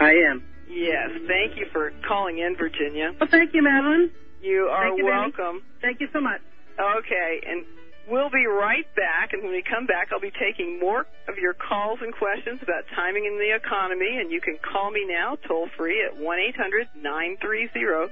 I 0.00 0.10
am. 0.28 0.42
Yes, 0.68 1.10
thank 1.28 1.56
you 1.56 1.66
for 1.72 1.92
calling 2.06 2.38
in, 2.38 2.56
Virginia. 2.56 3.14
Well, 3.18 3.28
thank 3.30 3.54
you, 3.54 3.62
Madeline. 3.62 4.10
You 4.42 4.68
are 4.70 4.88
Thank 4.88 4.98
you, 4.98 5.04
Benny. 5.04 5.32
welcome. 5.32 5.62
Thank 5.80 6.00
you 6.00 6.08
so 6.12 6.20
much. 6.20 6.40
Okay, 6.78 7.40
and 7.46 7.64
we'll 8.08 8.30
be 8.30 8.46
right 8.46 8.86
back. 8.94 9.32
And 9.32 9.42
when 9.42 9.52
we 9.52 9.62
come 9.62 9.86
back, 9.86 10.08
I'll 10.12 10.20
be 10.20 10.32
taking 10.32 10.78
more 10.80 11.06
of 11.28 11.38
your 11.38 11.54
calls 11.54 11.98
and 12.02 12.14
questions 12.14 12.60
about 12.62 12.84
timing 12.94 13.24
in 13.26 13.38
the 13.38 13.54
economy. 13.54 14.18
And 14.18 14.30
you 14.30 14.40
can 14.40 14.58
call 14.58 14.90
me 14.90 15.06
now, 15.08 15.36
toll 15.46 15.68
free 15.76 16.04
at 16.04 16.16
one 16.16 16.38
eight 16.38 16.56
hundred 16.56 16.88
nine 16.96 17.36
three 17.40 17.68
zero 17.72 18.08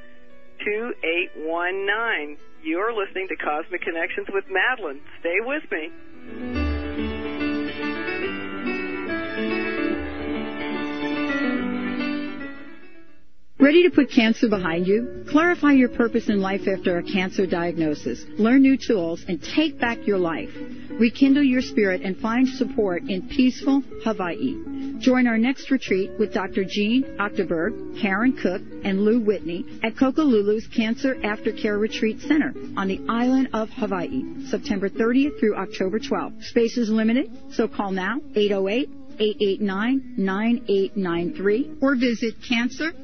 two 0.64 0.94
eight 1.02 1.30
one 1.36 1.86
nine. 1.86 2.38
You're 2.62 2.92
listening 2.92 3.28
to 3.28 3.36
Cosmic 3.36 3.82
Connections 3.82 4.28
with 4.32 4.44
Madeline. 4.48 5.00
Stay 5.20 5.36
with 5.40 5.64
me. 5.70 6.73
Ready 13.64 13.82
to 13.84 13.90
put 13.90 14.10
cancer 14.10 14.46
behind 14.46 14.86
you? 14.86 15.24
Clarify 15.30 15.72
your 15.72 15.88
purpose 15.88 16.28
in 16.28 16.38
life 16.38 16.68
after 16.68 16.98
a 16.98 17.02
cancer 17.02 17.46
diagnosis. 17.46 18.22
Learn 18.36 18.60
new 18.60 18.76
tools 18.76 19.24
and 19.26 19.42
take 19.42 19.80
back 19.80 20.06
your 20.06 20.18
life. 20.18 20.50
Rekindle 20.90 21.44
your 21.44 21.62
spirit 21.62 22.02
and 22.02 22.14
find 22.18 22.46
support 22.46 23.04
in 23.04 23.26
peaceful 23.26 23.82
Hawaii. 24.04 24.98
Join 24.98 25.26
our 25.26 25.38
next 25.38 25.70
retreat 25.70 26.10
with 26.18 26.34
Dr. 26.34 26.64
Jean 26.68 27.04
Octoberg, 27.18 27.98
Karen 28.02 28.36
Cook, 28.36 28.60
and 28.84 29.02
Lou 29.02 29.20
Whitney 29.20 29.64
at 29.82 29.94
Kokolulu's 29.94 30.66
Cancer 30.66 31.14
Aftercare 31.14 31.80
Retreat 31.80 32.20
Center 32.20 32.52
on 32.76 32.86
the 32.86 33.00
island 33.08 33.48
of 33.54 33.70
Hawaii, 33.70 34.44
September 34.50 34.90
30th 34.90 35.40
through 35.40 35.56
October 35.56 35.98
12th. 35.98 36.44
Space 36.44 36.76
is 36.76 36.90
limited, 36.90 37.30
so 37.52 37.66
call 37.66 37.92
now 37.92 38.20
808 38.36 38.90
889-9893 39.18 41.82
or 41.82 41.94
visit 41.94 42.34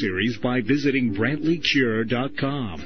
series 0.00 0.36
by 0.38 0.60
visiting 0.60 1.14
BrantleyCure.com. 1.14 2.84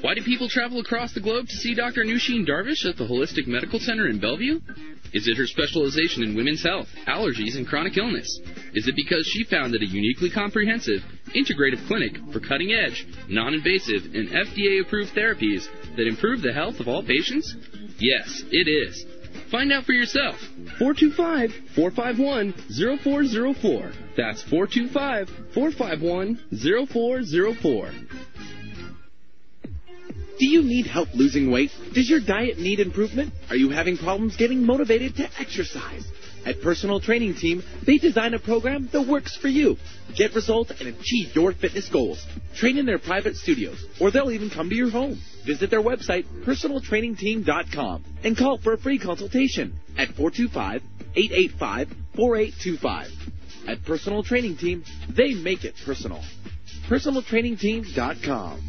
Why 0.00 0.14
do 0.14 0.22
people 0.22 0.48
travel 0.48 0.78
across 0.78 1.12
the 1.12 1.20
globe 1.20 1.48
to 1.48 1.56
see 1.56 1.74
Dr. 1.74 2.04
Nooshin 2.04 2.46
Darvish 2.46 2.88
at 2.88 2.96
the 2.96 3.04
Holistic 3.04 3.48
Medical 3.48 3.80
Center 3.80 4.06
in 4.06 4.20
Bellevue? 4.20 4.60
Is 5.12 5.26
it 5.26 5.36
her 5.36 5.46
specialization 5.46 6.22
in 6.22 6.36
women's 6.36 6.62
health, 6.62 6.88
allergies, 7.06 7.56
and 7.56 7.66
chronic 7.66 7.96
illness? 7.96 8.28
Is 8.74 8.86
it 8.86 8.94
because 8.94 9.26
she 9.26 9.44
founded 9.44 9.82
a 9.82 9.86
uniquely 9.86 10.30
comprehensive, 10.30 11.02
integrative 11.34 11.84
clinic 11.88 12.16
for 12.32 12.40
cutting 12.40 12.72
edge, 12.72 13.06
non 13.28 13.54
invasive, 13.54 14.14
and 14.14 14.28
FDA 14.28 14.82
approved 14.82 15.14
therapies 15.14 15.66
that 15.96 16.06
improve 16.06 16.42
the 16.42 16.52
health 16.52 16.78
of 16.78 16.88
all 16.88 17.02
patients? 17.02 17.56
Yes, 17.98 18.42
it 18.52 18.68
is. 18.68 19.04
Find 19.50 19.72
out 19.72 19.84
for 19.84 19.92
yourself. 19.92 20.36
425 20.78 21.52
451 21.74 22.52
0404. 23.02 23.92
That's 24.16 24.42
425 24.42 25.28
451 25.54 26.38
0404. 26.86 27.90
Do 30.38 30.46
you 30.46 30.62
need 30.62 30.86
help 30.86 31.08
losing 31.14 31.50
weight? 31.50 31.70
Does 31.94 32.08
your 32.08 32.20
diet 32.20 32.58
need 32.58 32.78
improvement? 32.78 33.32
Are 33.50 33.56
you 33.56 33.70
having 33.70 33.96
problems 33.96 34.36
getting 34.36 34.64
motivated 34.64 35.16
to 35.16 35.28
exercise? 35.40 36.06
At 36.46 36.62
Personal 36.62 37.00
Training 37.00 37.34
Team, 37.34 37.64
they 37.84 37.98
design 37.98 38.32
a 38.34 38.38
program 38.38 38.88
that 38.92 39.04
works 39.06 39.36
for 39.36 39.48
you. 39.48 39.76
Get 40.14 40.34
results 40.34 40.70
and 40.78 40.88
achieve 40.88 41.34
your 41.34 41.52
fitness 41.52 41.88
goals. 41.88 42.24
Train 42.56 42.78
in 42.78 42.86
their 42.86 42.98
private 42.98 43.36
studios, 43.36 43.84
or 44.00 44.10
they'll 44.10 44.30
even 44.30 44.48
come 44.50 44.70
to 44.70 44.74
your 44.74 44.90
home. 44.90 45.20
Visit 45.46 45.70
their 45.70 45.82
website, 45.82 46.24
personaltrainingteam.com, 46.44 48.04
and 48.24 48.36
call 48.36 48.58
for 48.58 48.72
a 48.72 48.78
free 48.78 48.98
consultation 48.98 49.78
at 49.96 50.08
425-885-4825. 50.10 53.10
At 53.66 53.84
Personal 53.84 54.22
Training 54.22 54.56
Team, 54.56 54.84
they 55.10 55.34
make 55.34 55.64
it 55.64 55.74
personal. 55.84 56.22
PersonalTrainingTeam.com. 56.88 58.62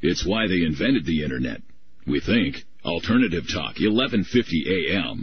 It's 0.00 0.24
why 0.24 0.46
they 0.48 0.64
invented 0.64 1.04
the 1.04 1.22
internet. 1.22 1.60
We 2.06 2.20
think. 2.20 2.64
Alternative 2.86 3.44
Talk, 3.46 3.80
1150 3.80 4.94
AM. 4.94 5.20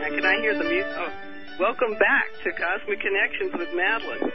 Now, 0.00 0.08
can 0.10 0.26
I 0.26 0.36
hear 0.42 0.58
the 0.58 0.64
music? 0.64 0.92
Oh, 0.98 1.23
welcome 1.58 1.94
back 2.02 2.26
to 2.42 2.50
Cosmic 2.50 2.98
Connections 2.98 3.52
with 3.54 3.70
Madeline. 3.74 4.26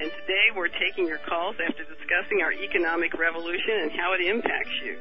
And 0.00 0.10
today 0.10 0.46
we're 0.56 0.72
taking 0.74 1.06
your 1.06 1.22
calls 1.22 1.54
after 1.62 1.84
discussing 1.86 2.42
our 2.42 2.52
economic 2.52 3.14
revolution 3.14 3.86
and 3.86 3.92
how 3.92 4.14
it 4.14 4.26
impacts 4.26 4.74
you. 4.82 4.98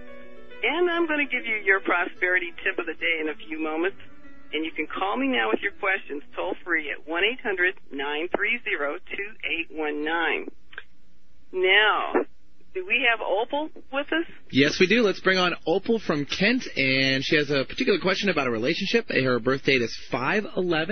And 0.63 0.89
I'm 0.89 1.07
going 1.07 1.25
to 1.25 1.31
give 1.31 1.45
you 1.45 1.57
your 1.65 1.79
prosperity 1.81 2.53
tip 2.63 2.77
of 2.77 2.85
the 2.85 2.93
day 2.93 3.17
in 3.21 3.29
a 3.29 3.35
few 3.47 3.57
moments. 3.59 3.97
And 4.53 4.63
you 4.63 4.71
can 4.71 4.85
call 4.85 5.17
me 5.17 5.27
now 5.27 5.49
with 5.49 5.61
your 5.61 5.73
questions 5.81 6.21
toll 6.35 6.53
free 6.63 6.91
at 6.91 7.07
1 7.07 7.23
800 7.41 7.73
930 7.91 8.59
2819. 9.73 10.53
Now, 11.53 12.13
do 12.73 12.85
we 12.85 13.07
have 13.09 13.19
Opal 13.21 13.69
with 13.91 14.07
us? 14.07 14.25
Yes, 14.51 14.79
we 14.79 14.87
do. 14.87 15.03
Let's 15.03 15.19
bring 15.19 15.37
on 15.37 15.55
Opal 15.67 15.99
from 15.99 16.25
Kent, 16.25 16.65
and 16.75 17.23
she 17.23 17.35
has 17.35 17.49
a 17.49 17.65
particular 17.65 17.99
question 17.99 18.29
about 18.29 18.47
a 18.47 18.51
relationship. 18.51 19.09
Her 19.09 19.39
birth 19.39 19.63
date 19.63 19.81
is 19.81 19.95
5-11 20.11 20.47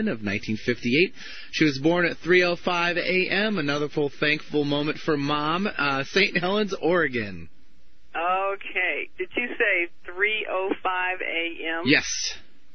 of 0.10 0.22
1958. 0.22 1.14
She 1.52 1.66
was 1.66 1.80
born 1.80 2.06
at 2.06 2.18
3.05 2.18 2.98
a.m., 2.98 3.58
another 3.58 3.90
full 3.90 4.10
thankful 4.20 4.64
moment 4.64 5.00
for 5.00 5.18
Mom, 5.18 5.68
uh, 5.68 6.04
St. 6.04 6.38
Helens, 6.38 6.74
Oregon. 6.82 7.50
Okay. 8.16 9.10
Did 9.18 9.30
you 9.36 9.48
say 9.58 9.90
3:05 10.06 11.22
a.m.? 11.22 11.84
Yes. 11.86 12.06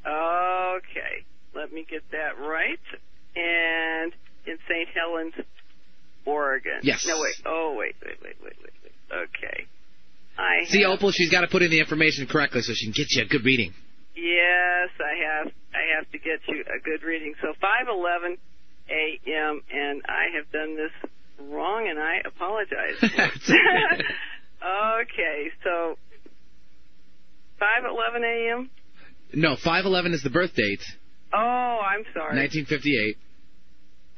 Okay. 0.05 1.25
Let 1.53 1.71
me 1.71 1.85
get 1.89 2.03
that 2.11 2.39
right. 2.39 2.79
And 3.35 4.13
in 4.47 4.57
St. 4.67 4.89
Helens, 4.95 5.33
Oregon. 6.27 6.79
Yes. 6.83 7.05
No 7.07 7.19
wait. 7.19 7.35
Oh 7.45 7.75
wait, 7.77 7.95
wait, 8.05 8.17
wait, 8.21 8.35
wait, 8.43 8.53
wait, 8.61 8.73
wait. 8.83 8.93
Okay. 9.11 9.65
I 10.37 10.65
See, 10.65 10.81
have, 10.83 10.91
Opal, 10.91 11.11
she's 11.11 11.31
got 11.31 11.41
to 11.41 11.47
put 11.47 11.63
in 11.63 11.71
the 11.71 11.79
information 11.79 12.27
correctly 12.27 12.61
so 12.61 12.73
she 12.75 12.85
can 12.85 12.93
get 12.93 13.07
you 13.11 13.23
a 13.23 13.25
good 13.25 13.43
reading. 13.43 13.73
Yes, 14.15 14.89
I 14.99 15.15
have. 15.23 15.47
I 15.73 15.95
have 15.97 16.11
to 16.11 16.17
get 16.19 16.39
you 16.47 16.61
a 16.61 16.79
good 16.83 17.03
reading. 17.05 17.33
So 17.41 17.53
5:11 17.63 18.37
a.m. 18.89 19.61
and 19.71 20.01
I 20.07 20.25
have 20.37 20.51
done 20.51 20.75
this 20.75 20.91
wrong, 21.49 21.87
and 21.89 21.99
I 21.99 22.21
apologize. 22.25 22.97
okay, 25.01 25.51
so 25.63 25.97
5:11 27.61 28.23
a.m. 28.23 28.69
No, 29.33 29.55
5-11 29.55 30.13
is 30.13 30.23
the 30.23 30.29
birth 30.29 30.55
date, 30.55 30.81
Oh, 31.33 31.37
I'm 31.83 32.03
sorry. 32.13 32.37
1958, 32.37 33.17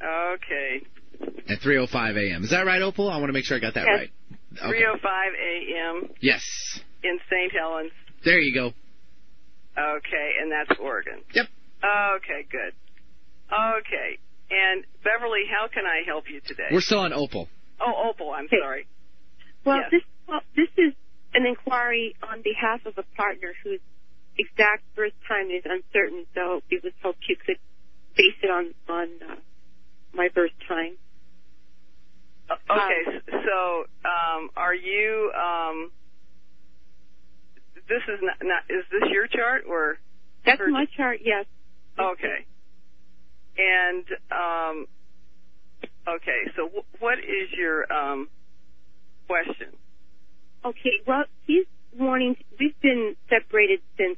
Okay. 0.01 0.85
At 1.49 1.59
3.05 1.59 2.17
a.m. 2.31 2.43
Is 2.43 2.49
that 2.51 2.65
right, 2.65 2.81
Opal? 2.81 3.09
I 3.09 3.17
want 3.17 3.29
to 3.29 3.33
make 3.33 3.45
sure 3.45 3.57
I 3.57 3.59
got 3.59 3.73
that 3.75 3.85
Yes. 3.87 3.97
right. 3.97 4.11
3:05 4.73 5.03
a.m. 5.03 6.09
Yes. 6.21 6.43
in 7.03 7.19
St. 7.29 7.51
Helens. 7.51 7.91
There 8.25 8.39
you 8.39 8.53
go. 8.53 8.67
Okay, 9.77 10.31
and 10.41 10.51
that's 10.51 10.77
Oregon. 10.79 11.21
Yep. 11.33 11.45
Okay, 12.17 12.45
good. 12.51 12.73
Okay, 13.51 14.19
and 14.51 14.83
Beverly, 15.03 15.43
how 15.49 15.67
can 15.67 15.85
I 15.85 16.01
help 16.05 16.25
you 16.29 16.41
today? 16.41 16.67
We're 16.71 16.81
still 16.81 16.99
on 16.99 17.13
Opal. 17.13 17.47
Oh, 17.79 18.09
Opal, 18.09 18.31
I'm 18.31 18.47
sorry. 18.49 18.87
Well, 19.65 19.77
Yes. 19.77 19.91
this 19.91 20.01
well, 20.27 20.41
this 20.55 20.69
is 20.77 20.93
an 21.33 21.45
inquiry 21.45 22.15
on 22.23 22.41
behalf 22.41 22.85
of 22.85 22.97
a 22.97 23.03
partner 23.15 23.53
whose 23.63 23.79
exact 24.37 24.83
birth 24.95 25.13
time 25.27 25.49
is 25.49 25.63
uncertain. 25.65 26.25
So 26.35 26.61
it 26.69 26.83
was 26.83 26.93
hoped 27.01 27.19
you 27.29 27.35
could 27.37 27.57
base 28.17 28.35
it 28.43 28.49
on 28.49 28.73
on 28.89 29.07
uh, 29.29 29.35
my 30.13 30.27
birth 30.33 30.51
time. 30.67 30.97
Okay, 32.51 33.17
s- 33.17 33.23
so 33.45 33.83
um, 34.05 34.49
are 34.57 34.73
you? 34.75 35.31
Um, 35.37 35.91
this 37.87 38.01
is 38.07 38.19
not, 38.21 38.37
not. 38.41 38.63
Is 38.69 38.85
this 38.91 39.09
your 39.11 39.27
chart 39.27 39.63
or? 39.67 39.97
That's 40.45 40.61
my 40.69 40.85
chart. 40.97 41.19
Yes. 41.23 41.45
Okay. 41.99 42.45
And 43.57 44.05
um, 44.31 44.85
okay, 46.07 46.41
so 46.55 46.63
w- 46.65 46.83
what 46.99 47.19
is 47.19 47.49
your 47.57 47.91
um, 47.91 48.29
question? 49.27 49.75
Okay. 50.65 51.01
Well, 51.05 51.25
he's 51.45 51.65
wanting. 51.97 52.35
We've 52.59 52.79
been 52.81 53.15
separated 53.29 53.79
since 53.97 54.17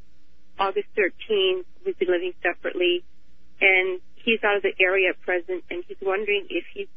August 0.59 0.87
13th. 0.97 1.63
We've 1.85 1.97
been 1.97 2.11
living 2.11 2.33
separately, 2.43 3.03
and 3.59 3.99
he's 4.15 4.39
out 4.43 4.57
of 4.57 4.61
the 4.63 4.73
area 4.79 5.09
at 5.09 5.21
present, 5.21 5.63
and 5.71 5.83
he's 5.87 5.97
wondering 6.01 6.45
if 6.49 6.63
he's 6.73 6.87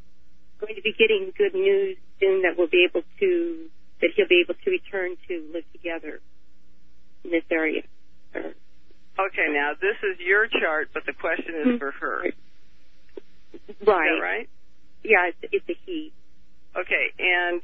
going 0.66 0.76
to 0.76 0.82
be 0.82 0.94
getting 0.98 1.32
good 1.36 1.54
news 1.54 1.96
soon 2.20 2.42
that 2.42 2.56
we'll 2.56 2.68
be 2.68 2.86
able 2.88 3.02
to 3.20 3.66
that 4.00 4.10
he'll 4.16 4.28
be 4.28 4.42
able 4.44 4.54
to 4.64 4.70
return 4.70 5.16
to 5.28 5.50
live 5.52 5.64
together 5.72 6.20
in 7.24 7.30
this 7.30 7.44
area. 7.50 7.82
Okay, 8.34 9.46
now 9.50 9.72
this 9.80 9.96
is 10.02 10.18
your 10.18 10.48
chart, 10.48 10.90
but 10.92 11.06
the 11.06 11.12
question 11.12 11.54
is 11.64 11.78
for 11.78 11.92
her. 11.92 12.18
right. 12.22 12.32
Is 13.70 13.86
that 13.86 14.20
right? 14.20 14.48
Yeah, 15.04 15.30
it's, 15.30 15.52
it's 15.52 15.68
a 15.68 15.76
he. 15.86 16.12
Okay, 16.76 17.06
and 17.18 17.62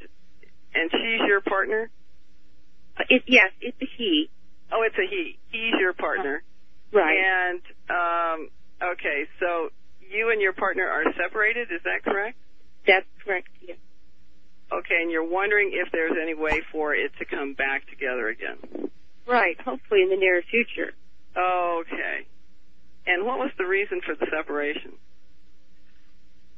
and 0.75 0.91
she's 0.93 1.27
your 1.27 1.41
partner? 1.41 1.91
Uh, 2.97 3.03
It, 3.09 3.25
yes, 3.27 3.51
it's 3.61 3.77
a 3.83 3.89
he. 3.99 4.31
Oh, 4.73 4.83
it's 4.87 4.97
a 4.97 5.07
he. 5.11 5.39
He's 5.51 5.75
your 5.81 5.93
partner. 5.93 6.43
Right. 6.93 7.19
And 7.19 7.61
um, 7.91 8.49
okay, 8.95 9.27
so 9.41 9.71
you 10.11 10.31
and 10.31 10.41
your 10.41 10.53
partner 10.53 10.87
are 10.87 11.05
separated. 11.17 11.69
Is 11.73 11.83
that 11.85 12.05
correct? 12.05 12.39
That's 12.91 13.07
correct. 13.25 13.49
Yes. 13.63 13.77
Okay, 14.73 15.03
and 15.03 15.11
you're 15.13 15.29
wondering 15.29 15.71
if 15.73 15.93
there's 15.93 16.17
any 16.21 16.35
way 16.35 16.61
for 16.73 16.93
it 16.93 17.13
to 17.21 17.25
come 17.25 17.55
back 17.55 17.89
together 17.89 18.29
again. 18.29 18.91
Right. 19.29 19.61
Hopefully 19.61 20.03
in 20.03 20.11
the 20.11 20.17
near 20.17 20.43
future. 20.43 20.93
Okay. 21.37 22.27
And 23.07 23.25
what 23.25 23.39
was 23.39 23.51
the 23.59 23.65
reason 23.65 24.01
for 24.05 24.17
the 24.17 24.27
separation? 24.37 24.93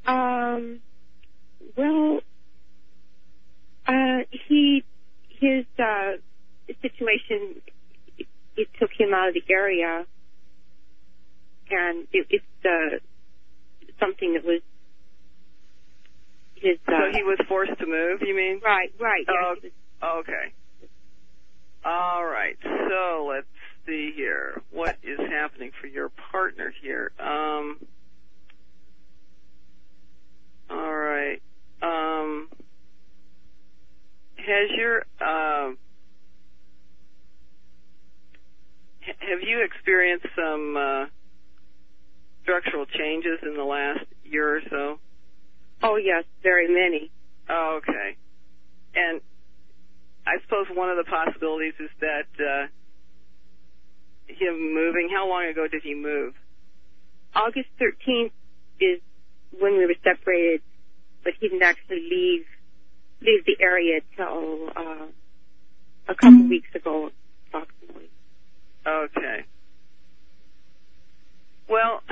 Um. 0.06 0.80
Well, 1.76 2.20
uh, 3.86 4.24
he 4.48 4.84
his 5.28 5.66
uh 5.78 6.12
situation 6.80 7.60
it, 8.16 8.26
it 8.56 8.68
took 8.80 8.90
him 8.98 9.12
out 9.14 9.28
of 9.28 9.34
the 9.34 9.44
area, 9.52 10.06
and 11.70 12.06
it, 12.12 12.26
it's 12.30 12.44
uh 12.64 12.98
something 14.00 14.34
that 14.34 14.44
was 14.44 14.62
his. 16.62 16.78
Uh, 16.88 16.92
So 16.92 17.12
he 17.12 17.22
was 17.22 17.38
forced 17.48 17.76
to 17.78 17.86
move. 17.86 18.22
You 18.22 18.34
mean? 18.36 18.60
right, 18.64 18.92
right. 19.00 19.24
Oh, 19.28 19.54
was- 19.62 19.72
Okay. 20.20 20.52
All 21.84 22.24
right. 22.24 22.56
So 22.62 23.26
let's 23.28 23.46
see 23.86 24.12
here. 24.16 24.60
What 24.70 24.96
is 25.02 25.18
happening 25.18 25.70
for 25.80 25.86
your 25.88 26.08
partner 26.30 26.72
here? 26.82 27.12
Um. 27.18 27.76
All 30.70 30.94
right. 30.96 31.42
Um. 31.82 32.48
Has 34.36 34.70
your 34.76 34.98
um. 35.20 35.76
ha- 39.04 39.18
have 39.20 39.42
you 39.42 39.62
experienced 39.64 40.26
some 40.36 40.76
uh, 40.76 41.06
structural 42.42 42.86
changes 42.86 43.38
in 43.42 43.54
the 43.56 43.64
last 43.64 44.04
year 44.24 44.56
or 44.56 44.60
so? 44.70 44.98
Oh 45.82 45.96
yes, 45.96 46.24
very 46.42 46.68
many. 46.68 47.10
Oh, 47.48 47.80
okay. 47.82 48.16
And 48.94 49.20
I 50.26 50.40
suppose 50.42 50.66
one 50.74 50.90
of 50.90 50.96
the 50.96 51.04
possibilities 51.04 51.74
is 51.80 51.90
that 52.00 52.28
uh, 52.38 52.66
him 54.26 54.74
moving. 54.74 55.08
How 55.14 55.28
long 55.28 55.46
ago 55.46 55.66
did 55.68 55.82
he 55.82 55.94
move? 55.94 56.34
August 57.34 57.68
13th 57.80 58.32
is 58.80 59.00
when 59.58 59.78
we 59.78 59.86
were 59.86 59.94
separated, 60.04 60.62
but 61.24 61.32
he 61.40 61.48
didn't 61.48 61.62
actually 61.62 62.00
leave 62.10 62.46
leave 63.20 63.44
the 63.44 63.56
area 63.60 64.00
till 64.16 64.68
uh, 64.74 65.06
a 66.08 66.14
couple 66.14 66.48
weeks 66.48 66.68
ago, 66.74 67.10
approximately. 67.48 68.10
Okay. 68.86 69.44
Well, 71.68 72.02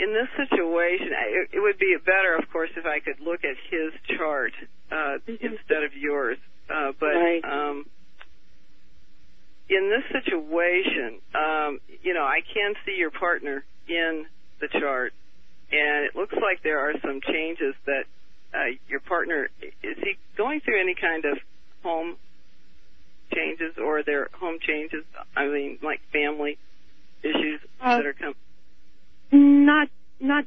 in 0.00 0.14
this 0.14 0.28
situation, 0.48 1.08
it, 1.12 1.48
it 1.52 1.60
would 1.60 1.78
be 1.78 1.94
better, 2.04 2.34
of 2.40 2.48
course, 2.50 2.70
if 2.76 2.86
I 2.86 3.00
could 3.00 3.20
look 3.20 3.44
at 3.44 3.56
his 3.70 3.92
chart 4.16 4.52
uh, 4.90 5.18
instead 5.28 5.84
of 5.84 5.92
yours. 5.94 6.38
Uh, 6.72 6.92
but 6.98 7.14
Right. 7.14 7.44
um, 7.44 7.84
in 9.68 9.90
this 9.90 10.04
situation, 10.22 11.20
um, 11.34 11.80
you 12.02 12.14
know, 12.14 12.24
I 12.24 12.40
can 12.54 12.74
see 12.86 12.96
your 12.96 13.10
partner 13.10 13.64
in 13.88 14.26
the 14.60 14.68
chart, 14.68 15.12
and 15.70 16.06
it 16.06 16.16
looks 16.16 16.34
like 16.34 16.62
there 16.62 16.80
are 16.80 16.94
some 17.04 17.20
changes 17.20 17.74
that 17.86 18.04
uh, 18.52 18.74
your 18.88 19.00
partner 19.00 19.48
is 19.62 19.96
he 20.02 20.18
going 20.36 20.60
through 20.60 20.80
any 20.80 20.94
kind 20.94 21.24
of 21.24 21.38
home 21.84 22.16
changes 23.32 23.74
or 23.78 24.02
there 24.02 24.28
home 24.32 24.58
changes? 24.60 25.04
I 25.36 25.46
mean, 25.46 25.78
like 25.82 26.00
family 26.12 26.58
issues 27.22 27.60
Uh, 27.80 27.98
that 27.98 28.06
are 28.06 28.12
coming. 28.12 28.34
Not 29.32 29.88
not 30.20 30.44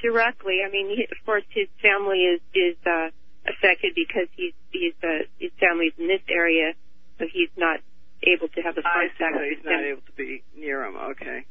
directly. 0.00 0.60
I 0.66 0.70
mean, 0.70 0.88
he, 0.88 1.04
of 1.04 1.24
course, 1.24 1.44
his 1.50 1.68
family 1.82 2.24
is 2.24 2.40
is 2.54 2.76
uh, 2.86 3.10
affected 3.46 3.92
because 3.94 4.28
he's 4.36 4.54
he's 4.70 4.94
uh, 5.02 5.26
his 5.38 5.50
family's 5.58 5.92
in 5.98 6.08
this 6.08 6.22
area, 6.28 6.72
so 7.18 7.26
he's 7.30 7.50
not 7.56 7.80
able 8.22 8.48
to 8.48 8.60
have 8.62 8.74
the 8.74 8.82
I 8.84 9.08
see. 9.08 9.24
So 9.32 9.40
he's 9.42 9.64
not 9.64 9.82
able 9.82 10.02
to 10.02 10.12
be 10.12 10.42
near 10.56 10.84
him. 10.84 10.96
Okay. 10.96 11.44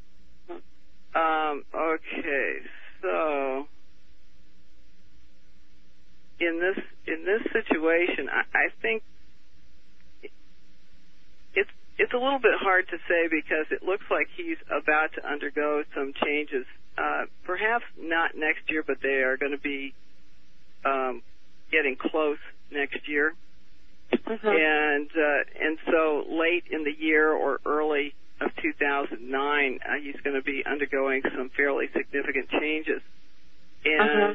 Um. 1.15 1.63
Okay. 1.73 2.57
So 3.01 3.67
in 6.39 6.59
this 6.59 6.83
in 7.07 7.25
this 7.25 7.43
situation, 7.51 8.29
I, 8.29 8.43
I 8.57 8.67
think 8.81 9.03
it's 11.99 12.13
a 12.13 12.17
little 12.17 12.39
bit 12.39 12.55
hard 12.59 12.87
to 12.89 12.97
say 13.07 13.27
because 13.29 13.67
it 13.71 13.83
looks 13.83 14.05
like 14.09 14.27
he's 14.35 14.57
about 14.71 15.13
to 15.15 15.21
undergo 15.29 15.83
some 15.93 16.13
changes. 16.25 16.65
Uh, 16.97 17.25
perhaps 17.45 17.85
not 17.99 18.31
next 18.35 18.69
year, 18.69 18.83
but 18.85 18.97
they 19.01 19.21
are 19.23 19.37
going 19.37 19.51
to 19.51 19.57
be 19.61 19.93
um, 20.85 21.21
getting 21.71 21.95
close 21.95 22.39
next 22.71 23.07
year. 23.07 23.33
And 24.57 25.09
uh, 25.11 25.65
and 25.65 25.77
so 25.85 26.25
late 26.29 26.63
in 26.71 26.83
the 26.83 26.95
year 26.97 27.31
or 27.31 27.59
early 27.65 28.13
of 28.41 28.49
2009, 28.61 29.79
uh, 29.85 29.93
he's 30.01 30.19
going 30.23 30.35
to 30.35 30.41
be 30.41 30.63
undergoing 30.65 31.21
some 31.35 31.49
fairly 31.55 31.85
significant 31.95 32.49
changes. 32.49 33.01
And 33.85 34.01
Uh-huh. 34.01 34.33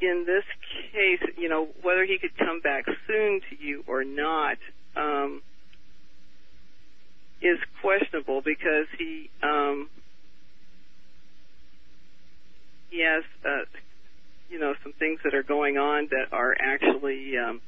in 0.00 0.24
this 0.26 0.44
case, 0.92 1.22
you 1.38 1.48
know, 1.48 1.68
whether 1.82 2.04
he 2.04 2.18
could 2.18 2.36
come 2.36 2.60
back 2.60 2.84
soon 3.06 3.40
to 3.50 3.56
you 3.58 3.84
or 3.86 4.04
not 4.04 4.58
um, 4.96 5.42
is 7.44 7.58
questionable 7.82 8.40
because 8.40 8.86
he 8.98 9.30
um, 9.42 9.88
he 12.90 13.04
has 13.04 13.22
uh, 13.44 13.64
you 14.48 14.58
know 14.58 14.74
some 14.82 14.92
things 14.98 15.20
that 15.24 15.34
are 15.34 15.42
going 15.42 15.76
on 15.76 16.08
that 16.10 16.32
are 16.32 16.56
actually 16.58 17.36
um, 17.36 17.60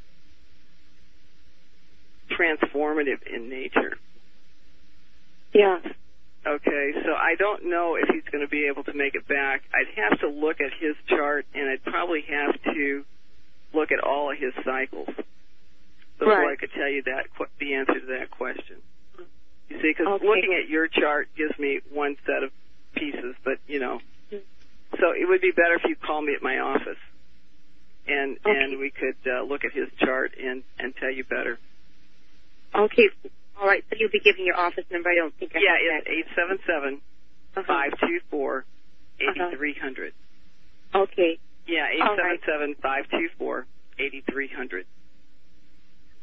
transformative 2.32 3.20
in 3.32 3.48
nature. 3.50 3.98
Yeah. 5.52 5.78
Okay, 6.46 6.92
so 7.04 7.10
I 7.12 7.34
don't 7.36 7.68
know 7.68 7.96
if 7.96 8.08
he's 8.08 8.22
going 8.30 8.44
to 8.44 8.48
be 8.48 8.68
able 8.70 8.84
to 8.84 8.94
make 8.94 9.16
it 9.16 9.26
back. 9.26 9.62
I'd 9.74 9.90
have 10.00 10.20
to 10.20 10.28
look 10.28 10.60
at 10.60 10.70
his 10.78 10.94
chart, 11.08 11.44
and 11.54 11.68
I'd 11.68 11.82
probably 11.82 12.22
have 12.28 12.54
to 12.72 13.04
look 13.74 13.90
at 13.90 13.98
all 13.98 14.30
of 14.30 14.38
his 14.38 14.52
cycles 14.64 15.08
before 16.20 16.38
Right. 16.38 16.52
I 16.52 16.56
could 16.56 16.70
tell 16.72 16.88
you 16.88 17.02
that 17.02 17.26
the 17.58 17.74
answer 17.74 17.98
to 17.98 18.06
that 18.18 18.30
question. 18.30 18.45
Because 20.06 20.20
Okay. 20.22 20.28
looking 20.28 20.54
at 20.54 20.68
your 20.70 20.86
chart 20.86 21.28
gives 21.36 21.58
me 21.58 21.80
one 21.90 22.14
set 22.24 22.44
of 22.44 22.52
pieces, 22.94 23.34
but 23.42 23.58
you 23.66 23.80
know, 23.80 24.00
so 24.30 25.10
it 25.10 25.26
would 25.26 25.40
be 25.40 25.50
better 25.50 25.74
if 25.74 25.84
you 25.84 25.96
call 25.96 26.22
me 26.22 26.32
at 26.32 26.42
my 26.42 26.58
office, 26.60 26.98
and 28.06 28.38
and 28.44 28.78
we 28.78 28.90
could 28.90 29.16
uh, 29.26 29.42
look 29.42 29.64
at 29.64 29.72
his 29.72 29.88
chart 29.98 30.30
and 30.38 30.62
and 30.78 30.94
tell 30.94 31.10
you 31.10 31.24
better. 31.24 31.58
Okay. 32.72 33.08
All 33.60 33.66
right. 33.66 33.82
So 33.90 33.96
you'll 33.98 34.12
be 34.12 34.20
giving 34.20 34.46
your 34.46 34.56
office 34.56 34.84
number. 34.92 35.10
I 35.10 35.16
don't 35.16 35.34
think 35.40 35.56
I 35.56 35.58
Yeah, 35.58 35.74
it's 35.98 36.06
eight 36.06 36.26
seven 36.36 36.58
seven 36.64 37.00
five 37.66 37.90
two 37.98 38.20
four 38.30 38.64
eighty 39.18 39.56
three 39.56 39.74
hundred. 39.74 40.12
Okay. 40.94 41.38
Yeah, 41.66 41.86
eight 41.92 41.98
seven 42.16 42.38
seven 42.46 42.74
five 42.80 43.10
two 43.10 43.28
four 43.38 43.66
eighty 43.98 44.22
three 44.30 44.48
hundred. 44.54 44.86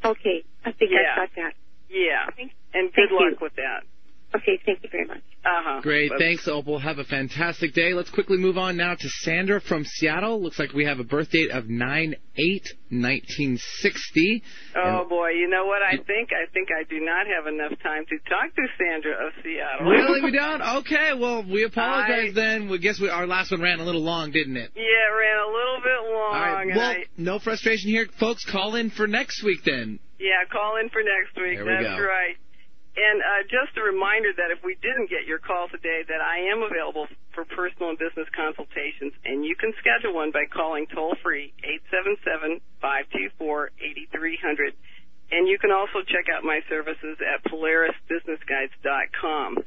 Okay. 0.02 0.42
I 0.64 0.72
think 0.72 0.90
Yeah. 0.90 1.00
I 1.12 1.26
got 1.26 1.30
that. 1.36 1.52
Yeah, 1.94 2.26
and 2.74 2.92
good 2.92 3.08
Thank 3.08 3.10
you. 3.10 3.30
luck 3.30 3.40
with 3.40 3.54
that. 3.56 3.86
Okay. 4.34 4.58
Thank 4.66 4.82
you 4.82 4.88
very 4.90 5.06
much. 5.06 5.22
Uh 5.44 5.62
huh. 5.62 5.80
Great. 5.80 6.10
Thanks, 6.18 6.48
Opal. 6.48 6.78
Have 6.78 6.98
a 6.98 7.04
fantastic 7.04 7.72
day. 7.72 7.94
Let's 7.94 8.10
quickly 8.10 8.36
move 8.36 8.58
on 8.58 8.76
now 8.76 8.94
to 8.94 9.08
Sandra 9.08 9.60
from 9.60 9.84
Seattle. 9.84 10.42
Looks 10.42 10.58
like 10.58 10.72
we 10.72 10.86
have 10.86 10.98
a 10.98 11.04
birth 11.04 11.30
date 11.30 11.50
of 11.50 11.68
9 11.68 12.14
8 12.36 12.68
1960. 12.90 14.42
Oh 14.76 15.06
boy, 15.08 15.30
you 15.30 15.48
know 15.48 15.66
what? 15.66 15.82
I 15.82 15.96
think 16.02 16.30
I 16.32 16.50
think 16.52 16.68
I 16.76 16.82
do 16.88 16.98
not 16.98 17.26
have 17.26 17.46
enough 17.46 17.78
time 17.82 18.04
to 18.08 18.18
talk 18.28 18.54
to 18.56 18.62
Sandra 18.76 19.26
of 19.26 19.32
Seattle. 19.44 19.90
Really? 19.90 20.22
We 20.22 20.32
don't? 20.32 20.62
Okay, 20.78 21.12
well, 21.14 21.44
we 21.44 21.64
apologize 21.64 22.34
then. 22.34 22.68
We 22.68 22.78
guess 22.78 22.98
we, 22.98 23.08
our 23.08 23.26
last 23.26 23.52
one 23.52 23.60
ran 23.60 23.78
a 23.78 23.84
little 23.84 24.02
long, 24.02 24.32
didn't 24.32 24.56
it? 24.56 24.72
Yeah, 24.74 24.82
it 24.82 25.14
ran 25.16 25.38
a 25.38 25.52
little 25.52 25.80
bit 25.82 26.12
long. 26.12 26.34
All 26.34 26.54
right. 26.54 26.66
Well, 26.74 26.90
I, 26.90 27.04
no 27.16 27.38
frustration 27.38 27.90
here. 27.90 28.06
Folks, 28.18 28.44
call 28.44 28.74
in 28.74 28.90
for 28.90 29.06
next 29.06 29.44
week 29.44 29.60
then. 29.64 30.00
Yeah, 30.18 30.44
call 30.50 30.76
in 30.76 30.88
for 30.90 31.02
next 31.02 31.34
week. 31.36 31.58
We 31.58 31.64
That's 31.66 31.98
go. 31.98 32.04
right. 32.04 32.36
And 32.94 33.18
uh, 33.18 33.42
just 33.50 33.74
a 33.74 33.82
reminder 33.82 34.30
that 34.38 34.54
if 34.54 34.62
we 34.62 34.78
didn't 34.78 35.10
get 35.10 35.26
your 35.26 35.42
call 35.42 35.66
today, 35.66 36.06
that 36.06 36.22
I 36.22 36.46
am 36.54 36.62
available 36.62 37.10
for 37.34 37.42
personal 37.42 37.90
and 37.90 37.98
business 37.98 38.30
consultations, 38.30 39.10
and 39.26 39.42
you 39.42 39.58
can 39.58 39.74
schedule 39.82 40.14
one 40.14 40.30
by 40.30 40.46
calling 40.46 40.86
toll 40.94 41.18
free 41.18 41.50
eight 41.66 41.82
seven 41.90 42.14
seven 42.22 42.62
five 42.78 43.10
two 43.10 43.34
four 43.34 43.74
eighty 43.82 44.06
three 44.14 44.38
hundred. 44.38 44.78
And 45.34 45.48
you 45.48 45.58
can 45.58 45.72
also 45.72 46.02
check 46.06 46.28
out 46.30 46.44
my 46.46 46.60
services 46.70 47.18
at 47.18 47.42
PolarisBusinessGuides.com. 47.50 49.58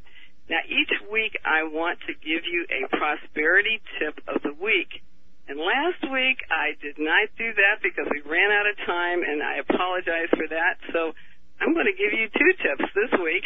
Now, 0.48 0.64
each 0.64 0.96
week 1.12 1.36
I 1.44 1.68
want 1.68 2.00
to 2.08 2.14
give 2.14 2.46
you 2.48 2.64
a 2.72 2.88
prosperity 2.96 3.82
tip 4.00 4.22
of 4.30 4.42
the 4.44 4.54
week. 4.54 5.04
And 5.48 5.58
last 5.60 6.04
week 6.12 6.44
I 6.52 6.76
did 6.84 7.00
not 7.00 7.32
do 7.40 7.56
that 7.56 7.80
because 7.82 8.08
we 8.12 8.20
ran 8.28 8.52
out 8.52 8.68
of 8.68 8.76
time, 8.84 9.24
and 9.24 9.42
I 9.42 9.64
apologize 9.64 10.28
for 10.36 10.48
that. 10.52 10.76
So 10.92 11.16
I'm 11.60 11.74
going 11.74 11.88
to 11.88 11.96
give 11.96 12.12
you 12.12 12.28
two 12.28 12.52
tips 12.60 12.92
this 12.94 13.12
week. 13.24 13.44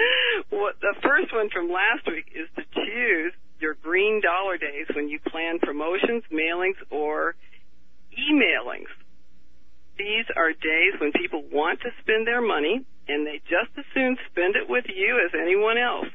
what, 0.50 0.80
the 0.80 0.96
first 1.04 1.32
one 1.32 1.50
from 1.52 1.68
last 1.68 2.08
week 2.08 2.32
is 2.32 2.48
to 2.56 2.64
choose 2.72 3.32
your 3.60 3.74
green 3.74 4.20
dollar 4.20 4.58
days 4.58 4.88
when 4.96 5.08
you 5.08 5.20
plan 5.20 5.60
promotions, 5.60 6.24
mailings, 6.32 6.80
or 6.90 7.36
emailings. 8.16 8.90
These 9.96 10.26
are 10.34 10.50
days 10.50 10.98
when 10.98 11.12
people 11.12 11.44
want 11.52 11.80
to 11.82 11.90
spend 12.00 12.26
their 12.26 12.40
money 12.40 12.84
and 13.08 13.26
they 13.26 13.38
just 13.44 13.70
as 13.78 13.84
soon 13.94 14.16
spend 14.30 14.56
it 14.56 14.68
with 14.68 14.86
you 14.88 15.20
as 15.24 15.30
anyone 15.38 15.78
else. 15.78 16.08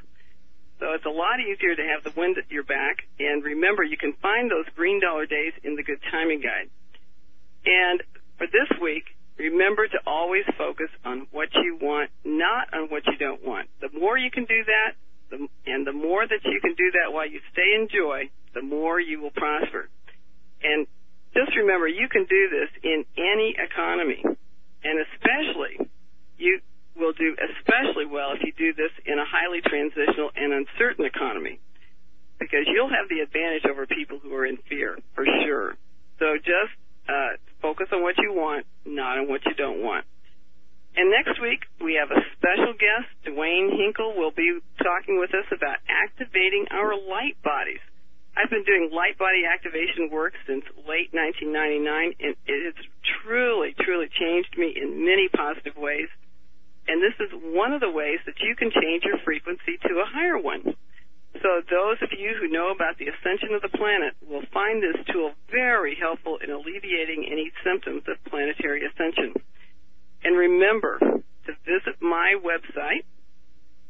So 0.79 0.93
it's 0.93 1.05
a 1.05 1.09
lot 1.09 1.39
easier 1.39 1.75
to 1.75 1.83
have 1.83 2.03
the 2.03 2.13
wind 2.19 2.37
at 2.37 2.49
your 2.51 2.63
back. 2.63 3.07
And 3.19 3.43
remember, 3.43 3.83
you 3.83 3.97
can 3.97 4.13
find 4.21 4.49
those 4.49 4.65
green 4.75 5.01
dollar 5.01 5.25
days 5.25 5.53
in 5.63 5.75
the 5.75 5.83
good 5.83 5.99
timing 6.11 6.41
guide. 6.41 6.69
And 7.65 8.03
for 8.37 8.45
this 8.47 8.69
week, 8.81 9.03
remember 9.37 9.87
to 9.87 9.97
always 10.05 10.45
focus 10.57 10.89
on 11.03 11.27
what 11.31 11.49
you 11.53 11.77
want, 11.81 12.11
not 12.23 12.73
on 12.73 12.89
what 12.89 13.05
you 13.07 13.17
don't 13.17 13.43
want. 13.45 13.69
The 13.81 13.89
more 13.97 14.17
you 14.17 14.29
can 14.29 14.45
do 14.45 14.63
that, 14.65 14.93
the, 15.29 15.47
and 15.65 15.85
the 15.85 15.93
more 15.93 16.25
that 16.25 16.41
you 16.45 16.59
can 16.61 16.75
do 16.75 16.91
that 16.91 17.11
while 17.11 17.29
you 17.29 17.41
stay 17.51 17.75
in 17.75 17.87
joy, 17.89 18.29
the 18.53 18.61
more 18.61 18.99
you 18.99 19.19
will 19.19 19.31
prosper. 19.31 19.89
And 20.63 20.87
just 21.33 21.55
remember, 21.57 21.87
you 21.87 22.07
can 22.09 22.25
do 22.25 22.49
this 22.49 22.69
in 22.83 23.05
any 23.17 23.55
economy, 23.57 24.23
and 24.23 25.05
especially 25.13 25.89
you 26.37 26.61
will 26.97 27.13
do 27.13 27.35
especially 27.37 28.05
well 28.05 28.33
if 28.33 28.41
you 28.43 28.51
do 28.57 28.73
this 28.73 28.91
in 29.05 29.19
a 29.19 29.25
highly 29.25 29.61
transitional 29.61 30.31
and 30.35 30.53
uncertain 30.53 31.05
economy, 31.05 31.59
because 32.39 32.65
you'll 32.67 32.89
have 32.89 33.09
the 33.09 33.21
advantage 33.21 33.65
over 33.69 33.85
people 33.85 34.19
who 34.19 34.33
are 34.33 34.45
in 34.45 34.57
fear 34.69 34.97
for 35.15 35.25
sure. 35.45 35.77
So 36.19 36.37
just 36.41 36.73
uh, 37.07 37.37
focus 37.61 37.87
on 37.93 38.01
what 38.01 38.17
you 38.17 38.33
want, 38.33 38.65
not 38.85 39.17
on 39.17 39.29
what 39.29 39.45
you 39.45 39.53
don't 39.53 39.81
want. 39.81 40.05
And 40.97 41.13
next 41.13 41.37
week, 41.39 41.61
we 41.77 42.01
have 42.01 42.09
a 42.09 42.21
special 42.33 42.73
guest. 42.73 43.05
Dwayne 43.29 43.69
Hinkle 43.77 44.17
will 44.17 44.33
be 44.33 44.57
talking 44.81 45.19
with 45.21 45.29
us 45.29 45.45
about 45.53 45.77
activating 45.85 46.65
our 46.73 46.97
light 46.97 47.37
bodies. 47.45 47.81
I've 48.33 48.49
been 48.49 48.65
doing 48.65 48.89
light 48.93 49.17
body 49.17 49.45
activation 49.45 50.09
work 50.09 50.33
since 50.45 50.65
late 50.89 51.13
1999, 51.13 52.17
and 52.21 52.33
it 52.45 52.59
has 52.65 52.77
truly, 53.21 53.73
truly 53.77 54.09
changed 54.09 54.57
me 54.57 54.73
in 54.73 55.05
many 55.05 55.29
positive 55.29 55.77
ways. 55.77 56.09
And 56.87 57.03
this 57.03 57.19
is 57.19 57.27
one 57.53 57.73
of 57.73 57.81
the 57.81 57.91
ways 57.91 58.19
that 58.25 58.39
you 58.39 58.55
can 58.55 58.71
change 58.71 59.03
your 59.03 59.17
frequency 59.25 59.77
to 59.87 59.99
a 59.99 60.05
higher 60.07 60.37
one. 60.37 60.73
So 61.41 61.61
those 61.69 61.97
of 62.01 62.13
you 62.17 62.33
who 62.39 62.47
know 62.47 62.71
about 62.71 62.97
the 62.97 63.09
ascension 63.11 63.53
of 63.53 63.61
the 63.61 63.67
planet 63.69 64.15
will 64.25 64.41
find 64.53 64.81
this 64.81 64.95
tool 65.11 65.33
very 65.51 65.95
helpful 65.99 66.37
in 66.41 66.49
alleviating 66.49 67.27
any 67.29 67.51
symptoms 67.63 68.03
of 68.07 68.23
planetary 68.25 68.85
ascension. 68.87 69.33
And 70.23 70.37
remember 70.37 70.97
to 70.99 71.53
visit 71.67 72.01
my 72.01 72.35
website 72.41 73.03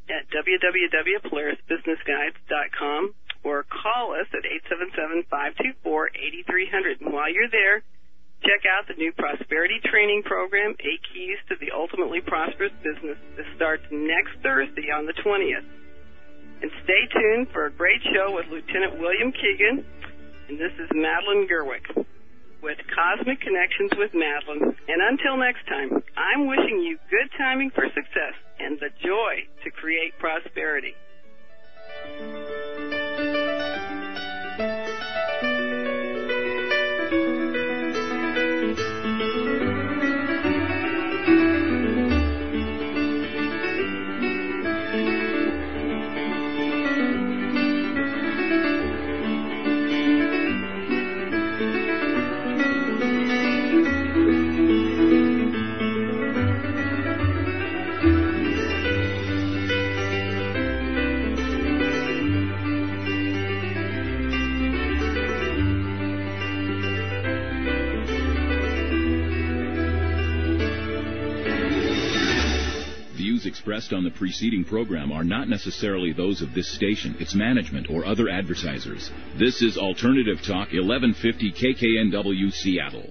at 0.10 0.28
www.polarisbusinessguides.com 0.34 3.14
or 3.44 3.64
call 3.64 4.14
us 4.14 4.28
at 4.34 4.44
877-524-8300. 5.32 7.02
And 7.02 7.14
while 7.14 7.30
you're 7.32 7.50
there, 7.50 7.84
check 8.44 8.64
out 8.66 8.88
the 8.88 8.96
new 8.96 9.12
prosperity 9.14 9.80
training 9.86 10.24
program, 10.24 10.76
Eight 10.80 11.02
Keys 11.14 11.38
to 11.50 11.56
the 11.60 11.72
Ultimately 11.72 12.22
Prosperous 12.22 12.74
Business. 12.84 13.18
This 13.36 13.48
starts 13.56 13.84
next 13.92 14.38
Thursday 14.44 14.92
on 14.92 15.06
the 15.06 15.14
20th. 15.14 15.66
And 16.62 16.72
stay 16.84 17.06
tuned 17.14 17.50
for 17.54 17.66
a 17.66 17.72
great 17.72 18.02
show 18.14 18.34
with 18.34 18.48
Lieutenant 18.50 19.00
William 19.00 19.32
Keegan. 19.32 19.86
And 20.50 20.58
this 20.58 20.74
is 20.80 20.90
Madeline 20.94 21.48
Gerwick 21.48 21.86
with 22.62 22.78
Cosmic 22.94 23.40
Connections 23.42 23.92
with 23.98 24.12
Madeline. 24.14 24.76
And 24.88 25.02
until 25.02 25.38
next 25.38 25.68
time, 25.68 26.02
I'm 26.18 26.48
wishing 26.48 26.82
you 26.82 26.98
good 27.10 27.30
timing 27.38 27.70
for 27.72 27.86
success 27.94 28.34
and 28.60 28.80
the 28.80 28.90
joy 29.04 29.46
to 29.64 29.72
create 29.72 30.18
prosperity. 30.20 30.96
Expressed 73.78 73.96
on 73.96 74.04
the 74.04 74.18
preceding 74.18 74.66
program 74.66 75.12
are 75.12 75.24
not 75.24 75.48
necessarily 75.48 76.12
those 76.12 76.42
of 76.42 76.52
this 76.56 76.68
station, 76.68 77.16
its 77.20 77.36
management, 77.36 77.88
or 77.92 78.06
other 78.06 78.28
advertisers. 78.28 79.12
This 79.38 79.62
is 79.62 79.78
Alternative 79.78 80.38
Talk 80.40 80.74
1150 80.74 81.52
KKNW 81.52 82.52
Seattle. 82.54 83.08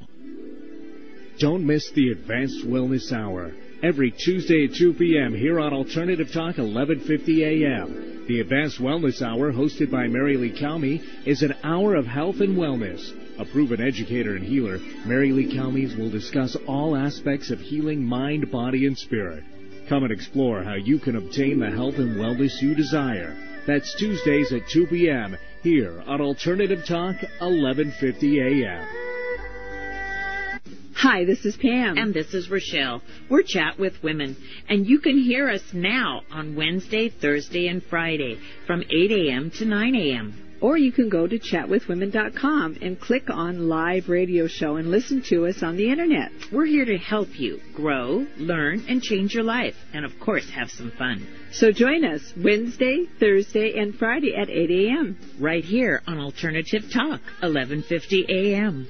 Don't 1.39 1.65
miss 1.65 1.93
the 1.93 2.11
Advanced 2.11 2.67
Wellness 2.67 3.13
Hour. 3.13 3.53
Every 3.81 4.11
Tuesday 4.11 4.65
at 4.65 4.75
2 4.75 4.95
p.m. 4.95 5.37
here 5.37 5.61
on 5.61 5.73
Alternative 5.73 6.27
Talk 6.27 6.59
1150 6.59 7.45
a.m. 7.45 8.25
The 8.27 8.41
Advanced 8.41 8.81
Wellness 8.81 9.23
Hour, 9.23 9.53
hosted 9.53 9.93
by 9.93 10.09
Mary 10.09 10.37
Lee 10.37 10.59
Calmy, 10.59 11.01
is 11.25 11.43
an 11.43 11.55
hour 11.63 11.95
of 11.95 12.07
health 12.07 12.41
and 12.41 12.57
wellness. 12.57 13.13
A 13.39 13.45
proven 13.45 13.81
educator 13.81 14.35
and 14.35 14.45
healer, 14.45 14.81
Mary 15.05 15.31
Lee 15.31 15.55
Calmy 15.55 15.87
will 15.97 16.11
discuss 16.11 16.57
all 16.67 16.97
aspects 16.97 17.51
of 17.51 17.61
healing 17.61 18.03
mind, 18.03 18.51
body, 18.51 18.87
and 18.87 18.99
spirit. 18.99 19.45
Come 19.89 20.03
and 20.03 20.13
explore 20.13 20.65
how 20.65 20.75
you 20.75 20.99
can 20.99 21.15
obtain 21.15 21.61
the 21.61 21.71
health 21.71 21.99
and 21.99 22.17
wellness 22.17 22.61
you 22.61 22.75
desire. 22.75 23.37
That's 23.69 23.95
Tuesdays 23.95 24.53
at 24.53 24.69
2 24.69 24.89
p.m. 24.89 25.37
here 25.63 26.03
on 26.07 26.21
Alternative 26.21 26.85
Talk 26.85 27.23
1150 27.39 28.41
a.m. 28.41 28.87
Hi, 30.95 31.25
this 31.25 31.45
is 31.45 31.57
Pam. 31.57 31.99
And 31.99 32.13
this 32.13 32.35
is 32.35 32.51
Rochelle. 32.51 33.01
We're 33.29 33.43
Chat 33.43 33.79
with 33.79 34.03
Women. 34.03 34.37
And 34.69 34.89
you 34.89 34.99
can 34.99 35.19
hear 35.19 35.49
us 35.49 35.63
now 35.73 36.23
on 36.33 36.57
Wednesday, 36.57 37.09
Thursday, 37.09 37.69
and 37.69 37.81
Friday 37.81 38.41
from 38.67 38.83
8 38.83 39.13
a.m. 39.13 39.53
to 39.53 39.65
9 39.67 39.95
a.m. 39.95 40.46
Or 40.61 40.77
you 40.79 40.93
can 40.93 41.09
go 41.09 41.27
to 41.27 41.39
chatwithwomen.com 41.39 42.79
and 42.81 43.01
click 43.01 43.31
on 43.31 43.69
live 43.69 44.09
radio 44.09 44.47
show 44.47 44.77
and 44.77 44.91
listen 44.91 45.23
to 45.29 45.47
us 45.47 45.63
on 45.63 45.77
the 45.77 45.91
internet. 45.91 46.33
We're 46.51 46.67
here 46.67 46.85
to 46.85 46.97
help 46.97 47.39
you 47.39 47.61
grow, 47.75 48.27
learn, 48.37 48.85
and 48.89 49.03
change 49.03 49.35
your 49.35 49.45
life. 49.45 49.77
And 49.93 50.05
of 50.05 50.19
course, 50.19 50.49
have 50.51 50.71
some 50.71 50.91
fun. 50.93 51.27
So 51.53 51.73
join 51.73 52.05
us 52.05 52.33
Wednesday, 52.37 53.07
Thursday, 53.19 53.79
and 53.79 53.95
Friday 53.95 54.35
at 54.35 54.51
8 54.51 54.71
a.m. 54.71 55.19
Right 55.39 55.65
here 55.65 56.03
on 56.07 56.19
Alternative 56.19 56.83
Talk, 56.93 57.21
1150 57.41 58.27
a.m. 58.29 58.89